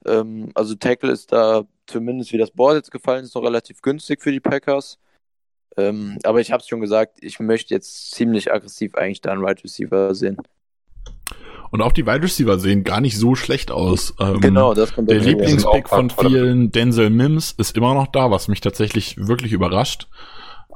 Ähm, 0.06 0.52
also 0.54 0.76
Tackle 0.76 1.12
ist 1.12 1.32
da 1.32 1.64
zumindest 1.88 2.32
wie 2.32 2.38
das 2.38 2.52
Board 2.52 2.76
jetzt 2.76 2.92
gefallen 2.92 3.24
ist, 3.24 3.34
noch 3.34 3.44
relativ 3.44 3.82
günstig 3.82 4.22
für 4.22 4.32
die 4.32 4.40
Packers. 4.40 5.00
Ähm, 5.78 6.20
aber 6.24 6.42
ich 6.42 6.52
habe 6.52 6.62
es 6.62 6.68
schon 6.68 6.82
gesagt, 6.82 7.18
ich 7.22 7.40
möchte 7.40 7.74
jetzt 7.74 8.12
ziemlich 8.12 8.52
aggressiv 8.52 8.96
eigentlich 8.96 9.22
da 9.22 9.32
einen 9.32 9.42
Wide 9.42 9.64
Receiver 9.64 10.14
sehen. 10.14 10.38
Und 11.72 11.82
auch 11.82 11.92
die 11.92 12.08
Wide 12.08 12.24
Receiver 12.24 12.58
sehen 12.58 12.84
gar 12.84 13.00
nicht 13.00 13.18
so 13.18 13.36
schlecht 13.36 13.72
aus. 13.72 14.16
Ähm, 14.20 14.40
Genau, 14.42 14.74
das 14.74 14.94
kommt 14.94 15.10
Der. 15.10 15.20
Lieblingspick 15.20 15.88
von 15.88 16.10
vielen, 16.10 16.72
Denzel 16.72 17.10
Mims, 17.10 17.54
ist 17.58 17.78
immer 17.78 17.94
noch 17.94 18.08
da, 18.08 18.32
was 18.32 18.48
mich 18.48 18.62
tatsächlich 18.62 19.16
wirklich 19.18 19.52
überrascht. 19.52 20.08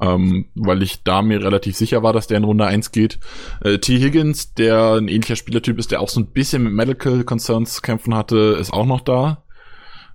Ähm, 0.02 0.48
weil 0.56 0.82
ich 0.82 1.04
da 1.04 1.22
mir 1.22 1.44
relativ 1.44 1.78
sicher 1.78 2.02
war, 2.02 2.14
dass 2.14 2.28
der 2.28 2.38
in 2.38 2.44
Runde 2.44 2.66
1 2.66 2.92
geht. 2.92 3.20
Äh, 3.64 3.78
T. 3.78 4.00
Higgins, 4.00 4.54
der 4.56 4.94
ein 4.94 5.08
ähnlicher 5.08 5.36
Spielertyp 5.36 5.78
ist, 5.78 5.92
der 5.92 6.02
auch 6.02 6.10
so 6.10 6.20
ein 6.20 6.32
bisschen 6.32 6.64
mit 6.64 6.74
Medical 6.74 7.24
Concerns 7.24 7.76
zu 7.76 7.82
kämpfen 7.82 8.16
hatte, 8.16 8.58
ist 8.60 8.74
auch 8.74 8.86
noch 8.88 9.02
da. 9.02 9.44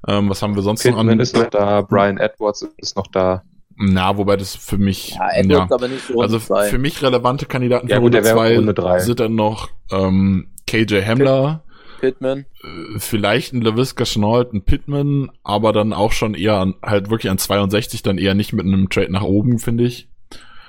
Ähm, 0.06 0.28
was 0.28 0.42
haben 0.42 0.56
wir 0.56 0.62
sonst 0.62 0.84
noch 0.84 0.96
Pittman 0.96 1.10
an? 1.10 1.20
ist 1.20 1.34
noch 1.36 1.48
da, 1.48 1.82
Brian 1.82 2.18
Edwards 2.18 2.66
ist 2.76 2.96
noch 2.96 3.06
da. 3.06 3.42
Na, 3.80 4.16
wobei 4.16 4.36
das 4.36 4.56
für 4.56 4.76
mich, 4.78 5.10
Ja, 5.10 5.30
Edwards 5.34 5.72
aber 5.72 5.88
nicht 5.88 6.04
so 6.06 6.14
Runde 6.14 6.24
also 6.24 6.38
zwei. 6.40 6.68
für 6.68 6.78
mich 6.78 7.00
relevante 7.02 7.46
Kandidaten 7.46 7.86
Ja, 7.88 7.96
für 7.96 8.00
gut, 8.02 8.14
Runde 8.14 8.16
der 8.22 8.24
wäre 8.24 8.34
2 8.36 8.56
Runde 8.56 8.74
drei. 8.74 8.98
sind 8.98 9.20
dann 9.20 9.34
noch 9.36 9.68
ähm, 9.92 10.48
KJ 10.66 11.02
Hamler, 11.04 11.62
Pittman. 12.00 12.40
äh, 12.62 12.98
vielleicht 12.98 13.52
ein 13.52 13.62
LaVisca 13.62 14.04
Chenault, 14.04 14.52
ein 14.52 14.62
Pittman, 14.64 15.30
aber 15.44 15.72
dann 15.72 15.92
auch 15.92 16.10
schon 16.12 16.34
eher 16.34 16.56
an, 16.56 16.74
halt 16.82 17.08
wirklich 17.10 17.30
an 17.30 17.38
62, 17.38 18.02
dann 18.02 18.18
eher 18.18 18.34
nicht 18.34 18.52
mit 18.52 18.66
einem 18.66 18.88
Trade 18.90 19.12
nach 19.12 19.22
oben, 19.22 19.58
finde 19.60 19.84
ich. 19.84 20.08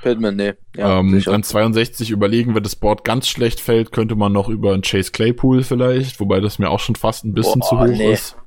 Pittman, 0.03 0.35
nee. 0.37 0.53
Ja, 0.77 0.99
ähm, 0.99 1.09
sicher. 1.11 1.33
an 1.33 1.43
62 1.43 2.11
überlegen, 2.11 2.55
wenn 2.55 2.63
das 2.63 2.75
Board 2.75 3.03
ganz 3.03 3.27
schlecht 3.27 3.59
fällt, 3.59 3.91
könnte 3.91 4.15
man 4.15 4.31
noch 4.31 4.47
über 4.49 4.71
einen 4.73 4.81
Chase 4.83 5.11
Claypool 5.11 5.63
vielleicht, 5.63 6.19
wobei 6.19 6.39
das 6.39 6.57
mir 6.59 6.69
auch 6.69 6.79
schon 6.79 6.95
fast 6.95 7.25
ein 7.25 7.33
bisschen 7.33 7.59
Boah, 7.59 7.67
zu 7.69 7.79
hoch 7.79 7.85
nee. 7.87 8.13
ist. 8.13 8.37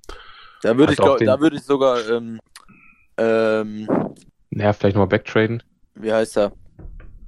Da 0.63 0.79
würde 0.79 0.93
ich, 0.93 0.99
glaub, 0.99 1.19
da 1.19 1.41
würde 1.41 1.57
ich 1.57 1.63
sogar, 1.65 1.99
ähm, 2.09 2.39
ähm, 3.19 3.87
Naja, 4.55 4.73
vielleicht 4.73 4.97
nochmal 4.97 5.09
backtraden. 5.09 5.63
wie 5.95 6.13
heißt 6.13 6.37
er? 6.39 6.53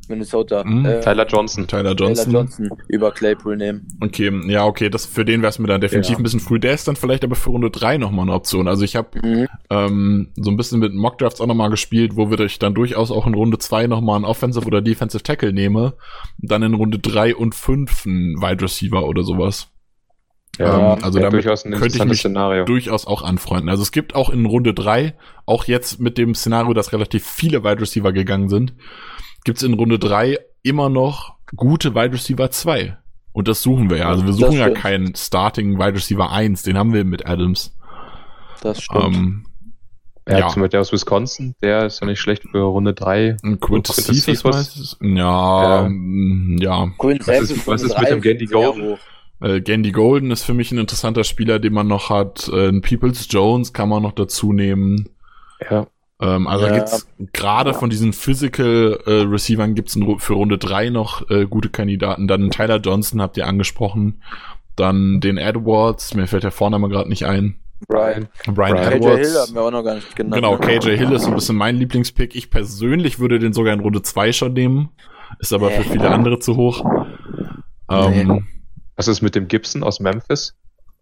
Minnesota. 0.07 0.63
Hm, 0.65 0.85
äh, 0.85 1.01
Tyler 1.01 1.27
Johnson. 1.27 1.67
Tyler 1.67 1.95
Johnson. 1.95 2.31
Johnson 2.31 2.69
über 2.89 3.11
Claypool 3.11 3.57
nehmen. 3.57 3.89
Okay, 4.03 4.31
ja, 4.51 4.67
okay, 4.67 4.91
das 4.91 5.07
für 5.07 5.25
den 5.25 5.41
wäre 5.41 5.49
es 5.49 5.59
mir 5.59 5.67
dann 5.67 5.81
definitiv 5.81 6.11
Ja. 6.13 6.17
ein 6.19 6.23
bisschen 6.23 6.41
früh. 6.41 6.59
Der 6.61 6.75
ist 6.75 6.87
dann 6.87 6.97
vielleicht 6.97 7.25
aber 7.25 7.37
für 7.37 7.49
Runde 7.49 7.71
3 7.71 7.97
nochmal 7.97 8.25
eine 8.27 8.35
Option. 8.35 8.69
Also 8.69 8.85
ich 8.85 8.97
habe 8.97 9.19
Mhm. 9.27 9.47
ähm, 9.71 10.29
so 10.37 10.51
ein 10.51 10.59
bisschen 10.59 10.81
mit 10.81 10.93
Mockdrafts 10.95 11.41
auch 11.41 11.47
nochmal 11.47 11.71
gespielt, 11.71 12.17
wo 12.17 12.29
wir 12.31 12.39
ich 12.41 12.59
dann 12.59 12.75
durchaus 12.75 13.11
auch 13.11 13.27
in 13.27 13.33
Runde 13.33 13.57
2 13.59 13.87
nochmal 13.87 14.17
einen 14.17 14.27
Offensive 14.27 14.67
oder 14.67 14.83
Defensive 14.83 15.23
Tackle 15.23 15.55
nehme. 15.55 15.95
Dann 16.37 16.63
in 16.63 16.75
Runde 16.75 16.99
3 16.99 17.35
und 17.35 17.55
5 17.55 18.05
einen 18.05 18.43
Wide 18.43 18.63
Receiver 18.63 19.07
oder 19.07 19.23
sowas. 19.23 19.69
Ja, 20.59 20.95
Ähm, 20.95 21.05
also 21.05 21.19
ja, 21.19 21.25
damit 21.25 21.45
durchaus 21.45 21.65
ein 21.65 21.73
könnte 21.73 21.87
ich 21.87 21.93
interessantes 21.95 22.11
mich 22.11 22.21
Szenario. 22.21 22.65
durchaus 22.65 23.07
auch 23.07 23.23
anfreunden. 23.23 23.69
Also 23.69 23.83
es 23.83 23.91
gibt 23.93 24.15
auch 24.15 24.31
in 24.31 24.47
Runde 24.47 24.73
3, 24.75 25.15
auch 25.47 25.65
jetzt 25.65 25.99
mit 26.01 26.17
dem 26.19 26.35
Szenario, 26.35 26.75
dass 26.75 26.93
relativ 26.93 27.27
viele 27.27 27.65
Wide 27.65 27.81
Receiver 27.81 28.13
gegangen 28.13 28.49
sind, 28.49 28.73
gibt's 29.45 29.63
in 29.63 29.75
Runde 29.75 29.99
3 29.99 30.39
immer 30.63 30.89
noch 30.89 31.35
gute 31.57 31.95
Wide 31.95 32.13
Receiver 32.13 32.51
2. 32.51 32.97
Und 33.33 33.49
das 33.49 33.63
suchen 33.63 33.91
wir 33.91 33.97
ja. 33.99 34.09
Also 34.09 34.25
wir 34.27 34.33
suchen 34.33 34.59
ja 34.59 34.71
keinen 34.71 35.15
Starting 35.17 35.77
Wide 35.79 35.95
Receiver 35.95 36.31
1, 36.31 36.63
den 36.63 36.79
haben 36.79 36.93
wir 36.95 37.05
mit 37.05 37.27
Adams. 37.27 37.77
Das 38.63 38.81
stimmt. 38.81 39.17
Ähm, 39.17 39.47
Ja, 40.29 40.39
ja. 40.39 40.49
zum 40.49 40.63
Beispiel 40.63 40.69
der 40.71 40.81
aus 40.81 40.93
Wisconsin, 40.93 41.55
der 41.61 41.85
ist 41.87 42.01
ja 42.01 42.07
nicht 42.07 42.21
schlecht 42.21 42.45
für 42.51 42.61
Runde 42.63 42.95
3. 42.95 43.37
ein 43.43 43.59
Quintus 43.61 43.97
Quintus 43.97 44.45
meistens. 44.45 44.97
Ja, 45.03 45.17
Ja. 45.81 45.87
ähm, 45.87 46.57
ja. 46.61 46.89
Quinn 46.97 47.19
was 47.27 47.51
ist- 47.51 47.67
was 47.67 47.83
ist 47.83 47.89
mit 47.89 47.99
drei 48.07 48.11
dem 48.11 48.21
Gandy 48.23 48.47
sehr 48.47 48.57
Golden? 48.57 48.97
Äh, 49.45 49.61
Gandy 49.61 49.93
Golden 49.93 50.31
ist 50.31 50.45
für 50.45 50.55
mich 50.55 50.73
ein 50.73 50.79
interessanter 50.79 51.23
Spieler, 51.23 51.59
den 51.59 51.75
man 51.75 51.87
noch 51.87 52.09
hat. 52.09 52.49
Äh, 52.53 52.69
ein 52.69 52.81
Peoples 52.81 53.27
Jones 53.31 53.73
kann 53.75 53.91
man 53.91 54.03
noch 54.03 54.13
dazu 54.13 54.53
nehmen. 54.55 55.11
Ja. 55.71 55.87
Ähm, 56.21 56.47
also 56.47 56.67
Ja. 56.67 56.77
gibt's 56.77 57.07
gerade 57.33 57.75
von 57.75 57.91
diesen 57.91 58.13
Physical 58.15 58.99
äh, 59.07 59.11
Receivern 59.23 59.75
gibt's 59.75 59.97
in 59.97 60.19
für 60.19 60.33
Runde 60.33 60.57
3 60.57 60.89
noch 60.89 61.29
äh, 61.29 61.45
gute 61.45 61.69
Kandidaten. 61.69 62.27
Dann 62.27 62.51
Tyler 62.51 62.79
Johnson 62.79 63.21
habt 63.21 63.37
ihr 63.37 63.47
angesprochen. 63.47 64.23
Dann 64.77 65.21
den 65.21 65.37
Edwards, 65.37 66.15
mir 66.15 66.27
fällt 66.27 66.45
der 66.45 66.51
Vorname 66.51 66.89
gerade 66.89 67.09
nicht 67.09 67.27
ein. 67.27 67.57
Brian. 67.87 68.29
Brian, 68.47 68.55
Brian. 68.55 68.77
KJ 68.77 68.95
Edwards. 68.97 69.29
Hill 69.29 69.41
haben 69.41 69.55
wir 69.55 69.63
auch 69.63 69.71
noch 69.71 69.83
gar 69.83 69.95
nicht 69.97 70.17
genannt. 70.17 70.35
Genau, 70.35 70.57
KJ 70.57 70.97
Hill 70.97 71.13
ist 71.13 71.25
so 71.25 71.29
ein 71.29 71.35
bisschen 71.35 71.57
mein 71.57 71.77
Lieblingspick. 71.77 72.35
Ich 72.35 72.49
persönlich 72.51 73.19
würde 73.19 73.39
den 73.39 73.53
sogar 73.53 73.75
in 73.75 73.81
Runde 73.81 74.01
2 74.01 74.33
schon 74.33 74.55
nehmen. 74.55 74.89
Ist 75.39 75.53
aber 75.53 75.71
für 75.71 75.83
viele 75.83 76.09
andere 76.11 76.39
zu 76.39 76.57
hoch. 76.57 76.83
Ähm, 77.91 78.47
Was 78.97 79.09
ist 79.09 79.23
mit 79.23 79.35
dem 79.35 79.49
Gibson 79.49 79.83
aus 79.83 80.01
Memphis? 80.01 80.55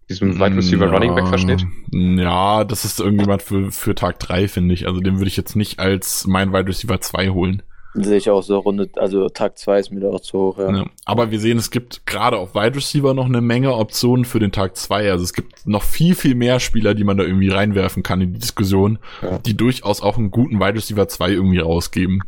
Diesem 0.09 0.39
Wide 0.41 0.57
Receiver 0.57 0.91
Running 0.91 1.15
Back 1.15 1.29
Verschnitt? 1.29 1.65
Ja, 1.93 2.65
das 2.65 2.85
ist 2.85 2.99
irgendjemand 3.01 3.41
für, 3.43 3.71
für 3.71 3.95
Tag 3.95 4.19
3, 4.19 4.49
finde 4.49 4.75
ich. 4.75 4.87
Also 4.87 5.01
den 5.01 5.19
würde 5.19 5.29
ich 5.29 5.37
jetzt 5.37 5.55
nicht 5.57 5.79
als 5.79 6.27
mein 6.27 6.53
Wide 6.53 6.67
Receiver 6.69 7.01
2 7.01 7.31
holen. 7.31 7.63
Sehe 7.95 8.17
ich 8.17 8.31
auch 8.31 8.43
so 8.43 8.59
Runde, 8.59 8.89
also 8.97 9.29
Tag 9.29 9.59
2 9.59 9.79
ist 9.79 9.93
mir 9.93 10.01
da 10.01 10.09
auch 10.09 10.21
zu 10.21 10.39
hoch, 10.39 10.59
ja. 10.59 10.75
Ja. 10.75 10.87
Aber 11.05 11.31
wir 11.31 11.39
sehen, 11.39 11.59
es 11.59 11.71
gibt 11.71 12.07
gerade 12.07 12.39
auf 12.39 12.55
Wide 12.55 12.75
Receiver 12.77 13.13
noch 13.13 13.27
eine 13.27 13.43
Menge 13.43 13.75
Optionen 13.75 14.25
für 14.25 14.39
den 14.39 14.51
Tag 14.51 14.77
2. 14.77 15.11
Also 15.11 15.25
es 15.25 15.35
gibt 15.35 15.67
noch 15.67 15.83
viel, 15.83 16.15
viel 16.15 16.35
mehr 16.35 16.59
Spieler, 16.59 16.95
die 16.95 17.05
man 17.05 17.19
da 17.19 17.25
irgendwie 17.25 17.51
reinwerfen 17.51 18.03
kann 18.03 18.23
in 18.23 18.33
die 18.33 18.41
Diskussion, 18.41 18.99
Ja. 19.21 19.39
die 19.39 19.57
durchaus 19.57 20.01
auch 20.01 20.17
einen 20.17 20.31
guten 20.31 20.59
Wide 20.59 20.75
Receiver 20.75 21.07
2 21.07 21.31
irgendwie 21.33 21.59
rausgeben. 21.59 22.23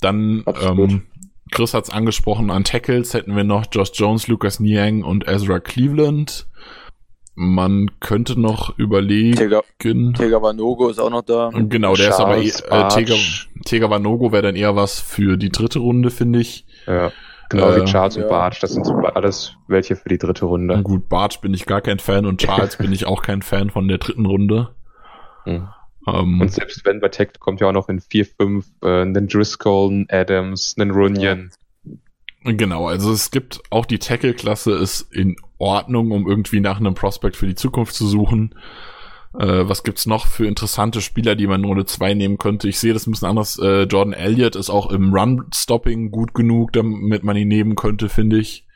Dann, 0.00 0.42
Absolut. 0.44 0.90
ähm, 0.90 1.02
Chris 1.52 1.74
hat's 1.74 1.90
angesprochen, 1.90 2.50
an 2.50 2.64
Tackles 2.64 3.14
hätten 3.14 3.36
wir 3.36 3.44
noch 3.44 3.66
Josh 3.70 3.92
Jones, 3.94 4.26
Lucas 4.26 4.58
Niang 4.58 5.04
und 5.04 5.28
Ezra 5.28 5.60
Cleveland. 5.60 6.46
Man 7.34 7.90
könnte 8.00 8.38
noch 8.38 8.78
überlegen. 8.78 9.36
Tega, 9.36 9.62
Tega 9.78 10.42
Vanogo 10.42 10.88
ist 10.88 10.98
auch 10.98 11.10
noch 11.10 11.22
da. 11.22 11.50
Genau, 11.54 11.94
der 11.94 12.10
ist 12.10 12.20
aber 12.20 12.38
eh, 12.38 12.50
Charles 12.50 12.94
äh, 12.94 13.04
Tega. 13.04 13.14
Tega 13.64 13.88
Vanogo 13.88 14.32
wäre 14.32 14.42
dann 14.42 14.56
eher 14.56 14.76
was 14.76 15.00
für 15.00 15.36
die 15.36 15.50
dritte 15.50 15.78
Runde, 15.78 16.10
finde 16.10 16.40
ich. 16.40 16.66
Ja. 16.86 17.10
Genau 17.48 17.70
Äh, 17.70 17.82
wie 17.82 17.84
Charles 17.84 18.16
ja. 18.16 18.22
und 18.22 18.28
Bartsch. 18.28 18.62
Das 18.62 18.72
sind 18.72 18.86
alles 19.14 19.56
welche 19.68 19.96
für 19.96 20.08
die 20.08 20.18
dritte 20.18 20.46
Runde. 20.46 20.74
Und 20.74 20.84
gut, 20.84 21.08
Bartsch 21.08 21.40
bin 21.40 21.54
ich 21.54 21.66
gar 21.66 21.80
kein 21.80 21.98
Fan 21.98 22.26
und 22.26 22.40
Charles 22.40 22.76
bin 22.78 22.92
ich 22.92 23.06
auch 23.06 23.22
kein 23.22 23.42
Fan 23.42 23.70
von 23.70 23.88
der 23.88 23.98
dritten 23.98 24.26
Runde. 24.26 24.70
Mhm. 25.44 25.68
Ähm, 26.06 26.40
Und 26.40 26.52
selbst 26.52 26.84
wenn 26.84 27.00
bei 27.00 27.08
Tech 27.08 27.28
kommt 27.38 27.60
ja 27.60 27.68
auch 27.68 27.72
noch 27.72 27.88
in 27.88 28.00
4, 28.00 28.26
5 28.26 28.66
äh, 28.82 29.02
einen 29.02 29.28
Driscoll, 29.28 29.90
einen 29.90 30.06
Adams, 30.10 30.74
einen 30.78 30.90
Runyon. 30.90 31.50
genau, 32.44 32.88
also 32.88 33.12
es 33.12 33.30
gibt 33.30 33.60
auch 33.70 33.86
die 33.86 33.98
Tackle-Klasse 33.98 34.72
ist 34.72 35.12
in 35.12 35.36
Ordnung, 35.58 36.10
um 36.10 36.28
irgendwie 36.28 36.60
nach 36.60 36.80
einem 36.80 36.94
Prospect 36.94 37.36
für 37.36 37.46
die 37.46 37.54
Zukunft 37.54 37.94
zu 37.94 38.06
suchen. 38.06 38.54
Äh, 39.38 39.68
was 39.68 39.82
gibt's 39.82 40.06
noch 40.06 40.26
für 40.26 40.46
interessante 40.46 41.00
Spieler, 41.00 41.36
die 41.36 41.46
man 41.46 41.60
in 41.60 41.66
Runde 41.66 41.86
2 41.86 42.14
nehmen 42.14 42.36
könnte? 42.36 42.68
Ich 42.68 42.78
sehe 42.78 42.92
das 42.92 43.06
ein 43.06 43.12
bisschen 43.12 43.28
anders. 43.28 43.58
Äh, 43.58 43.84
Jordan 43.84 44.12
Elliott 44.12 44.56
ist 44.56 44.70
auch 44.70 44.90
im 44.90 45.14
Run-Stopping 45.14 46.10
gut 46.10 46.34
genug, 46.34 46.72
damit 46.72 47.22
man 47.22 47.36
ihn 47.36 47.48
nehmen 47.48 47.74
könnte, 47.76 48.08
finde 48.08 48.38
ich. 48.38 48.66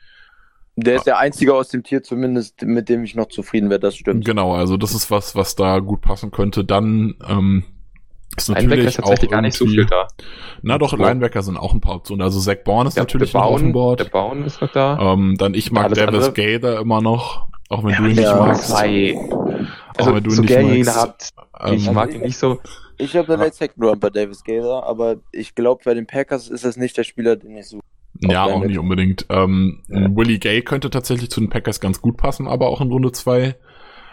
Der 0.79 0.95
ist 0.95 1.07
der 1.07 1.17
einzige 1.17 1.55
aus 1.55 1.69
dem 1.69 1.83
Tier 1.83 2.03
zumindest, 2.03 2.61
mit 2.61 2.87
dem 2.87 3.03
ich 3.03 3.15
noch 3.15 3.27
zufrieden 3.29 3.69
wäre, 3.71 3.79
das 3.79 3.95
stimmt. 3.95 4.25
Genau, 4.25 4.53
also 4.53 4.77
das 4.77 4.93
ist 4.93 5.09
was, 5.09 5.35
was 5.35 5.55
da 5.55 5.79
gut 5.79 6.01
passen 6.01 6.29
könnte. 6.29 6.63
Dann 6.63 7.15
ähm, 7.27 7.63
ist 8.37 8.49
natürlich 8.49 8.85
ist 8.85 8.95
tatsächlich 8.97 9.29
auch 9.29 9.31
gar 9.31 9.41
nicht 9.41 9.57
so 9.57 9.65
viel 9.65 9.87
da. 9.87 10.07
Na 10.61 10.77
doch. 10.77 10.95
Linebacker 10.95 11.41
sind 11.41 11.57
auch 11.57 11.73
ein 11.73 11.81
paar 11.81 11.95
Optionen. 11.95 12.21
Also 12.21 12.39
Zach 12.39 12.57
Bourne 12.63 12.89
ist 12.89 12.95
Ja, 12.97 13.01
natürlich 13.03 13.31
der 13.31 13.41
noch 13.41 13.47
auf 13.47 13.59
dem 13.59 13.71
Bauen, 13.73 13.97
der 13.97 14.03
Board. 14.05 14.11
Bauen 14.11 14.43
ist 14.45 14.61
noch 14.61 14.71
da. 14.71 15.13
Ähm, 15.13 15.35
dann 15.39 15.55
ich 15.55 15.71
mag 15.71 15.85
Alles 15.85 15.97
Davis 15.97 16.33
Gaither 16.35 16.79
immer 16.79 17.01
noch, 17.01 17.47
auch 17.69 17.83
wenn 17.83 17.95
du 17.95 18.03
ihn 18.03 18.07
nicht 18.09 18.19
ja, 18.21 18.35
magst. 18.35 18.71
Auch 18.71 18.77
Also, 19.97 20.15
wenn 20.15 20.23
du 20.23 20.29
ihn 20.29 20.35
so 20.35 20.41
nicht 20.43 20.85
magst. 20.85 20.95
habt. 20.95 21.33
Ähm, 21.67 21.73
ich 21.73 21.91
mag 21.91 22.13
ihn 22.13 22.21
nicht 22.21 22.37
so. 22.37 22.59
Ich 22.99 23.15
habe 23.15 23.27
eine 23.33 23.37
Ja. 23.41 23.45
Late 23.45 23.55
Second 23.57 23.83
Round 23.83 23.99
bei 23.99 24.11
Davis 24.11 24.43
Gaither, 24.43 24.83
aber 24.83 25.15
ich 25.31 25.55
glaube, 25.55 25.81
bei 25.83 25.95
den 25.95 26.05
Packers 26.05 26.49
ist 26.49 26.65
das 26.65 26.77
nicht 26.77 26.95
der 26.97 27.03
Spieler, 27.03 27.35
den 27.35 27.57
ich 27.57 27.67
suche. 27.67 27.81
Ja, 28.21 28.43
auch 28.45 28.63
nicht 28.63 28.77
unbedingt. 28.79 29.25
Ähm, 29.29 29.83
Ja. 29.87 30.07
Willie 30.15 30.39
Gay 30.39 30.61
könnte 30.61 30.89
tatsächlich 30.89 31.29
zu 31.29 31.39
den 31.39 31.49
Packers 31.49 31.79
ganz 31.79 32.01
gut 32.01 32.17
passen, 32.17 32.47
aber 32.47 32.67
auch 32.67 32.81
in 32.81 32.91
Runde 32.91 33.11
2. 33.11 33.55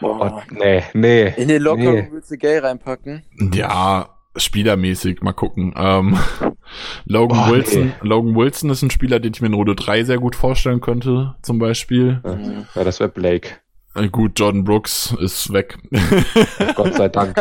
Oh, 0.02 0.30
nee, 0.50 0.82
nee. 0.92 1.32
In 1.36 1.48
den 1.48 1.62
Locker 1.62 1.92
Nee. 1.92 2.08
willst 2.10 2.30
du 2.30 2.36
Gay 2.36 2.58
reinpacken? 2.58 3.22
Ja, 3.54 4.10
spielermäßig, 4.36 5.22
mal 5.22 5.32
gucken. 5.32 5.72
Ähm, 5.76 6.18
Logan 7.06 7.44
Oh, 7.48 7.52
Wilson, 7.52 7.92
Logan 8.02 8.34
Wilson 8.34 8.70
ist 8.70 8.82
ein 8.82 8.90
Spieler, 8.90 9.20
den 9.20 9.32
ich 9.34 9.40
mir 9.40 9.46
in 9.48 9.54
Runde 9.54 9.74
3 9.76 10.04
sehr 10.04 10.18
gut 10.18 10.36
vorstellen 10.36 10.80
könnte, 10.80 11.36
zum 11.42 11.58
Beispiel. 11.58 12.20
Mhm. 12.24 12.66
Ja, 12.74 12.84
das 12.84 13.00
wäre 13.00 13.08
Blake. 13.10 13.50
Äh, 13.94 14.08
Gut, 14.08 14.38
Jordan 14.38 14.64
Brooks 14.64 15.14
ist 15.20 15.52
weg. 15.52 15.78
Gott 16.74 16.94
sei 16.94 17.08
Dank. 17.08 17.36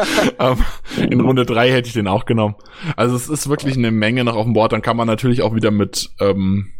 In 1.10 1.20
Runde 1.22 1.46
3 1.46 1.72
hätte 1.72 1.88
ich 1.88 1.94
den 1.94 2.08
auch 2.08 2.26
genommen. 2.26 2.56
Also 2.96 3.16
es 3.16 3.30
ist 3.30 3.50
wirklich 3.50 3.76
eine 3.78 3.92
Menge 3.92 4.24
noch 4.24 4.36
auf 4.36 4.46
dem 4.46 4.54
Board. 4.54 4.72
Dann 4.72 4.82
kann 4.82 4.98
man 4.98 5.08
natürlich 5.08 5.42
auch 5.42 5.56
wieder 5.56 5.72
mit 5.72 6.10
ähm, 6.20 6.72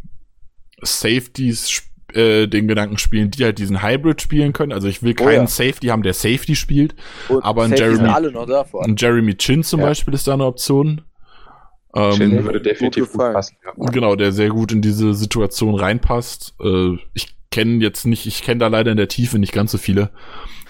Safeties 0.82 1.82
äh, 2.12 2.46
den 2.46 2.68
Gedanken 2.68 2.98
spielen, 2.98 3.30
die 3.30 3.44
halt 3.44 3.58
diesen 3.58 3.82
Hybrid 3.82 4.20
spielen 4.22 4.52
können. 4.52 4.72
Also 4.72 4.88
ich 4.88 5.02
will 5.02 5.14
Oh 5.20 5.24
keinen 5.24 5.32
ja. 5.42 5.46
Safety 5.46 5.88
haben, 5.88 6.02
der 6.02 6.14
Safety 6.14 6.54
spielt. 6.54 6.94
Und 7.28 7.42
Aber 7.44 7.64
ein 7.64 7.72
Jeremy- 7.74 8.30
noch. 8.30 8.74
Ein 8.82 8.96
Jeremy 8.96 9.34
Chin 9.36 9.62
zum 9.62 9.80
Ja. 9.80 9.86
Beispiel 9.86 10.14
ist 10.14 10.26
da 10.26 10.34
eine 10.34 10.44
Option. 10.44 11.02
Ähm, 11.94 12.44
würde 12.44 12.60
definitiv 12.60 13.12
gut 13.12 13.20
passen. 13.32 13.56
Ja. 13.64 13.90
genau, 13.90 14.16
der 14.16 14.32
sehr 14.32 14.48
gut 14.48 14.72
in 14.72 14.82
diese 14.82 15.14
Situation 15.14 15.74
reinpasst. 15.76 16.54
Äh, 16.60 16.96
ich 17.14 17.36
kenne 17.50 17.82
jetzt 17.82 18.04
nicht, 18.04 18.26
ich 18.26 18.42
kenne 18.42 18.58
da 18.58 18.66
leider 18.66 18.90
in 18.90 18.96
der 18.96 19.08
Tiefe 19.08 19.38
nicht 19.38 19.52
ganz 19.52 19.70
so 19.70 19.78
viele. 19.78 20.10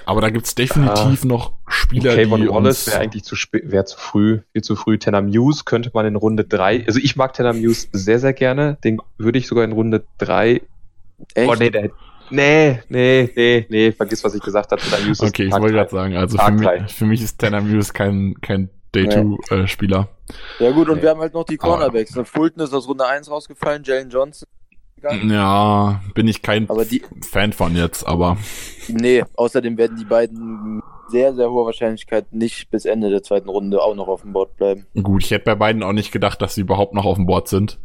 Aber 0.06 0.20
da 0.20 0.28
gibt's 0.28 0.54
definitiv 0.54 1.24
noch 1.24 1.54
Spieler, 1.66 2.14
Kayvon 2.14 2.42
die 2.42 2.48
Wallace 2.48 2.86
uns, 2.86 2.86
wäre 2.88 3.00
eigentlich 3.00 3.24
zu 3.24 3.36
spät, 3.36 3.70
wäre 3.70 3.86
zu 3.86 3.98
früh, 3.98 4.40
viel 4.52 4.62
zu 4.62 4.76
früh. 4.76 4.98
Tanner 4.98 5.22
Muse 5.22 5.62
könnte 5.64 5.90
man 5.94 6.04
in 6.04 6.16
Runde 6.16 6.44
drei. 6.44 6.84
also 6.86 7.00
ich 7.02 7.16
mag 7.16 7.32
Tanner 7.32 7.54
Muse 7.54 7.88
sehr, 7.92 8.18
sehr 8.18 8.34
gerne. 8.34 8.76
Den 8.84 8.98
würde 9.16 9.38
ich 9.38 9.46
sogar 9.46 9.64
in 9.64 9.72
Runde 9.72 10.04
drei. 10.18 10.60
Echt? 11.32 11.48
Oh 11.48 11.54
nee, 11.54 11.70
der, 11.70 11.90
nee, 12.28 12.80
nee, 12.90 13.30
nee, 13.34 13.66
nee, 13.70 13.92
vergiss, 13.92 14.22
was 14.24 14.34
ich 14.34 14.42
gesagt 14.42 14.72
habe. 14.72 14.82
Tanner 14.82 15.06
Muse 15.06 15.24
ist 15.24 15.30
Okay, 15.30 15.44
ich 15.46 15.52
wollte 15.52 15.72
gerade 15.72 15.90
sagen, 15.90 16.16
also 16.16 16.36
für 16.36 16.52
mich, 16.52 16.92
für 16.92 17.06
mich 17.06 17.22
ist 17.22 17.40
Tanner 17.40 17.62
Muse 17.62 17.94
kein, 17.94 18.34
kein 18.42 18.68
Day-2-Spieler. 18.94 20.08
Ja 20.58 20.70
gut, 20.70 20.88
und 20.88 20.96
Nee. 20.96 21.02
wir 21.02 21.10
haben 21.10 21.20
halt 21.20 21.34
noch 21.34 21.44
die 21.44 21.58
Aber- 21.60 21.70
Cornerbacks. 21.76 22.14
Ne? 22.14 22.24
Fulton 22.24 22.62
ist 22.62 22.72
aus 22.72 22.88
Runde 22.88 23.06
1 23.06 23.30
rausgefallen, 23.30 23.82
Jalen 23.84 24.10
Johnson. 24.10 24.48
gegangen. 24.96 25.30
Ja, 25.30 26.00
bin 26.14 26.26
ich 26.28 26.40
kein 26.40 26.70
Aber 26.70 26.84
die, 26.86 27.02
Fan 27.30 27.52
von 27.52 27.76
jetzt, 27.76 28.06
aber 28.06 28.38
nee, 28.88 29.22
außerdem 29.36 29.76
werden 29.76 29.98
die 29.98 30.04
beiden 30.06 30.80
sehr, 31.08 31.34
sehr 31.34 31.50
hoher 31.50 31.66
Wahrscheinlichkeit 31.66 32.32
nicht 32.32 32.70
bis 32.70 32.86
Ende 32.86 33.10
der 33.10 33.22
zweiten 33.22 33.50
Runde 33.50 33.82
auch 33.82 33.94
noch 33.94 34.08
auf 34.08 34.22
dem 34.22 34.32
Board 34.32 34.56
bleiben. 34.56 34.86
gut, 35.02 35.22
ich 35.22 35.30
hätte 35.30 35.44
bei 35.44 35.54
beiden 35.56 35.82
auch 35.82 35.92
nicht 35.92 36.10
gedacht, 36.10 36.40
dass 36.40 36.54
sie 36.54 36.62
überhaupt 36.62 36.94
noch 36.94 37.04
auf 37.04 37.16
dem 37.16 37.26
Board 37.26 37.48
sind. 37.48 37.78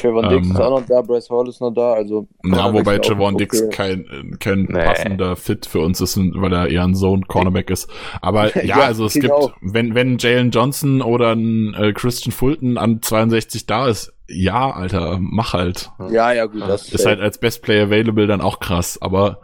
Trevor 0.00 0.28
Dix 0.28 0.46
Ähm, 0.46 0.52
ist 0.54 0.60
auch 0.60 0.80
noch 0.80 0.86
da, 0.86 1.02
Bryce 1.02 1.28
Hall 1.30 1.48
ist 1.48 1.60
noch 1.60 1.70
da, 1.72 1.92
also. 1.92 2.26
Ja, 2.44 2.50
Cornerbacks 2.50 2.86
wobei 2.86 3.00
auch 3.00 3.04
Javon 3.08 3.34
okay. 3.34 3.44
Dix 3.44 3.68
kein, 3.70 4.36
kein 4.40 4.62
Nee. 4.62 4.84
passender 4.84 5.36
Fit 5.36 5.66
für 5.66 5.80
uns 5.80 6.00
ist, 6.00 6.16
weil 6.18 6.52
er 6.52 6.68
eher 6.68 6.84
ein 6.84 6.94
Zone-Cornerback 6.94 7.70
ist. 7.70 7.88
Aber 8.20 8.54
ja, 8.64 8.64
Ja, 8.64 8.80
also 8.80 9.06
es 9.06 9.14
genau. 9.14 9.48
gibt, 9.48 9.56
wenn, 9.74 9.94
wenn 9.94 10.18
Jalen 10.18 10.50
Johnson 10.50 11.02
oder 11.02 11.32
ein 11.34 11.74
äh, 11.74 11.92
Christian 11.92 12.32
Fulton 12.32 12.78
an 12.78 13.02
62 13.02 13.66
da 13.66 13.88
ist, 13.88 14.12
ja, 14.28 14.70
Alter, 14.70 15.18
mach 15.20 15.52
halt. 15.54 15.90
Ja, 16.10 16.32
ja, 16.32 16.46
gut, 16.46 16.60
das 16.62 16.88
Ist 16.92 17.04
halt 17.06 17.20
als 17.20 17.38
Best 17.38 17.62
Player 17.62 17.86
available 17.86 18.26
dann 18.26 18.40
auch 18.40 18.60
krass, 18.60 18.96
aber 19.02 19.40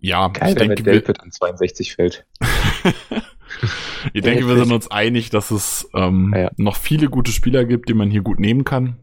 ja, 0.00 0.28
Geil, 0.28 0.50
ich 0.54 0.60
wenn 0.60 0.68
denke, 0.68 0.84
wir, 0.86 0.92
Delpit 0.92 1.20
an 1.20 1.30
62 1.32 1.94
fällt. 1.96 2.24
ich 4.12 4.22
denke, 4.22 4.46
wir 4.48 4.56
sind 4.56 4.72
uns 4.72 4.90
einig, 4.90 5.30
dass 5.30 5.50
es 5.50 5.88
ähm, 5.94 6.32
Ja. 6.36 6.50
noch 6.56 6.76
viele 6.76 7.08
gute 7.08 7.32
Spieler 7.32 7.64
gibt, 7.64 7.88
die 7.88 7.94
man 7.94 8.10
hier 8.10 8.22
gut 8.22 8.38
nehmen 8.40 8.64
kann. 8.64 8.96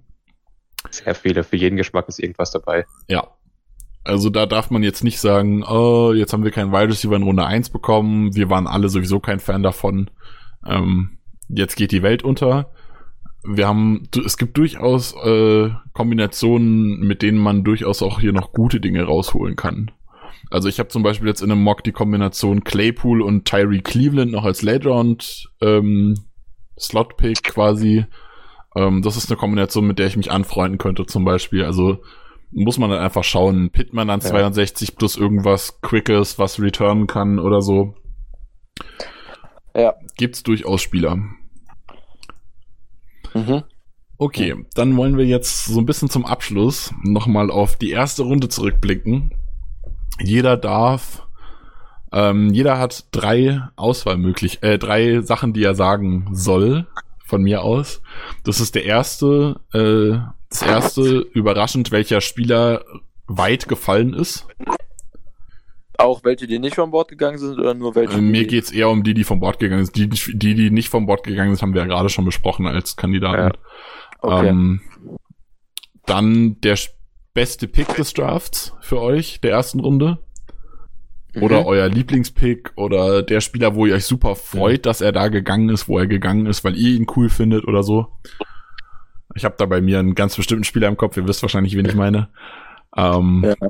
Sehr 0.98 1.16
viele. 1.16 1.43
Für 1.43 1.56
jeden 1.56 1.78
Geschmack 1.78 2.08
ist 2.08 2.20
irgendwas 2.20 2.52
dabei. 2.52 2.86
Ja. 3.08 3.28
Also 4.04 4.30
da 4.30 4.46
darf 4.46 4.70
man 4.70 4.84
jetzt 4.84 5.04
nicht 5.04 5.20
sagen, 5.20 5.64
oh, 5.64 6.14
jetzt 6.14 6.32
haben 6.32 6.43
wir 6.43 6.52
keinen 6.52 6.72
Wide 6.72 6.89
Receiver 6.89 7.16
in 7.16 7.24
Runde 7.24 7.46
1 7.46 7.72
bekommen, 7.72 8.36
wir 8.36 8.52
waren 8.52 8.68
alle 8.68 8.88
sowieso 8.88 9.20
kein 9.20 9.39
Fan 9.39 9.64
davon. 9.64 10.12
Ähm, 10.66 11.18
jetzt 11.50 11.76
geht 11.76 11.91
die 11.91 12.04
Welt 12.04 12.24
unter. 12.24 12.72
Wir 13.43 13.68
haben, 13.68 14.08
es 14.24 14.38
gibt 14.38 14.58
durchaus 14.58 15.16
äh, 15.24 15.72
Kombinationen, 15.93 17.00
mit 17.00 17.24
denen 17.24 17.39
man 17.39 17.64
durchaus 17.64 18.04
auch 18.04 18.20
hier 18.20 18.32
noch 18.32 18.54
gute 18.54 18.80
Dinge 18.80 19.04
rausholen 19.04 19.56
kann. 19.56 19.91
Also 20.52 20.70
ich 20.70 20.80
habe 20.80 20.89
zum 20.89 21.02
Beispiel 21.02 21.28
jetzt 21.28 21.41
in 21.41 21.52
einem 21.52 21.64
Mock 21.64 21.84
die 21.84 21.91
Kombination 21.91 22.64
Claypool 22.64 23.22
und 23.22 23.46
Tyree 23.46 23.82
Cleveland 23.82 24.32
noch 24.32 24.46
als 24.46 24.62
Late 24.62 24.88
Round 24.88 25.50
ähm, 25.62 26.16
Slot 26.80 27.18
Pick 27.18 27.43
quasi. 27.43 28.06
Ähm, 28.76 29.02
das 29.02 29.18
ist 29.18 29.30
eine 29.30 29.38
Kombination, 29.38 29.88
mit 29.88 30.00
der 30.00 30.08
ich 30.08 30.18
mich 30.18 30.32
anfreunden 30.32 30.78
könnte 30.78 31.06
zum 31.06 31.26
Beispiel. 31.26 31.64
Also 31.64 32.04
muss 32.52 32.78
man 32.78 32.90
dann 32.90 33.00
einfach 33.00 33.24
schauen. 33.24 33.70
Pittman 33.72 34.10
an 34.10 34.20
Ja. 34.22 34.30
62 34.30 34.96
plus 34.96 35.18
irgendwas 35.18 35.82
Quickes, 35.82 36.40
was 36.40 36.62
returnen 36.62 37.08
kann 37.08 37.40
oder 37.40 37.62
so. 37.62 37.96
Ja. 39.76 39.94
Gibt's 40.18 40.44
durchaus 40.44 40.82
Spieler. 40.82 41.18
Mhm. 43.34 43.64
Okay, 44.18 44.56
dann 44.76 44.96
wollen 44.96 45.18
wir 45.18 45.26
jetzt 45.26 45.66
so 45.66 45.80
ein 45.80 45.86
bisschen 45.86 46.10
zum 46.10 46.26
Abschluss 46.26 46.94
nochmal 47.04 47.52
auf 47.52 47.76
die 47.76 47.90
erste 47.92 48.24
Runde 48.24 48.48
zurückblicken. 48.48 49.32
Jeder 50.22 50.56
darf, 50.56 51.28
ähm, 52.14 52.54
jeder 52.54 52.80
hat 52.80 53.08
drei 53.12 53.62
Auswahlmöglich, 53.76 54.64
äh, 54.64 54.78
drei 54.78 55.20
Sachen, 55.20 55.52
die 55.52 55.64
er 55.64 55.76
sagen 55.76 56.30
soll, 56.32 56.88
von 57.26 57.42
mir 57.42 57.64
aus. 57.64 58.02
Das 58.44 58.60
ist 58.60 58.76
der 58.76 58.86
erste, 58.86 59.60
äh, 59.74 60.18
das 60.50 60.62
erste 60.62 61.20
überraschend, 61.34 61.92
welcher 61.92 62.22
Spieler 62.22 62.86
weit 63.28 63.68
gefallen 63.68 64.14
ist. 64.14 64.48
Auch 65.98 66.24
welche, 66.24 66.46
die 66.46 66.60
nicht 66.60 66.76
von 66.76 66.92
Bord 66.92 67.10
gegangen 67.10 67.38
sind 67.38 67.58
oder 67.58 67.74
nur 67.74 67.96
welche? 67.96 68.18
Äh, 68.18 68.22
Mir 68.22 68.46
geht's 68.46 68.72
eher 68.72 68.90
um 68.90 69.04
die, 69.04 69.14
die 69.14 69.24
vom 69.24 69.40
Bord 69.40 69.60
gegangen 69.60 69.86
sind. 69.86 69.96
Die, 69.96 70.10
die, 70.10 70.56
die 70.56 70.70
nicht 70.70 70.90
vom 70.90 71.06
Bord 71.06 71.24
gegangen 71.24 71.56
sind, 71.56 71.62
haben 71.62 71.74
wir 71.74 71.82
ja 71.82 71.88
gerade 71.88 72.10
schon 72.10 72.26
besprochen 72.26 72.68
als 72.68 72.96
Kandidaten. 72.96 73.58
Okay. 74.20 74.48
Ähm, 74.48 74.82
dann 76.06 76.60
der 76.62 76.78
beste 77.34 77.68
Pick 77.68 77.96
des 77.96 78.14
Drafts 78.14 78.74
für 78.82 79.02
euch, 79.02 79.42
der 79.42 79.52
ersten 79.52 79.80
Runde. 79.80 80.20
Oder 81.42 81.62
Mhm. 81.62 81.66
euer 81.66 81.88
Lieblingspick 81.90 82.72
oder 82.76 83.22
der 83.24 83.42
Spieler, 83.42 83.76
wo 83.76 83.86
ihr 83.86 83.96
euch 83.96 84.06
super 84.06 84.36
freut, 84.36 84.86
dass 84.86 85.02
er 85.02 85.12
da 85.12 85.28
gegangen 85.28 85.70
ist, 85.70 85.88
wo 85.88 86.00
er 86.00 86.08
gegangen 86.08 86.46
ist, 86.46 86.64
weil 86.64 86.76
ihr 86.78 86.96
ihn 86.96 87.08
cool 87.16 87.30
findet 87.30 87.66
oder 87.68 87.84
so. 87.84 88.08
Ich 89.36 89.44
habe 89.44 89.56
da 89.58 89.66
bei 89.66 89.82
mir 89.82 90.00
einen 90.00 90.16
ganz 90.16 90.36
bestimmten 90.36 90.64
Spieler 90.64 90.88
im 90.88 90.98
Kopf, 90.98 91.18
ihr 91.18 91.28
wisst 91.28 91.42
wahrscheinlich, 91.42 91.76
wen 91.76 91.86
ich 91.86 91.96
meine. 91.96 92.30
Ähm, 92.96 93.44
Ja. 93.60 93.70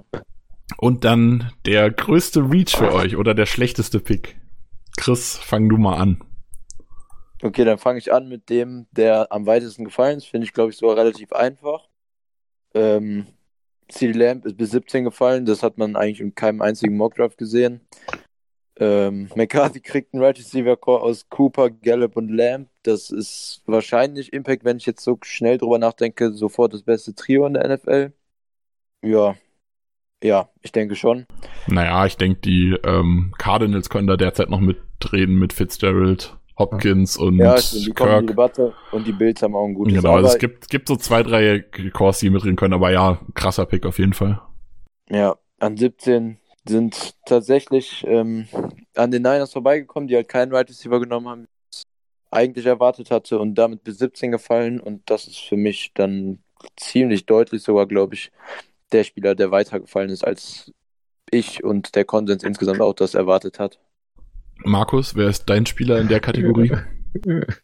Und 0.78 1.06
dann 1.06 1.52
der 1.66 1.92
größte 1.92 2.42
Reach 2.52 2.76
für 2.76 2.92
euch 2.92 3.16
oder 3.18 3.34
der 3.36 3.46
schlechteste 3.46 4.00
Pick. 4.00 4.36
Chris, 4.98 5.38
fang 5.38 5.70
du 5.70 5.78
mal 5.78 5.98
an. 5.98 6.24
Okay, 7.44 7.66
dann 7.66 7.78
fange 7.78 8.00
ich 8.00 8.12
an 8.14 8.28
mit 8.30 8.50
dem, 8.50 8.88
der 8.92 9.32
am 9.32 9.46
weitesten 9.46 9.86
gefallen 9.86 10.18
ist. 10.18 10.26
Finde 10.26 10.46
ich, 10.46 10.54
glaube 10.54 10.72
ich, 10.72 10.78
sogar 10.78 10.98
relativ 10.98 11.34
einfach. 11.34 11.88
Ähm, 12.74 13.28
CD 13.88 14.18
Lamb 14.18 14.46
ist 14.46 14.58
bis 14.58 14.72
17 14.72 15.04
gefallen. 15.04 15.46
Das 15.46 15.64
hat 15.64 15.78
man 15.78 15.96
eigentlich 15.96 16.22
in 16.22 16.36
keinem 16.36 16.62
einzigen 16.62 16.98
Mockdraft 16.98 17.38
gesehen. 17.38 17.82
Ähm, 18.78 19.30
McCarthy 19.36 19.80
kriegt 19.80 20.14
einen 20.14 20.24
Right 20.24 20.38
Receiver 20.38 20.76
Core 20.76 21.02
aus 21.02 21.30
Cooper, 21.30 21.70
Gallup 21.70 22.18
und 22.18 22.30
Lamb. 22.30 22.70
Das 22.84 23.10
ist 23.10 23.62
wahrscheinlich 23.66 24.34
Impact, 24.34 24.66
wenn 24.66 24.78
ich 24.78 24.86
jetzt 24.86 25.04
so 25.04 25.18
schnell 25.24 25.58
drüber 25.58 25.80
nachdenke, 25.80 26.34
sofort 26.34 26.74
das 26.74 26.84
beste 26.84 27.16
Trio 27.16 27.46
in 27.46 27.54
der 27.54 27.68
NFL. 27.68 28.12
Ja, 29.02 29.36
ja, 30.24 30.50
ich 30.62 30.72
denke 30.72 30.96
schon. 30.96 31.26
Naja, 31.68 32.06
ich 32.06 32.18
denke, 32.18 32.42
die 32.42 32.76
ähm, 32.84 33.34
Cardinals 33.38 33.90
können 33.90 34.08
da 34.08 34.18
derzeit 34.18 34.50
noch 34.50 34.60
mitreden 34.60 35.38
mit 35.38 35.54
Fitzgerald, 35.54 36.36
Hopkins 36.58 37.18
und 37.18 37.38
Ja, 37.38 37.58
stimmt, 37.58 37.88
die 37.88 37.92
kommen 37.92 38.12
in 38.12 38.20
die 38.20 38.26
Kirk. 38.34 38.54
Debatte 38.56 38.74
und 38.92 39.06
die 39.06 39.12
Bills 39.12 39.42
haben 39.42 39.56
auch 39.56 39.66
ein 39.66 39.74
gutes. 39.74 39.94
Genau, 39.94 40.16
also 40.16 40.28
es 40.28 40.38
gibt, 40.38 40.70
gibt 40.70 40.88
so 40.88 40.96
zwei, 40.96 41.24
drei 41.24 41.60
Cores, 41.94 42.20
die 42.20 42.30
mitreden 42.30 42.56
können, 42.56 42.74
aber 42.74 42.92
ja, 42.92 43.20
krasser 43.34 43.66
Pick 43.66 43.86
auf 43.86 44.00
jeden 44.00 44.14
Fall. 44.14 44.42
Ja, 45.10 45.38
an 45.60 45.78
17 45.78 46.38
sind 46.68 47.16
tatsächlich 47.26 48.04
ähm, 48.08 48.48
an 48.96 49.12
den 49.12 49.22
Niners 49.22 49.52
vorbeigekommen, 49.52 50.08
die 50.08 50.16
halt 50.16 50.30
keinen 50.30 50.52
Right 50.52 50.70
Receiver 50.70 51.00
genommen 51.00 51.28
haben, 51.28 51.42
wie 51.42 51.48
ich 51.70 51.78
es 51.78 51.84
eigentlich 52.32 52.66
erwartet 52.66 53.12
hatte 53.12 53.38
und 53.40 53.56
damit 53.56 53.84
bis 53.84 54.00
17 54.00 54.32
gefallen 54.32 54.80
und 54.80 55.10
das 55.10 55.28
ist 55.28 55.40
für 55.40 55.58
mich 55.58 55.92
dann 55.94 56.40
ziemlich 56.78 57.26
deutlich 57.26 57.64
sogar, 57.64 57.86
glaube 57.86 58.16
ich, 58.16 58.32
der 58.92 59.04
Spieler, 59.04 59.36
der 59.36 59.52
weitergefallen 59.52 60.10
ist, 60.10 60.26
als 60.26 60.72
ich 61.30 61.64
und 61.64 61.96
der 61.96 62.06
Konsens 62.06 62.44
insgesamt 62.44 62.82
auch 62.82 62.94
das 62.94 63.14
erwartet 63.14 63.60
hat. 63.60 63.80
Markus, 64.64 65.16
wer 65.16 65.28
ist 65.30 65.50
dein 65.50 65.66
Spieler 65.66 66.00
in 66.00 66.08
der 66.08 66.20
Kategorie? 66.20 66.72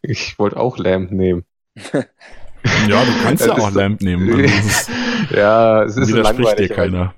Ich 0.02 0.40
wollte 0.40 0.56
auch 0.56 0.78
Lamb 0.78 1.12
nehmen. 1.12 1.44
ja, 1.76 3.04
du 3.04 3.12
kannst 3.22 3.46
ja 3.46 3.52
auch 3.52 3.70
Lamp 3.72 4.00
nehmen. 4.00 4.30
Also 4.32 4.44
ist, 4.46 4.90
Ja, 5.32 5.84
es 5.84 5.98
ist 5.98 6.08
dir 6.08 6.22
langweilig. 6.22 6.72
aber 6.72 6.82
keiner. 6.84 7.16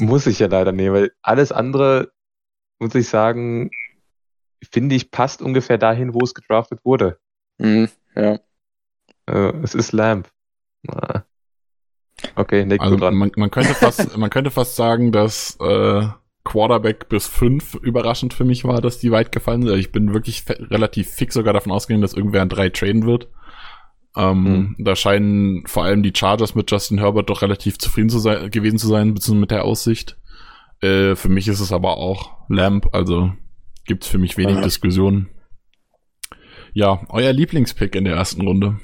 Muss 0.00 0.26
ich 0.26 0.40
ja 0.40 0.48
leider 0.48 0.72
nehmen, 0.72 0.92
weil 0.96 1.12
alles 1.22 1.52
andere, 1.52 2.10
muss 2.80 2.96
ich 2.96 3.08
sagen, 3.08 3.70
finde 4.72 4.96
ich, 4.96 5.12
passt 5.12 5.40
ungefähr 5.40 5.78
dahin, 5.78 6.14
wo 6.14 6.18
es 6.24 6.34
gedraftet 6.34 6.80
wurde. 6.84 7.20
Mhm, 7.58 7.88
ja. 8.16 8.40
Äh, 9.26 9.52
es 9.62 9.76
ist 9.76 9.92
Lamb. 9.92 10.28
Ah. 10.88 11.22
Okay, 12.34 12.64
Nick, 12.66 12.80
Also 12.80 12.96
dran. 12.96 13.14
man, 13.14 13.30
man 13.36 13.52
könnte 13.52 13.74
fast, 13.74 14.16
man 14.16 14.30
könnte 14.30 14.50
fast 14.50 14.74
sagen, 14.74 15.12
dass 15.12 15.56
äh, 15.60 16.08
Quarterback 16.48 17.08
bis 17.10 17.26
fünf 17.26 17.74
überraschend 17.74 18.32
für 18.32 18.44
mich 18.44 18.64
war, 18.64 18.80
dass 18.80 18.98
die 18.98 19.10
weit 19.10 19.32
gefallen 19.32 19.62
sind. 19.62 19.70
Also 19.70 19.80
Ich 19.80 19.92
bin 19.92 20.14
wirklich 20.14 20.44
relativ 20.48 21.10
fix 21.10 21.34
sogar 21.34 21.52
davon 21.52 21.72
ausgegangen, 21.72 22.02
dass 22.02 22.14
irgendwer 22.14 22.40
an 22.42 22.48
drei 22.48 22.70
traden 22.70 23.04
wird. 23.04 23.28
Ähm, 24.16 24.74
Da 24.78 24.96
scheinen 24.96 25.66
vor 25.66 25.84
allem 25.84 26.02
die 26.02 26.12
Chargers 26.16 26.54
mit 26.54 26.70
Justin 26.70 26.98
Herbert 26.98 27.28
doch 27.28 27.42
relativ 27.42 27.78
zufrieden 27.78 28.08
zu 28.08 28.18
sein, 28.18 28.50
gewesen 28.50 28.78
zu 28.78 28.88
sein, 28.88 29.12
beziehungsweise 29.14 29.40
mit 29.40 29.50
der 29.50 29.64
Aussicht. 29.64 30.16
Äh, 30.80 31.14
für 31.16 31.28
mich 31.28 31.48
ist 31.48 31.60
es 31.60 31.72
aber 31.72 31.98
auch 31.98 32.36
Lamp, 32.48 32.94
also 32.94 33.32
gibt's 33.84 34.08
für 34.08 34.18
mich 34.18 34.36
wenig 34.38 34.56
Ja. 34.56 34.62
Diskussionen. 34.62 35.28
Ja, 36.72 37.00
euer 37.10 37.32
Lieblingspick 37.32 37.94
in 37.94 38.04
der 38.04 38.16
ersten 38.16 38.40
Runde. 38.46 38.78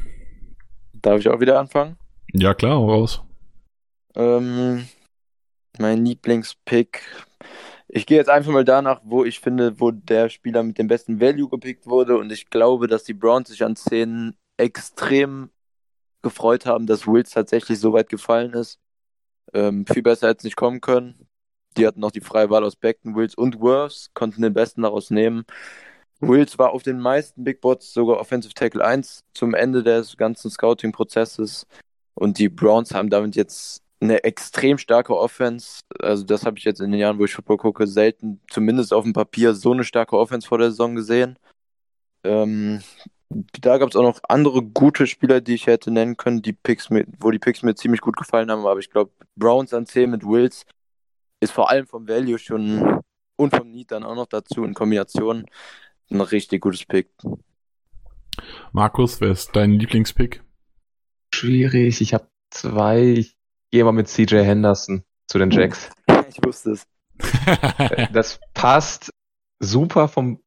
Darf 0.92 1.20
ich 1.20 1.28
auch 1.28 1.40
wieder 1.40 1.58
anfangen? 1.58 1.96
Ja, 2.32 2.52
klar, 2.54 2.76
raus. 2.76 3.22
Ähm, 4.16 4.86
mein 5.78 6.04
Lieblingspick. 6.04 7.02
Ich 7.88 8.06
gehe 8.06 8.16
jetzt 8.16 8.30
einfach 8.30 8.52
mal 8.52 8.64
danach, 8.64 9.00
wo 9.04 9.24
ich 9.24 9.40
finde, 9.40 9.78
wo 9.80 9.90
der 9.90 10.28
Spieler 10.30 10.62
mit 10.62 10.78
dem 10.78 10.88
besten 10.88 11.20
Value 11.20 11.48
gepickt 11.48 11.86
wurde. 11.86 12.16
Und 12.18 12.32
ich 12.32 12.50
glaube, 12.50 12.86
dass 12.88 13.04
die 13.04 13.14
Browns 13.14 13.50
sich 13.50 13.62
an 13.64 13.76
10 13.76 14.34
extrem 14.56 15.50
gefreut 16.22 16.66
haben, 16.66 16.86
dass 16.86 17.06
Wills 17.06 17.30
tatsächlich 17.30 17.78
so 17.78 17.92
weit 17.92 18.08
gefallen 18.08 18.54
ist. 18.54 18.80
Ähm, 19.52 19.86
viel 19.86 20.02
besser 20.02 20.28
hätte 20.28 20.38
es 20.38 20.44
nicht 20.44 20.56
kommen 20.56 20.80
können. 20.80 21.28
Die 21.76 21.86
hatten 21.86 22.00
noch 22.00 22.10
die 22.12 22.20
freie 22.20 22.50
Wahl 22.50 22.64
aus 22.64 22.76
Beckton, 22.76 23.14
Wills 23.16 23.34
und 23.34 23.60
Worths, 23.60 24.10
konnten 24.14 24.42
den 24.42 24.54
besten 24.54 24.82
daraus 24.82 25.10
nehmen. 25.10 25.44
Wills 26.20 26.58
war 26.58 26.72
auf 26.72 26.82
den 26.82 27.00
meisten 27.00 27.44
Big 27.44 27.60
Bots 27.60 27.92
sogar 27.92 28.18
Offensive 28.18 28.54
Tackle 28.54 28.84
1 28.84 29.24
zum 29.34 29.54
Ende 29.54 29.82
des 29.82 30.16
ganzen 30.16 30.50
Scouting-Prozesses. 30.50 31.66
Und 32.14 32.38
die 32.38 32.48
Browns 32.48 32.94
haben 32.94 33.10
damit 33.10 33.36
jetzt 33.36 33.83
eine 34.00 34.24
extrem 34.24 34.78
starke 34.78 35.16
Offense. 35.16 35.82
Also, 35.98 36.24
das 36.24 36.44
habe 36.44 36.58
ich 36.58 36.64
jetzt 36.64 36.80
in 36.80 36.90
den 36.90 37.00
Jahren, 37.00 37.18
wo 37.18 37.24
ich 37.24 37.34
Football 37.34 37.58
gucke, 37.58 37.86
selten, 37.86 38.40
zumindest 38.50 38.92
auf 38.92 39.04
dem 39.04 39.12
Papier, 39.12 39.54
so 39.54 39.72
eine 39.72 39.84
starke 39.84 40.16
Offense 40.16 40.46
vor 40.46 40.58
der 40.58 40.70
Saison 40.70 40.94
gesehen. 40.94 41.38
Ähm, 42.24 42.82
da 43.60 43.78
gab 43.78 43.90
es 43.90 43.96
auch 43.96 44.02
noch 44.02 44.20
andere 44.28 44.62
gute 44.62 45.06
Spieler, 45.06 45.40
die 45.40 45.54
ich 45.54 45.66
hätte 45.66 45.90
nennen 45.90 46.16
können, 46.16 46.42
die 46.42 46.52
Picks 46.52 46.90
mit, 46.90 47.08
wo 47.20 47.30
die 47.30 47.38
Picks 47.38 47.62
mir 47.62 47.74
ziemlich 47.74 48.00
gut 48.00 48.16
gefallen 48.16 48.50
haben. 48.50 48.66
Aber 48.66 48.80
ich 48.80 48.90
glaube, 48.90 49.12
Browns 49.36 49.74
an 49.74 49.86
10 49.86 50.10
mit 50.10 50.24
Wills 50.24 50.66
ist 51.40 51.52
vor 51.52 51.70
allem 51.70 51.86
vom 51.86 52.08
Value 52.08 52.38
schon 52.38 53.00
und 53.36 53.56
vom 53.56 53.70
Need 53.70 53.90
dann 53.90 54.04
auch 54.04 54.14
noch 54.14 54.26
dazu 54.26 54.64
in 54.64 54.74
Kombination 54.74 55.46
ein 56.10 56.20
richtig 56.20 56.60
gutes 56.60 56.84
Pick. 56.84 57.10
Markus, 58.72 59.20
wer 59.20 59.30
ist 59.30 59.54
dein 59.54 59.72
Lieblingspick? 59.72 60.42
Schwierig. 61.34 62.00
Ich 62.00 62.14
habe 62.14 62.28
zwei. 62.50 63.00
Ich 63.00 63.36
gehe 63.74 63.82
mal 63.82 63.90
mit 63.90 64.06
CJ 64.06 64.44
Henderson 64.44 65.02
zu 65.26 65.38
den 65.38 65.50
Jacks. 65.50 65.90
Ich 66.28 66.38
wusste 66.44 66.72
es. 66.72 66.86
das 68.12 68.40
passt 68.54 69.10
super 69.60 70.06
vom 70.08 70.40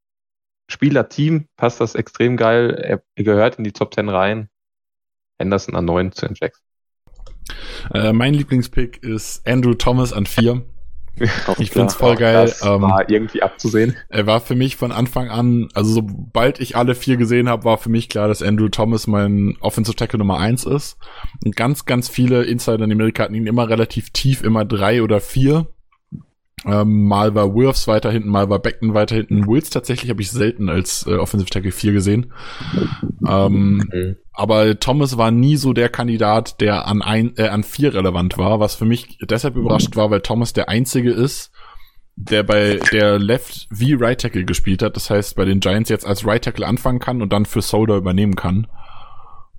Spielerteam, 0.70 1.46
passt 1.58 1.82
das 1.82 1.96
extrem 1.96 2.38
geil. 2.38 2.72
Er 3.16 3.24
gehört 3.24 3.58
in 3.58 3.64
die 3.66 3.74
Top 3.74 3.94
10 3.94 4.08
rein. 4.10 4.50
Henderson 5.40 5.76
an 5.76 5.86
9 5.86 6.12
zu 6.14 6.26
den 6.26 6.36
Jacks. 6.40 6.62
Äh, 7.94 8.14
mein 8.14 8.34
Lieblingspick 8.34 9.04
ist 9.04 9.46
Andrew 9.46 9.74
Thomas 9.74 10.14
an 10.14 10.26
4. 10.26 10.66
Auch 11.48 11.58
Ich 11.60 11.72
klar. 11.72 11.84
find's 11.84 11.96
voll 11.96 12.16
geil. 12.16 12.46
Das 12.46 12.62
Ähm, 12.64 12.82
war 12.82 13.10
irgendwie 13.10 13.42
abzusehen. 13.42 13.96
Er 14.10 14.28
war 14.28 14.40
für 14.42 14.56
mich 14.56 14.76
von 14.76 14.92
Anfang 14.92 15.30
an, 15.30 15.70
also 15.74 15.92
sobald 15.92 16.60
ich 16.60 16.76
alle 16.76 16.96
vier 16.96 17.18
gesehen 17.18 17.50
habe, 17.50 17.64
war 17.66 17.78
für 17.78 17.90
mich 17.90 18.10
klar, 18.10 18.28
dass 18.28 18.42
Andrew 18.42 18.70
Thomas 18.70 19.08
mein 19.08 19.56
Offensive 19.62 19.96
Tackle 19.96 20.20
Nummer 20.20 20.38
eins 20.40 20.66
ist. 20.66 20.98
Und 21.44 21.56
ganz, 21.56 21.86
ganz 21.86 22.10
viele 22.10 22.44
Insider 22.44 22.84
in 22.84 22.92
Amerika 22.92 23.24
hatten 23.24 23.36
ihn 23.36 23.48
immer 23.48 23.70
relativ 23.70 24.10
tief, 24.12 24.44
immer 24.44 24.66
drei 24.66 25.02
oder 25.02 25.20
vier. 25.20 25.68
Ähm, 26.68 27.06
mal 27.06 27.34
war 27.34 27.56
Wirfs 27.56 27.88
weiter 27.88 28.12
hinten, 28.12 28.30
mal 28.30 28.50
war 28.50 28.60
Beckton 28.60 28.94
weiter 28.94 29.16
hinten. 29.16 29.48
Wills 29.48 29.70
tatsächlich 29.70 30.10
habe 30.10 30.22
ich 30.22 30.32
selten 30.32 30.68
als 30.70 31.06
äh, 31.08 31.14
Offensive 31.16 31.50
Tackle 31.50 31.72
4 31.72 31.94
gesehen. 31.94 32.34
Ähm, 33.28 33.88
Mhm. 33.92 34.16
aber 34.34 34.80
Thomas 34.80 35.18
war 35.18 35.32
nie 35.32 35.56
so 35.56 35.74
der 35.74 35.90
Kandidat, 35.90 36.60
der 36.62 36.86
an 36.88 37.02
ein, 37.02 37.34
äh, 37.38 37.48
an 37.48 37.64
vier 37.64 37.94
relevant 37.94 38.38
war, 38.38 38.60
was 38.60 38.76
für 38.76 38.86
mich 38.86 39.18
deshalb 39.30 39.56
überrascht 39.56 39.96
war, 39.96 40.12
weil 40.12 40.22
Thomas 40.22 40.54
der 40.54 40.68
einzige 40.70 41.12
ist, 41.12 41.52
der 42.16 42.44
bei 42.44 42.80
der 42.92 43.20
Left 43.20 43.68
wie 43.70 43.94
Right 43.94 44.20
Tackle 44.20 44.44
gespielt 44.44 44.82
hat. 44.82 44.96
Das 44.96 45.10
heißt, 45.10 45.36
bei 45.36 45.46
den 45.46 45.60
Giants 45.60 45.90
jetzt 45.90 46.06
als 46.06 46.26
Right 46.26 46.44
Tackle 46.44 46.66
anfangen 46.66 47.00
kann 47.00 47.22
und 47.22 47.32
dann 47.32 47.46
für 47.46 47.62
Solder 47.62 47.96
übernehmen 47.96 48.36
kann. 48.36 48.68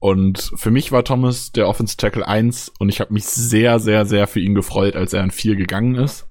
Und 0.01 0.53
für 0.57 0.71
mich 0.71 0.93
war 0.93 1.05
Thomas 1.05 1.51
der 1.53 1.69
Offensive 1.69 1.97
Tackle 1.97 2.27
1 2.27 2.73
und 2.79 2.89
ich 2.89 3.01
habe 3.01 3.13
mich 3.15 3.25
sehr, 3.25 3.81
sehr, 3.81 4.07
sehr 4.07 4.27
für 4.29 4.41
ihn 4.41 4.55
gefreut, 4.55 4.95
als 4.95 5.13
er 5.13 5.23
an 5.23 5.31
4 5.31 5.57
gegangen 5.57 5.95
ist. 5.97 6.28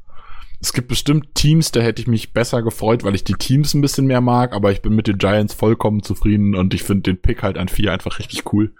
Es 0.60 0.74
gibt 0.74 0.88
bestimmt 0.88 1.36
Teams, 1.36 1.72
da 1.72 1.82
hätte 1.82 2.02
ich 2.02 2.08
mich 2.08 2.34
besser 2.34 2.64
gefreut, 2.64 3.04
weil 3.04 3.14
ich 3.14 3.24
die 3.24 3.34
Teams 3.34 3.74
ein 3.74 3.82
bisschen 3.82 4.08
mehr 4.08 4.22
mag, 4.22 4.54
aber 4.54 4.72
ich 4.72 4.82
bin 4.82 4.96
mit 4.96 5.08
den 5.08 5.20
Giants 5.20 5.54
vollkommen 5.54 6.02
zufrieden 6.02 6.56
und 6.56 6.74
ich 6.74 6.84
finde 6.84 7.04
den 7.04 7.22
Pick 7.22 7.44
halt 7.44 7.58
an 7.58 7.68
4 7.68 7.92
einfach 7.92 8.20
richtig 8.20 8.52
cool. 8.52 8.74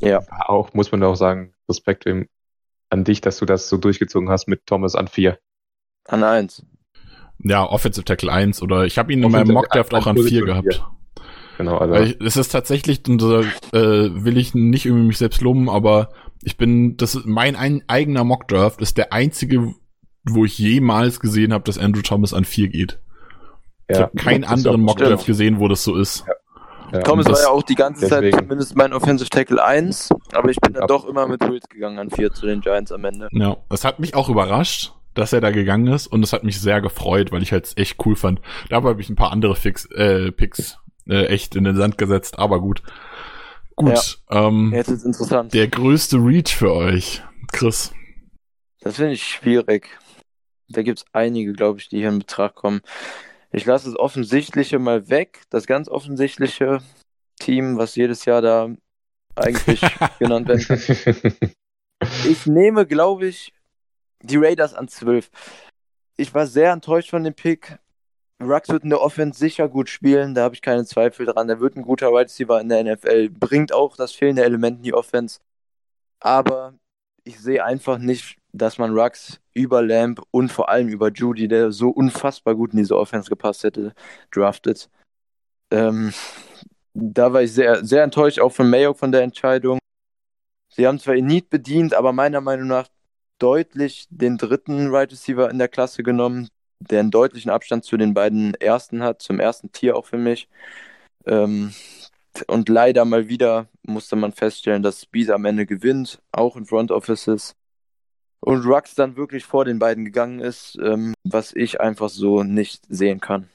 Ja, 0.00 0.20
Auch, 0.46 0.72
muss 0.74 0.92
man 0.92 1.02
auch 1.02 1.16
sagen, 1.16 1.54
Respekt 1.68 2.06
an 2.06 3.04
dich, 3.04 3.20
dass 3.20 3.38
du 3.38 3.46
das 3.46 3.68
so 3.68 3.76
durchgezogen 3.76 4.28
hast 4.28 4.46
mit 4.46 4.66
Thomas 4.66 4.94
an 4.94 5.08
4. 5.08 5.38
an 6.06 6.22
1. 6.22 6.64
Ja, 7.38 7.64
Offensive 7.64 8.04
Tackle 8.04 8.30
1 8.30 8.62
oder 8.62 8.84
ich 8.84 8.96
habe 8.98 9.12
ihn 9.12 9.22
in 9.22 9.30
meinem 9.32 9.52
Mockdraft 9.52 9.92
auch 9.94 10.06
an 10.06 10.14
4 10.14 10.22
Position 10.22 10.46
gehabt. 10.46 10.74
vier. 10.74 10.94
Genau, 11.58 11.78
also. 11.78 11.94
Ich, 11.94 12.20
es 12.20 12.36
ist 12.36 12.50
tatsächlich, 12.50 13.06
und 13.08 13.22
da 13.22 13.40
äh, 13.72 14.24
will 14.24 14.36
ich 14.36 14.54
nicht 14.54 14.86
irgendwie 14.86 15.06
mich 15.06 15.18
selbst 15.18 15.40
loben, 15.40 15.68
aber 15.68 16.10
ich 16.42 16.56
bin, 16.56 16.96
das 16.96 17.14
ist 17.14 17.26
mein 17.26 17.56
ein, 17.56 17.82
eigener 17.86 18.24
Mockdraft 18.24 18.80
ist 18.80 18.98
der 18.98 19.12
einzige, 19.12 19.74
wo 20.24 20.44
ich 20.44 20.58
jemals 20.58 21.20
gesehen 21.20 21.52
habe, 21.52 21.64
dass 21.64 21.78
Andrew 21.78 22.02
Thomas 22.02 22.32
an 22.34 22.44
4 22.44 22.68
geht. 22.68 22.98
ich 23.88 23.96
ja, 23.96 24.04
habe 24.04 24.16
keinen 24.16 24.42
das 24.42 24.50
anderen 24.50 24.80
Mockdraft 24.80 25.26
gesehen, 25.26 25.58
wo 25.60 25.68
das 25.68 25.84
so 25.84 25.94
ist. 25.96 26.24
Ja, 26.92 27.00
Thomas 27.00 27.26
und 27.26 27.32
war 27.32 27.38
das- 27.38 27.42
ja 27.44 27.50
auch 27.50 27.62
die 27.62 27.74
ganze 27.74 28.08
Zeit 28.08 28.22
deswegen- 28.22 28.38
zumindest 28.38 28.76
mein 28.76 28.92
Offensive 28.92 29.28
Tackle 29.28 29.62
1, 29.62 30.10
aber 30.32 30.48
ich 30.50 30.58
bin 30.60 30.72
dann 30.72 30.82
Ja. 30.82 30.86
doch 30.86 31.04
immer 31.06 31.26
mit 31.28 31.40
Wills 31.42 31.68
gegangen 31.68 31.98
an 31.98 32.10
4 32.10 32.32
zu 32.32 32.46
den 32.46 32.60
Giants 32.60 32.92
am 32.92 33.04
Ende. 33.04 33.28
Ja, 33.32 33.56
das 33.68 33.84
hat 33.84 33.98
mich 34.00 34.14
auch 34.14 34.28
überrascht, 34.28 34.92
dass 35.14 35.32
er 35.32 35.40
da 35.40 35.50
gegangen 35.50 35.88
ist 35.88 36.06
und 36.06 36.22
es 36.22 36.32
hat 36.32 36.44
mich 36.44 36.60
sehr 36.60 36.80
gefreut, 36.80 37.30
weil 37.32 37.42
ich 37.42 37.52
halt 37.52 37.72
echt 37.76 37.96
cool 38.06 38.16
fand. 38.16 38.40
Dabei 38.70 38.90
habe 38.90 39.00
ich 39.00 39.10
ein 39.10 39.16
paar 39.16 39.32
andere 39.32 39.54
Fix, 39.56 39.86
äh, 39.92 40.30
Picks 40.32 40.78
äh, 41.08 41.26
echt 41.26 41.54
in 41.56 41.64
den 41.64 41.76
Sand 41.76 41.98
gesetzt, 41.98 42.38
aber 42.38 42.60
gut. 42.60 42.82
Gut, 43.76 44.18
ähm, 44.30 44.72
Jetzt 44.72 44.88
ist 44.88 45.04
interessant. 45.04 45.52
der 45.52 45.66
größte 45.68 46.16
Reach 46.18 46.54
für 46.54 46.72
euch, 46.72 47.22
Chris. 47.52 47.92
Das 48.80 48.96
finde 48.96 49.12
ich 49.12 49.24
schwierig. 49.24 49.88
Da 50.74 50.82
gibt 50.82 51.00
es 51.00 51.04
einige, 51.12 51.52
glaube 51.52 51.78
ich, 51.78 51.88
die 51.88 51.98
hier 51.98 52.08
in 52.08 52.18
Betracht 52.18 52.54
kommen. 52.54 52.80
Ich 53.52 53.64
lasse 53.64 53.90
das 53.90 53.98
Offensichtliche 53.98 54.78
mal 54.78 55.08
weg. 55.08 55.42
Das 55.50 55.66
ganz 55.66 55.88
offensichtliche 55.88 56.80
Team, 57.38 57.78
was 57.78 57.96
jedes 57.96 58.24
Jahr 58.24 58.42
da 58.42 58.70
eigentlich 59.36 59.80
genannt 60.18 60.48
werden 60.48 60.66
kann. 60.66 61.54
Ich 62.28 62.46
nehme, 62.46 62.86
glaube 62.86 63.26
ich, 63.26 63.52
die 64.22 64.36
Raiders 64.36 64.74
an 64.74 64.88
12. 64.88 65.30
Ich 66.16 66.34
war 66.34 66.46
sehr 66.46 66.72
enttäuscht 66.72 67.10
von 67.10 67.24
dem 67.24 67.34
Pick. 67.34 67.78
Rux 68.42 68.68
wird 68.68 68.84
in 68.84 68.90
der 68.90 69.00
Offense 69.00 69.38
sicher 69.38 69.68
gut 69.68 69.88
spielen, 69.88 70.34
da 70.34 70.42
habe 70.42 70.54
ich 70.54 70.62
keine 70.62 70.84
Zweifel 70.84 71.26
dran. 71.26 71.48
Er 71.48 71.60
wird 71.60 71.76
ein 71.76 71.82
guter 71.82 72.10
Wide 72.10 72.24
Receiver 72.24 72.60
in 72.60 72.68
der 72.68 72.82
NFL, 72.84 73.30
bringt 73.30 73.72
auch 73.72 73.96
das 73.96 74.12
fehlende 74.12 74.44
Element 74.44 74.78
in 74.78 74.82
die 74.82 74.94
Offense. 74.94 75.40
Aber 76.20 76.74
ich 77.22 77.40
sehe 77.40 77.64
einfach 77.64 77.98
nicht, 77.98 78.36
dass 78.54 78.78
man 78.78 78.96
Rux 78.96 79.40
über 79.52 79.82
Lamb 79.82 80.22
und 80.30 80.50
vor 80.50 80.68
allem 80.68 80.88
über 80.88 81.10
Judy, 81.10 81.48
der 81.48 81.72
so 81.72 81.90
unfassbar 81.90 82.54
gut 82.54 82.72
in 82.72 82.78
diese 82.78 82.96
Offense 82.96 83.28
gepasst 83.28 83.64
hätte, 83.64 83.94
draftet. 84.30 84.88
Ähm, 85.72 86.12
da 86.94 87.32
war 87.32 87.42
ich 87.42 87.52
sehr, 87.52 87.84
sehr 87.84 88.04
enttäuscht, 88.04 88.38
auch 88.38 88.52
von 88.52 88.70
Mayo 88.70 88.94
von 88.94 89.10
der 89.10 89.22
Entscheidung. 89.22 89.80
Sie 90.68 90.86
haben 90.86 91.00
zwar 91.00 91.16
Need 91.16 91.50
bedient, 91.50 91.94
aber 91.94 92.12
meiner 92.12 92.40
Meinung 92.40 92.68
nach 92.68 92.86
deutlich 93.40 94.06
den 94.10 94.38
dritten 94.38 94.88
Right 94.90 95.10
Receiver 95.10 95.50
in 95.50 95.58
der 95.58 95.68
Klasse 95.68 96.04
genommen, 96.04 96.48
der 96.78 97.00
einen 97.00 97.10
deutlichen 97.10 97.50
Abstand 97.50 97.84
zu 97.84 97.96
den 97.96 98.14
beiden 98.14 98.54
ersten 98.54 99.02
hat, 99.02 99.20
zum 99.20 99.40
ersten 99.40 99.72
Tier 99.72 99.96
auch 99.96 100.06
für 100.06 100.18
mich. 100.18 100.48
Ähm, 101.26 101.74
und 102.46 102.68
leider 102.68 103.04
mal 103.04 103.28
wieder 103.28 103.66
musste 103.82 104.14
man 104.14 104.32
feststellen, 104.32 104.82
dass 104.82 105.00
Speed 105.02 105.30
am 105.30 105.44
Ende 105.44 105.66
gewinnt, 105.66 106.20
auch 106.30 106.56
in 106.56 106.66
Front 106.66 106.92
Offices. 106.92 107.56
Und 108.44 108.66
Rux 108.66 108.94
dann 108.94 109.16
wirklich 109.16 109.46
vor 109.46 109.64
den 109.64 109.78
beiden 109.78 110.04
gegangen 110.04 110.38
ist, 110.38 110.78
ähm, 110.82 111.14
was 111.24 111.54
ich 111.56 111.80
einfach 111.80 112.10
so 112.10 112.42
nicht 112.42 112.82
sehen 112.90 113.18
kann. 113.18 113.48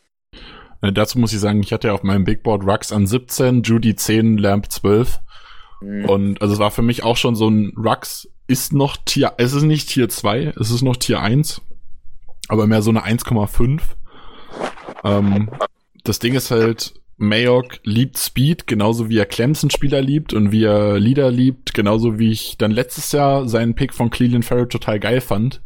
Äh, 0.81 0.91
dazu 0.91 1.19
muss 1.19 1.31
ich 1.31 1.39
sagen, 1.39 1.61
ich 1.61 1.71
hatte 1.71 1.89
ja 1.89 1.93
auf 1.93 2.01
meinem 2.01 2.23
Big 2.23 2.41
Board 2.41 2.63
Rux 2.65 2.91
an 2.91 3.05
17, 3.05 3.61
Judy 3.61 3.95
10, 3.95 4.39
Lamp 4.39 4.71
12. 4.71 5.19
Mhm. 5.81 6.05
Und 6.05 6.41
also 6.41 6.55
es 6.55 6.59
war 6.59 6.71
für 6.71 6.81
mich 6.81 7.03
auch 7.03 7.17
schon 7.17 7.35
so 7.35 7.47
ein 7.47 7.71
Rux 7.77 8.29
ist 8.47 8.73
noch 8.73 8.97
Tier, 8.97 9.33
es 9.37 9.53
ist 9.53 9.61
nicht 9.61 9.89
Tier 9.89 10.09
2, 10.09 10.53
es 10.59 10.71
ist 10.71 10.81
noch 10.81 10.95
Tier 10.95 11.21
1, 11.21 11.61
aber 12.47 12.65
mehr 12.65 12.81
so 12.81 12.89
eine 12.89 13.05
1,5. 13.05 13.81
Ähm, 15.03 15.51
das 16.03 16.17
Ding 16.17 16.33
ist 16.33 16.49
halt, 16.49 16.95
Mayock 17.19 17.79
liebt 17.83 18.17
Speed, 18.17 18.65
genauso 18.65 19.09
wie 19.09 19.17
er 19.17 19.25
Clemson-Spieler 19.25 20.01
liebt 20.01 20.33
und 20.33 20.53
wie 20.53 20.63
er 20.63 20.99
Leader 20.99 21.29
liebt, 21.29 21.73
genauso 21.73 22.17
wie 22.17 22.31
ich 22.31 22.57
dann 22.57 22.71
letztes 22.71 23.11
Jahr 23.11 23.47
seinen 23.47 23.75
Pick 23.75 23.93
von 23.93 24.09
Cleveland 24.09 24.45
Farrell 24.45 24.69
total 24.69 25.01
geil 25.01 25.19
fand. 25.19 25.61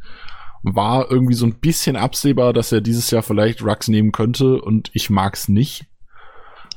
War 0.63 1.11
irgendwie 1.11 1.35
so 1.35 1.45
ein 1.45 1.59
bisschen 1.59 1.95
absehbar, 1.95 2.53
dass 2.53 2.71
er 2.71 2.81
dieses 2.81 3.11
Jahr 3.11 3.21
vielleicht 3.21 3.63
Rux 3.63 3.87
nehmen 3.87 4.11
könnte 4.11 4.61
und 4.61 4.89
ich 4.93 5.11
mag's 5.11 5.47
nicht. 5.47 5.85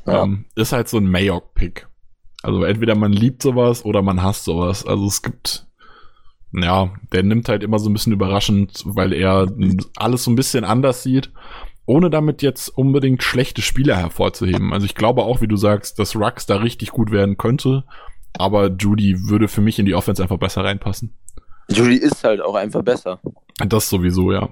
Ja. 0.06 0.24
Ähm, 0.24 0.44
ist 0.56 0.72
halt 0.72 0.88
so 0.88 0.98
ein 0.98 1.08
Mayock-Pick. 1.08 1.88
Also 2.42 2.62
entweder 2.62 2.94
man 2.96 3.12
liebt 3.12 3.42
sowas 3.42 3.82
oder 3.82 4.02
man 4.02 4.22
hasst 4.22 4.44
sowas. 4.44 4.84
Also 4.84 5.06
es 5.06 5.22
gibt, 5.22 5.66
ja, 6.52 6.92
der 7.12 7.22
nimmt 7.22 7.48
halt 7.48 7.62
immer 7.62 7.78
so 7.78 7.88
ein 7.88 7.94
bisschen 7.94 8.12
überraschend, 8.12 8.82
weil 8.84 9.14
er 9.14 9.50
alles 9.96 10.24
so 10.24 10.30
ein 10.30 10.36
bisschen 10.36 10.64
anders 10.64 11.02
sieht, 11.02 11.32
ohne 11.86 12.10
damit 12.10 12.42
jetzt 12.42 12.68
unbedingt 12.68 13.22
schlechte 13.22 13.62
Spieler 13.62 13.96
hervorzuheben. 13.96 14.72
Also 14.72 14.86
ich 14.86 14.94
glaube 14.94 15.22
auch, 15.22 15.40
wie 15.40 15.48
du 15.48 15.56
sagst, 15.56 15.98
dass 15.98 16.16
Rux 16.16 16.46
da 16.46 16.56
richtig 16.56 16.90
gut 16.90 17.10
werden 17.10 17.36
könnte, 17.36 17.84
aber 18.36 18.68
Judy 18.68 19.28
würde 19.28 19.48
für 19.48 19.60
mich 19.60 19.78
in 19.78 19.86
die 19.86 19.94
Offense 19.94 20.22
einfach 20.22 20.38
besser 20.38 20.64
reinpassen. 20.64 21.16
Judy 21.68 21.96
ist 21.96 22.22
halt 22.22 22.40
auch 22.40 22.54
einfach 22.54 22.82
besser. 22.82 23.20
Das 23.66 23.88
sowieso, 23.88 24.32
ja. 24.32 24.50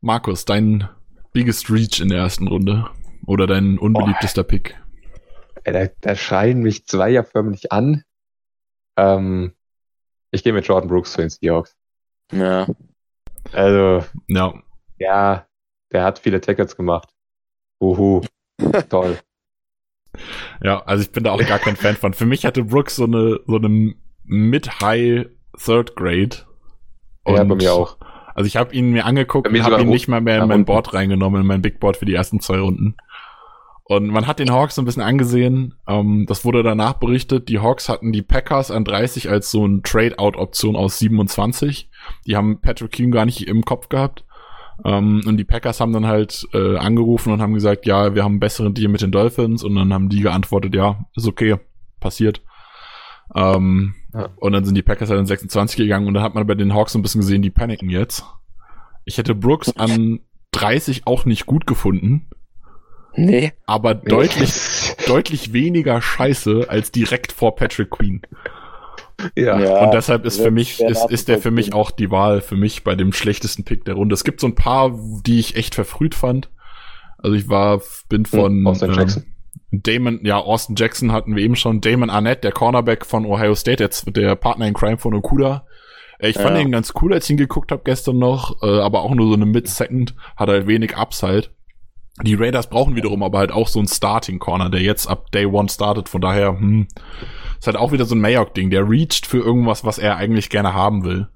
Markus, 0.00 0.44
dein 0.44 0.88
biggest 1.32 1.70
reach 1.70 2.00
in 2.00 2.08
der 2.08 2.18
ersten 2.18 2.48
Runde 2.48 2.88
oder 3.26 3.46
dein 3.46 3.78
unbeliebtester 3.78 4.42
Pick? 4.42 4.76
ey, 5.66 5.72
da, 5.72 5.86
da 6.00 6.14
schreien 6.14 6.60
mich 6.60 6.86
zwei 6.86 7.10
ja 7.10 7.22
förmlich 7.22 7.72
an. 7.72 8.04
Ähm, 8.96 9.52
ich 10.30 10.44
gehe 10.44 10.52
mit 10.52 10.66
Jordan 10.66 10.88
Brooks 10.88 11.12
zu 11.12 11.18
den 11.18 11.30
Seahawks. 11.30 11.76
Ja. 12.32 12.66
Also, 13.52 14.04
Ja, 14.28 14.54
ja, 14.98 15.46
der 15.92 16.04
hat 16.04 16.18
viele 16.18 16.40
Tackles 16.40 16.76
gemacht. 16.76 17.08
Uhu, 17.80 18.22
toll. 18.88 19.18
ja, 20.62 20.82
also 20.84 21.02
ich 21.02 21.12
bin 21.12 21.24
da 21.24 21.32
auch 21.32 21.46
gar 21.46 21.58
kein 21.58 21.76
Fan 21.76 21.96
von. 21.96 22.14
Für 22.14 22.26
mich 22.26 22.44
hatte 22.44 22.64
Brooks 22.64 22.96
so 22.96 23.04
eine, 23.04 23.40
so 23.46 23.56
eine 23.56 23.94
Mid-High 24.24 25.26
Third 25.58 25.96
Grade. 25.96 26.36
ja, 27.26 27.44
bei 27.44 27.54
mir 27.54 27.72
auch. 27.72 27.96
Also 28.34 28.48
ich 28.48 28.56
habe 28.56 28.74
ihn 28.74 28.90
mir 28.90 29.06
angeguckt 29.06 29.48
und 29.48 29.62
habe 29.62 29.80
ihn 29.80 29.88
nicht 29.88 30.08
mal 30.08 30.20
mehr 30.20 30.42
in 30.42 30.48
mein 30.48 30.60
unten. 30.60 30.66
Board 30.66 30.92
reingenommen, 30.92 31.40
in 31.40 31.46
mein 31.46 31.62
Big 31.62 31.80
Board 31.80 31.96
für 31.96 32.04
die 32.04 32.14
ersten 32.14 32.40
zwei 32.40 32.58
Runden. 32.58 32.96
Und 33.88 34.08
man 34.08 34.26
hat 34.26 34.40
den 34.40 34.50
Hawks 34.50 34.74
so 34.74 34.82
ein 34.82 34.84
bisschen 34.84 35.02
angesehen. 35.02 35.74
Ähm, 35.86 36.26
das 36.28 36.44
wurde 36.44 36.62
danach 36.62 36.94
berichtet. 36.94 37.48
Die 37.48 37.60
Hawks 37.60 37.88
hatten 37.88 38.12
die 38.12 38.22
Packers 38.22 38.70
an 38.70 38.84
30 38.84 39.30
als 39.30 39.50
so 39.50 39.64
ein 39.64 39.82
Trade-out-Option 39.84 40.74
aus 40.74 40.98
27. 40.98 41.88
Die 42.26 42.36
haben 42.36 42.60
Patrick 42.60 42.96
Kuhn 42.96 43.12
gar 43.12 43.24
nicht 43.24 43.46
im 43.46 43.64
Kopf 43.64 43.88
gehabt. 43.88 44.24
Ähm, 44.84 45.22
und 45.26 45.36
die 45.36 45.44
Packers 45.44 45.80
haben 45.80 45.92
dann 45.92 46.06
halt 46.06 46.46
äh, 46.52 46.76
angerufen 46.76 47.32
und 47.32 47.40
haben 47.42 47.54
gesagt, 47.54 47.86
ja, 47.86 48.14
wir 48.14 48.22
haben 48.24 48.32
einen 48.32 48.40
besseren 48.40 48.74
Deal 48.74 48.90
mit 48.90 49.02
den 49.02 49.12
Dolphins. 49.12 49.64
Und 49.64 49.74
dann 49.74 49.92
haben 49.92 50.08
die 50.08 50.20
geantwortet, 50.20 50.74
ja, 50.74 51.04
ist 51.16 51.26
okay, 51.26 51.56
passiert. 52.00 52.42
Ähm, 53.34 53.94
Ja. 54.14 54.30
Und 54.36 54.52
dann 54.52 54.64
sind 54.64 54.74
die 54.76 54.82
Packers 54.82 55.10
halt 55.10 55.20
in 55.20 55.26
26 55.26 55.76
gegangen 55.76 56.06
und 56.06 56.14
dann 56.14 56.22
hat 56.22 56.34
man 56.34 56.46
bei 56.46 56.54
den 56.54 56.72
Hawks 56.74 56.92
so 56.92 56.98
ein 56.98 57.02
bisschen 57.02 57.20
gesehen, 57.20 57.42
die 57.42 57.50
paniken 57.50 57.90
jetzt. 57.90 58.24
Ich 59.04 59.18
hätte 59.18 59.34
Brooks 59.34 59.76
an 59.76 60.20
30 60.52 61.06
auch 61.06 61.24
nicht 61.26 61.44
gut 61.46 61.66
gefunden, 61.66 62.28
Nee. 63.14 63.52
aber 63.66 63.94
deutlich, 63.94 64.52
deutlich 65.06 65.52
weniger 65.52 66.00
scheiße 66.00 66.66
als 66.68 66.92
direkt 66.92 67.32
vor 67.32 67.56
Patrick 67.56 67.90
Queen. 67.90 68.22
Ja. 69.34 69.58
Ja. 69.58 69.84
und 69.84 69.94
deshalb 69.94 70.24
ist 70.24 70.40
für 70.40 70.50
mich, 70.50 70.80
ist, 70.80 71.10
ist 71.10 71.28
der 71.28 71.38
für 71.38 71.50
mich 71.50 71.72
auch 71.74 71.90
die 71.90 72.10
Wahl 72.10 72.40
für 72.40 72.56
mich 72.56 72.84
bei 72.84 72.94
dem 72.94 73.12
schlechtesten 73.12 73.64
Pick 73.64 73.84
der 73.84 73.94
Runde. 73.94 74.14
Es 74.14 74.24
gibt 74.24 74.40
so 74.40 74.46
ein 74.46 74.54
paar, 74.54 74.92
die 75.26 75.38
ich 75.40 75.56
echt 75.56 75.74
verfrüht 75.74 76.14
fand. 76.14 76.50
Also 77.18 77.34
ich 77.36 77.48
war, 77.48 77.80
bin 78.08 78.26
von 78.26 78.52
Hm, 78.52 78.66
Austin 78.66 78.90
ähm, 78.90 78.96
Jackson. 78.96 79.24
Damon, 79.72 80.20
ja, 80.22 80.38
Austin 80.38 80.76
Jackson 80.76 81.12
hatten 81.12 81.34
wir 81.34 81.42
eben 81.42 81.56
schon. 81.56 81.80
Damon 81.80 82.08
Arnett, 82.10 82.44
der 82.44 82.52
Cornerback 82.52 83.04
von 83.04 83.26
Ohio 83.26 83.54
State, 83.54 83.82
jetzt 83.82 84.14
der 84.16 84.36
Partner 84.36 84.66
in 84.66 84.74
Crime 84.74 84.98
von 84.98 85.12
Okuda. 85.14 85.66
Ich 86.18 86.36
fand 86.36 86.56
Ja. 86.56 86.62
ihn 86.62 86.72
ganz 86.72 86.94
cool, 87.02 87.12
als 87.12 87.24
ich 87.24 87.30
ihn 87.32 87.36
geguckt 87.36 87.72
habe 87.72 87.82
gestern 87.84 88.18
noch, 88.18 88.62
äh, 88.62 88.78
aber 88.80 89.02
auch 89.02 89.14
nur 89.14 89.26
so 89.28 89.34
eine 89.34 89.44
Mid-Second, 89.44 90.14
hat 90.36 90.48
halt 90.48 90.66
wenig 90.66 90.96
Upside. 90.96 91.48
Die 92.22 92.34
Raiders 92.34 92.70
brauchen 92.70 92.96
wiederum 92.96 93.22
aber 93.22 93.38
halt 93.38 93.52
auch 93.52 93.68
so 93.68 93.78
einen 93.78 93.88
Starting 93.88 94.38
Corner, 94.38 94.70
der 94.70 94.80
jetzt 94.80 95.06
ab 95.08 95.30
Day 95.32 95.44
One 95.44 95.68
startet. 95.68 96.08
Von 96.08 96.22
daher, 96.22 96.58
hm, 96.58 96.86
ist 97.58 97.66
halt 97.66 97.76
auch 97.76 97.92
wieder 97.92 98.04
so 98.04 98.14
ein 98.14 98.20
Mayock-Ding. 98.20 98.70
Der 98.70 98.88
reacht 98.88 99.26
für 99.26 99.38
irgendwas, 99.38 99.84
was 99.84 99.98
er 99.98 100.16
eigentlich 100.16 100.50
gerne 100.50 100.74
haben 100.74 101.04
will. 101.04 101.28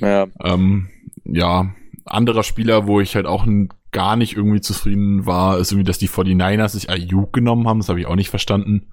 Ja. 0.00 0.26
Ähm, 0.42 0.88
ja, 1.24 1.74
anderer 2.04 2.42
Spieler, 2.42 2.86
wo 2.86 3.00
ich 3.00 3.14
halt 3.14 3.26
auch 3.26 3.46
gar 3.92 4.16
nicht 4.16 4.36
irgendwie 4.36 4.60
zufrieden 4.60 5.24
war, 5.26 5.58
ist 5.58 5.72
irgendwie, 5.72 5.86
dass 5.86 5.98
die 5.98 6.08
49ers 6.08 6.70
sich 6.70 6.90
Ayuk 6.90 7.32
genommen 7.32 7.68
haben. 7.68 7.78
Das 7.78 7.88
habe 7.88 8.00
ich 8.00 8.06
auch 8.06 8.16
nicht 8.16 8.30
verstanden. 8.30 8.88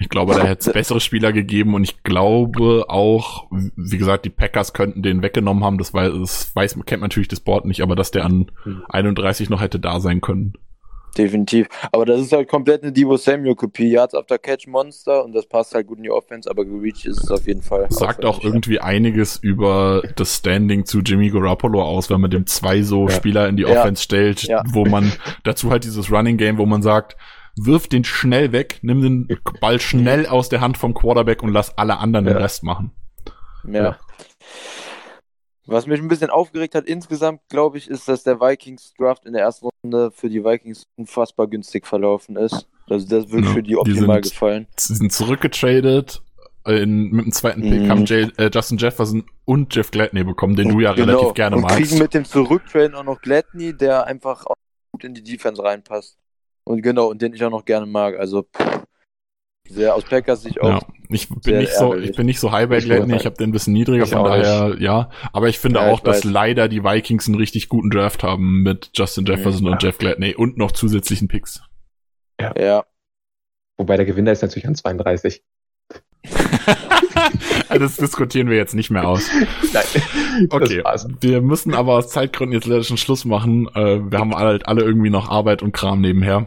Ich 0.00 0.08
glaube, 0.08 0.34
da 0.34 0.42
hätte 0.42 0.68
es 0.68 0.72
bessere 0.72 1.00
Spieler 1.00 1.32
gegeben 1.32 1.74
und 1.74 1.84
ich 1.84 2.02
glaube 2.02 2.86
auch, 2.88 3.46
wie 3.50 3.98
gesagt, 3.98 4.24
die 4.24 4.30
Packers 4.30 4.72
könnten 4.72 5.02
den 5.02 5.22
weggenommen 5.22 5.62
haben. 5.62 5.78
Das 5.78 5.94
weiß, 5.94 6.12
das 6.18 6.56
weiß 6.56 6.74
kennt 6.84 7.00
man 7.00 7.08
natürlich 7.08 7.28
das 7.28 7.40
Board 7.40 7.64
nicht, 7.64 7.80
aber 7.80 7.94
dass 7.94 8.10
der 8.10 8.24
an 8.24 8.50
Hm. 8.64 8.82
31 8.88 9.50
noch 9.50 9.60
hätte 9.60 9.78
da 9.78 10.00
sein 10.00 10.20
können. 10.20 10.54
Definitiv. 11.16 11.68
Aber 11.92 12.04
das 12.04 12.20
ist 12.20 12.32
halt 12.32 12.48
komplett 12.48 12.82
eine 12.82 12.92
Divo 12.92 13.16
Samuel-Kopie. 13.16 13.90
Yards 13.90 14.14
after 14.14 14.38
Catch 14.38 14.66
Monster 14.66 15.24
und 15.24 15.32
das 15.32 15.46
passt 15.46 15.74
halt 15.74 15.86
gut 15.86 15.98
in 15.98 16.04
die 16.04 16.10
Offense, 16.10 16.50
aber 16.50 16.64
gereached 16.64 17.06
ist 17.06 17.22
es 17.22 17.30
auf 17.30 17.46
jeden 17.46 17.62
Fall. 17.62 17.86
Sagt 17.90 18.24
auch 18.24 18.42
irgendwie 18.42 18.80
einiges 18.80 19.36
über 19.36 20.02
das 20.16 20.36
Standing 20.36 20.84
zu 20.84 21.00
Jimmy 21.00 21.30
Garoppolo 21.30 21.82
aus, 21.82 22.10
wenn 22.10 22.20
man 22.20 22.30
dem 22.30 22.46
zwei 22.46 22.82
so 22.82 23.08
Ja. 23.08 23.14
Spieler 23.14 23.48
in 23.48 23.56
die 23.56 23.62
Ja. 23.62 23.80
Offense 23.80 24.02
stellt, 24.02 24.42
Ja. 24.42 24.62
wo 24.66 24.84
man 24.84 25.12
dazu 25.44 25.70
halt 25.70 25.84
dieses 25.84 26.10
Running 26.10 26.36
Game, 26.36 26.58
wo 26.58 26.66
man 26.66 26.82
sagt, 26.82 27.16
wirf 27.56 27.86
den 27.86 28.02
schnell 28.02 28.50
weg, 28.50 28.80
nimm 28.82 29.00
den 29.02 29.38
Ball 29.60 29.80
schnell 29.80 30.26
aus 30.26 30.48
der 30.48 30.60
Hand 30.60 30.76
vom 30.76 30.92
Quarterback 30.94 31.42
und 31.42 31.52
lass 31.52 31.78
alle 31.78 31.98
anderen 31.98 32.24
den. 32.26 32.36
Rest 32.36 32.64
machen. 32.64 32.90
Ja. 33.66 33.82
ja. 33.84 33.98
Was 35.66 35.86
mich 35.86 35.98
ein 36.00 36.08
bisschen 36.08 36.28
aufgeregt 36.30 36.74
hat 36.74 36.84
insgesamt, 36.84 37.40
glaube 37.48 37.78
ich, 37.78 37.88
ist, 37.88 38.06
dass 38.08 38.22
der 38.22 38.40
Vikings 38.40 38.92
Draft 38.98 39.24
in 39.24 39.32
der 39.32 39.42
ersten 39.42 39.64
Runde 39.66 39.73
für 40.14 40.28
die 40.30 40.44
Vikings 40.44 40.84
unfassbar 40.96 41.46
günstig 41.46 41.86
verlaufen 41.86 42.36
ist. 42.36 42.68
Also 42.88 43.06
das 43.08 43.28
wirklich 43.30 43.46
Ja, 43.46 43.52
für 43.54 43.62
die 43.62 43.68
die 43.70 43.76
optimal 43.76 44.22
sind- 44.22 44.32
gefallen. 44.32 44.66
Sie 44.76 44.94
sind 44.94 45.12
zurückgetradet. 45.12 46.22
In, 46.66 47.10
mit 47.10 47.26
dem 47.26 47.32
zweiten 47.32 47.60
Pick 47.60 47.82
Mhm. 47.82 47.88
haben 47.90 48.04
Jay, 48.06 48.26
äh, 48.38 48.48
Justin 48.52 48.78
Jefferson 48.78 49.24
und 49.44 49.74
Jeff 49.74 49.90
Gladney 49.90 50.24
bekommen, 50.24 50.56
den 50.56 50.70
du 50.70 50.80
ja 50.80 50.92
relativ 50.92 51.34
gerne 51.34 51.56
Genau. 51.56 51.66
und 51.68 51.72
magst. 51.74 51.76
kriegen 51.90 51.98
mit 52.02 52.14
dem 52.14 52.24
Zurücktraden 52.24 52.94
auch 52.94 53.04
noch 53.04 53.20
Gladney, 53.20 53.76
der 53.76 54.06
einfach 54.06 54.46
gut 54.92 55.04
in 55.04 55.12
die 55.12 55.22
Defense 55.22 55.62
reinpasst. 55.62 56.16
Und 56.66 56.80
genau, 56.80 57.10
und 57.10 57.20
den 57.20 57.34
ich 57.34 57.44
auch 57.44 57.50
noch 57.50 57.66
gerne 57.66 57.84
mag. 57.84 58.18
Also 58.18 58.44
pff, 58.44 58.80
sehr 59.68 59.94
aus 59.94 60.04
Packers 60.04 60.42
Sicht 60.42 60.58
auch. 60.62 60.68
Ja, 60.68 60.80
ich 61.08 61.28
bin 61.28 61.40
sehr 61.42 61.60
nicht 61.60 61.74
so, 61.74 61.94
ich 61.96 62.16
bin 62.16 62.26
nicht 62.26 62.40
so 62.40 62.50
high 62.52 62.68
bei 62.68 62.78
Ich 62.78 62.84
Gladney, 62.84 63.12
wollte 63.12 63.20
ich 63.20 63.26
habe 63.26 63.36
den 63.36 63.50
ein 63.50 63.52
bisschen 63.52 63.72
niedriger, 63.72 64.04
Ich 64.04 64.10
von 64.10 64.24
daher, 64.24 64.76
ja. 64.78 65.10
Aber 65.32 65.48
ich 65.48 65.58
finde 65.58 65.80
Ja, 65.80 65.90
auch, 65.90 65.98
ich 65.98 66.04
dass 66.04 66.18
weiß. 66.18 66.24
leider 66.24 66.68
die 66.68 66.82
Vikings 66.82 67.26
einen 67.26 67.36
richtig 67.36 67.68
guten 67.68 67.90
Draft 67.90 68.22
haben 68.22 68.62
mit 68.62 68.90
Justin 68.94 69.24
Jefferson 69.26 69.66
Ja. 69.66 69.72
und 69.72 69.82
Jeff 69.82 69.98
Gladney 69.98 70.34
und 70.34 70.56
noch 70.56 70.72
zusätzlichen 70.72 71.28
Picks. 71.28 71.62
Ja. 72.40 72.84
Wobei 73.76 73.96
der 73.96 74.06
Gewinner 74.06 74.32
ist 74.32 74.42
natürlich 74.42 74.66
an 74.66 74.74
32. 74.74 75.42
das 77.68 77.96
diskutieren 77.96 78.48
wir 78.48 78.56
jetzt 78.56 78.74
nicht 78.74 78.90
mehr 78.90 79.06
aus. 79.06 79.28
Nein. 79.72 80.48
Okay, 80.50 80.82
wir 81.20 81.40
müssen 81.42 81.74
aber 81.74 81.94
aus 81.94 82.08
Zeitgründen 82.08 82.54
jetzt 82.54 82.66
leider 82.66 82.82
schon 82.84 82.96
Schluss 82.96 83.24
machen. 83.24 83.68
Äh, 83.74 84.10
wir 84.10 84.18
haben 84.18 84.34
halt 84.34 84.66
alle 84.66 84.82
irgendwie 84.82 85.10
noch 85.10 85.28
Arbeit 85.28 85.62
und 85.62 85.72
Kram 85.72 86.00
nebenher. 86.00 86.46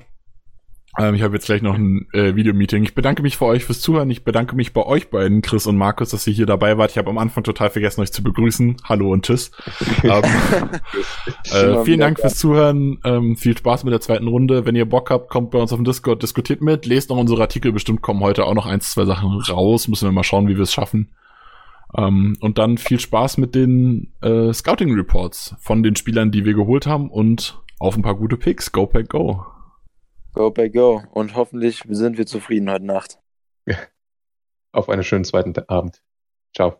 Ähm, 0.99 1.15
ich 1.15 1.21
habe 1.21 1.35
jetzt 1.35 1.45
gleich 1.45 1.61
noch 1.61 1.75
ein 1.75 2.07
äh, 2.13 2.35
Videomeeting. 2.35 2.83
Ich 2.83 2.95
bedanke 2.95 3.21
mich 3.21 3.37
für 3.37 3.45
euch 3.45 3.65
fürs 3.65 3.81
Zuhören. 3.81 4.09
Ich 4.09 4.23
bedanke 4.23 4.55
mich 4.55 4.73
bei 4.73 4.83
euch 4.83 5.09
beiden, 5.09 5.41
Chris 5.41 5.67
und 5.67 5.77
Markus, 5.77 6.09
dass 6.09 6.25
ihr 6.25 6.33
hier 6.33 6.45
dabei 6.45 6.77
wart. 6.77 6.91
Ich 6.91 6.97
habe 6.97 7.09
am 7.09 7.17
Anfang 7.17 7.43
total 7.43 7.69
vergessen, 7.69 8.01
euch 8.01 8.11
zu 8.11 8.23
begrüßen. 8.23 8.77
Hallo 8.83 9.11
und 9.11 9.25
tschüss. 9.25 9.51
ähm, 10.03 10.23
äh, 11.51 11.83
vielen 11.83 11.99
Dank 11.99 12.19
fürs 12.19 12.35
Zuhören. 12.35 12.99
Ähm, 13.03 13.37
viel 13.37 13.55
Spaß 13.55 13.83
mit 13.83 13.93
der 13.93 14.01
zweiten 14.01 14.27
Runde. 14.27 14.65
Wenn 14.65 14.75
ihr 14.75 14.89
Bock 14.89 15.11
habt, 15.11 15.29
kommt 15.29 15.51
bei 15.51 15.59
uns 15.59 15.71
auf 15.71 15.77
dem 15.77 15.85
Discord, 15.85 16.23
diskutiert 16.23 16.61
mit, 16.61 16.85
lest 16.85 17.09
noch 17.09 17.17
unsere 17.17 17.41
Artikel. 17.41 17.71
Bestimmt 17.71 18.01
kommen 18.01 18.21
heute 18.21 18.45
auch 18.45 18.55
noch 18.55 18.65
eins, 18.65 18.91
zwei 18.91 19.05
Sachen 19.05 19.39
raus. 19.41 19.87
Müssen 19.87 20.07
wir 20.07 20.11
mal 20.11 20.23
schauen, 20.23 20.47
wie 20.47 20.55
wir 20.55 20.63
es 20.63 20.73
schaffen. 20.73 21.09
Ähm, 21.95 22.37
und 22.41 22.57
dann 22.57 22.77
viel 22.77 22.99
Spaß 22.99 23.37
mit 23.37 23.53
den 23.53 24.13
äh, 24.21 24.51
Scouting 24.51 24.93
Reports 24.95 25.55
von 25.59 25.83
den 25.83 25.95
Spielern, 25.95 26.31
die 26.31 26.43
wir 26.43 26.55
geholt 26.55 26.87
haben 26.87 27.09
und 27.09 27.61
auf 27.79 27.95
ein 27.95 28.01
paar 28.01 28.15
gute 28.15 28.37
Picks. 28.37 28.71
Go 28.71 28.87
Pack 28.87 29.09
Go. 29.09 29.45
Go 30.37 30.51
by 30.51 30.69
go. 30.69 31.01
Und 31.13 31.33
hoffentlich 31.35 31.81
sind 31.89 32.19
wir 32.19 32.27
zufrieden 32.27 32.69
heute 32.69 32.85
Nacht. 32.85 33.17
Auf 34.71 34.87
einen 34.87 35.03
schönen 35.03 35.25
zweiten 35.25 35.57
Abend. 35.67 36.03
Ciao. 36.55 36.79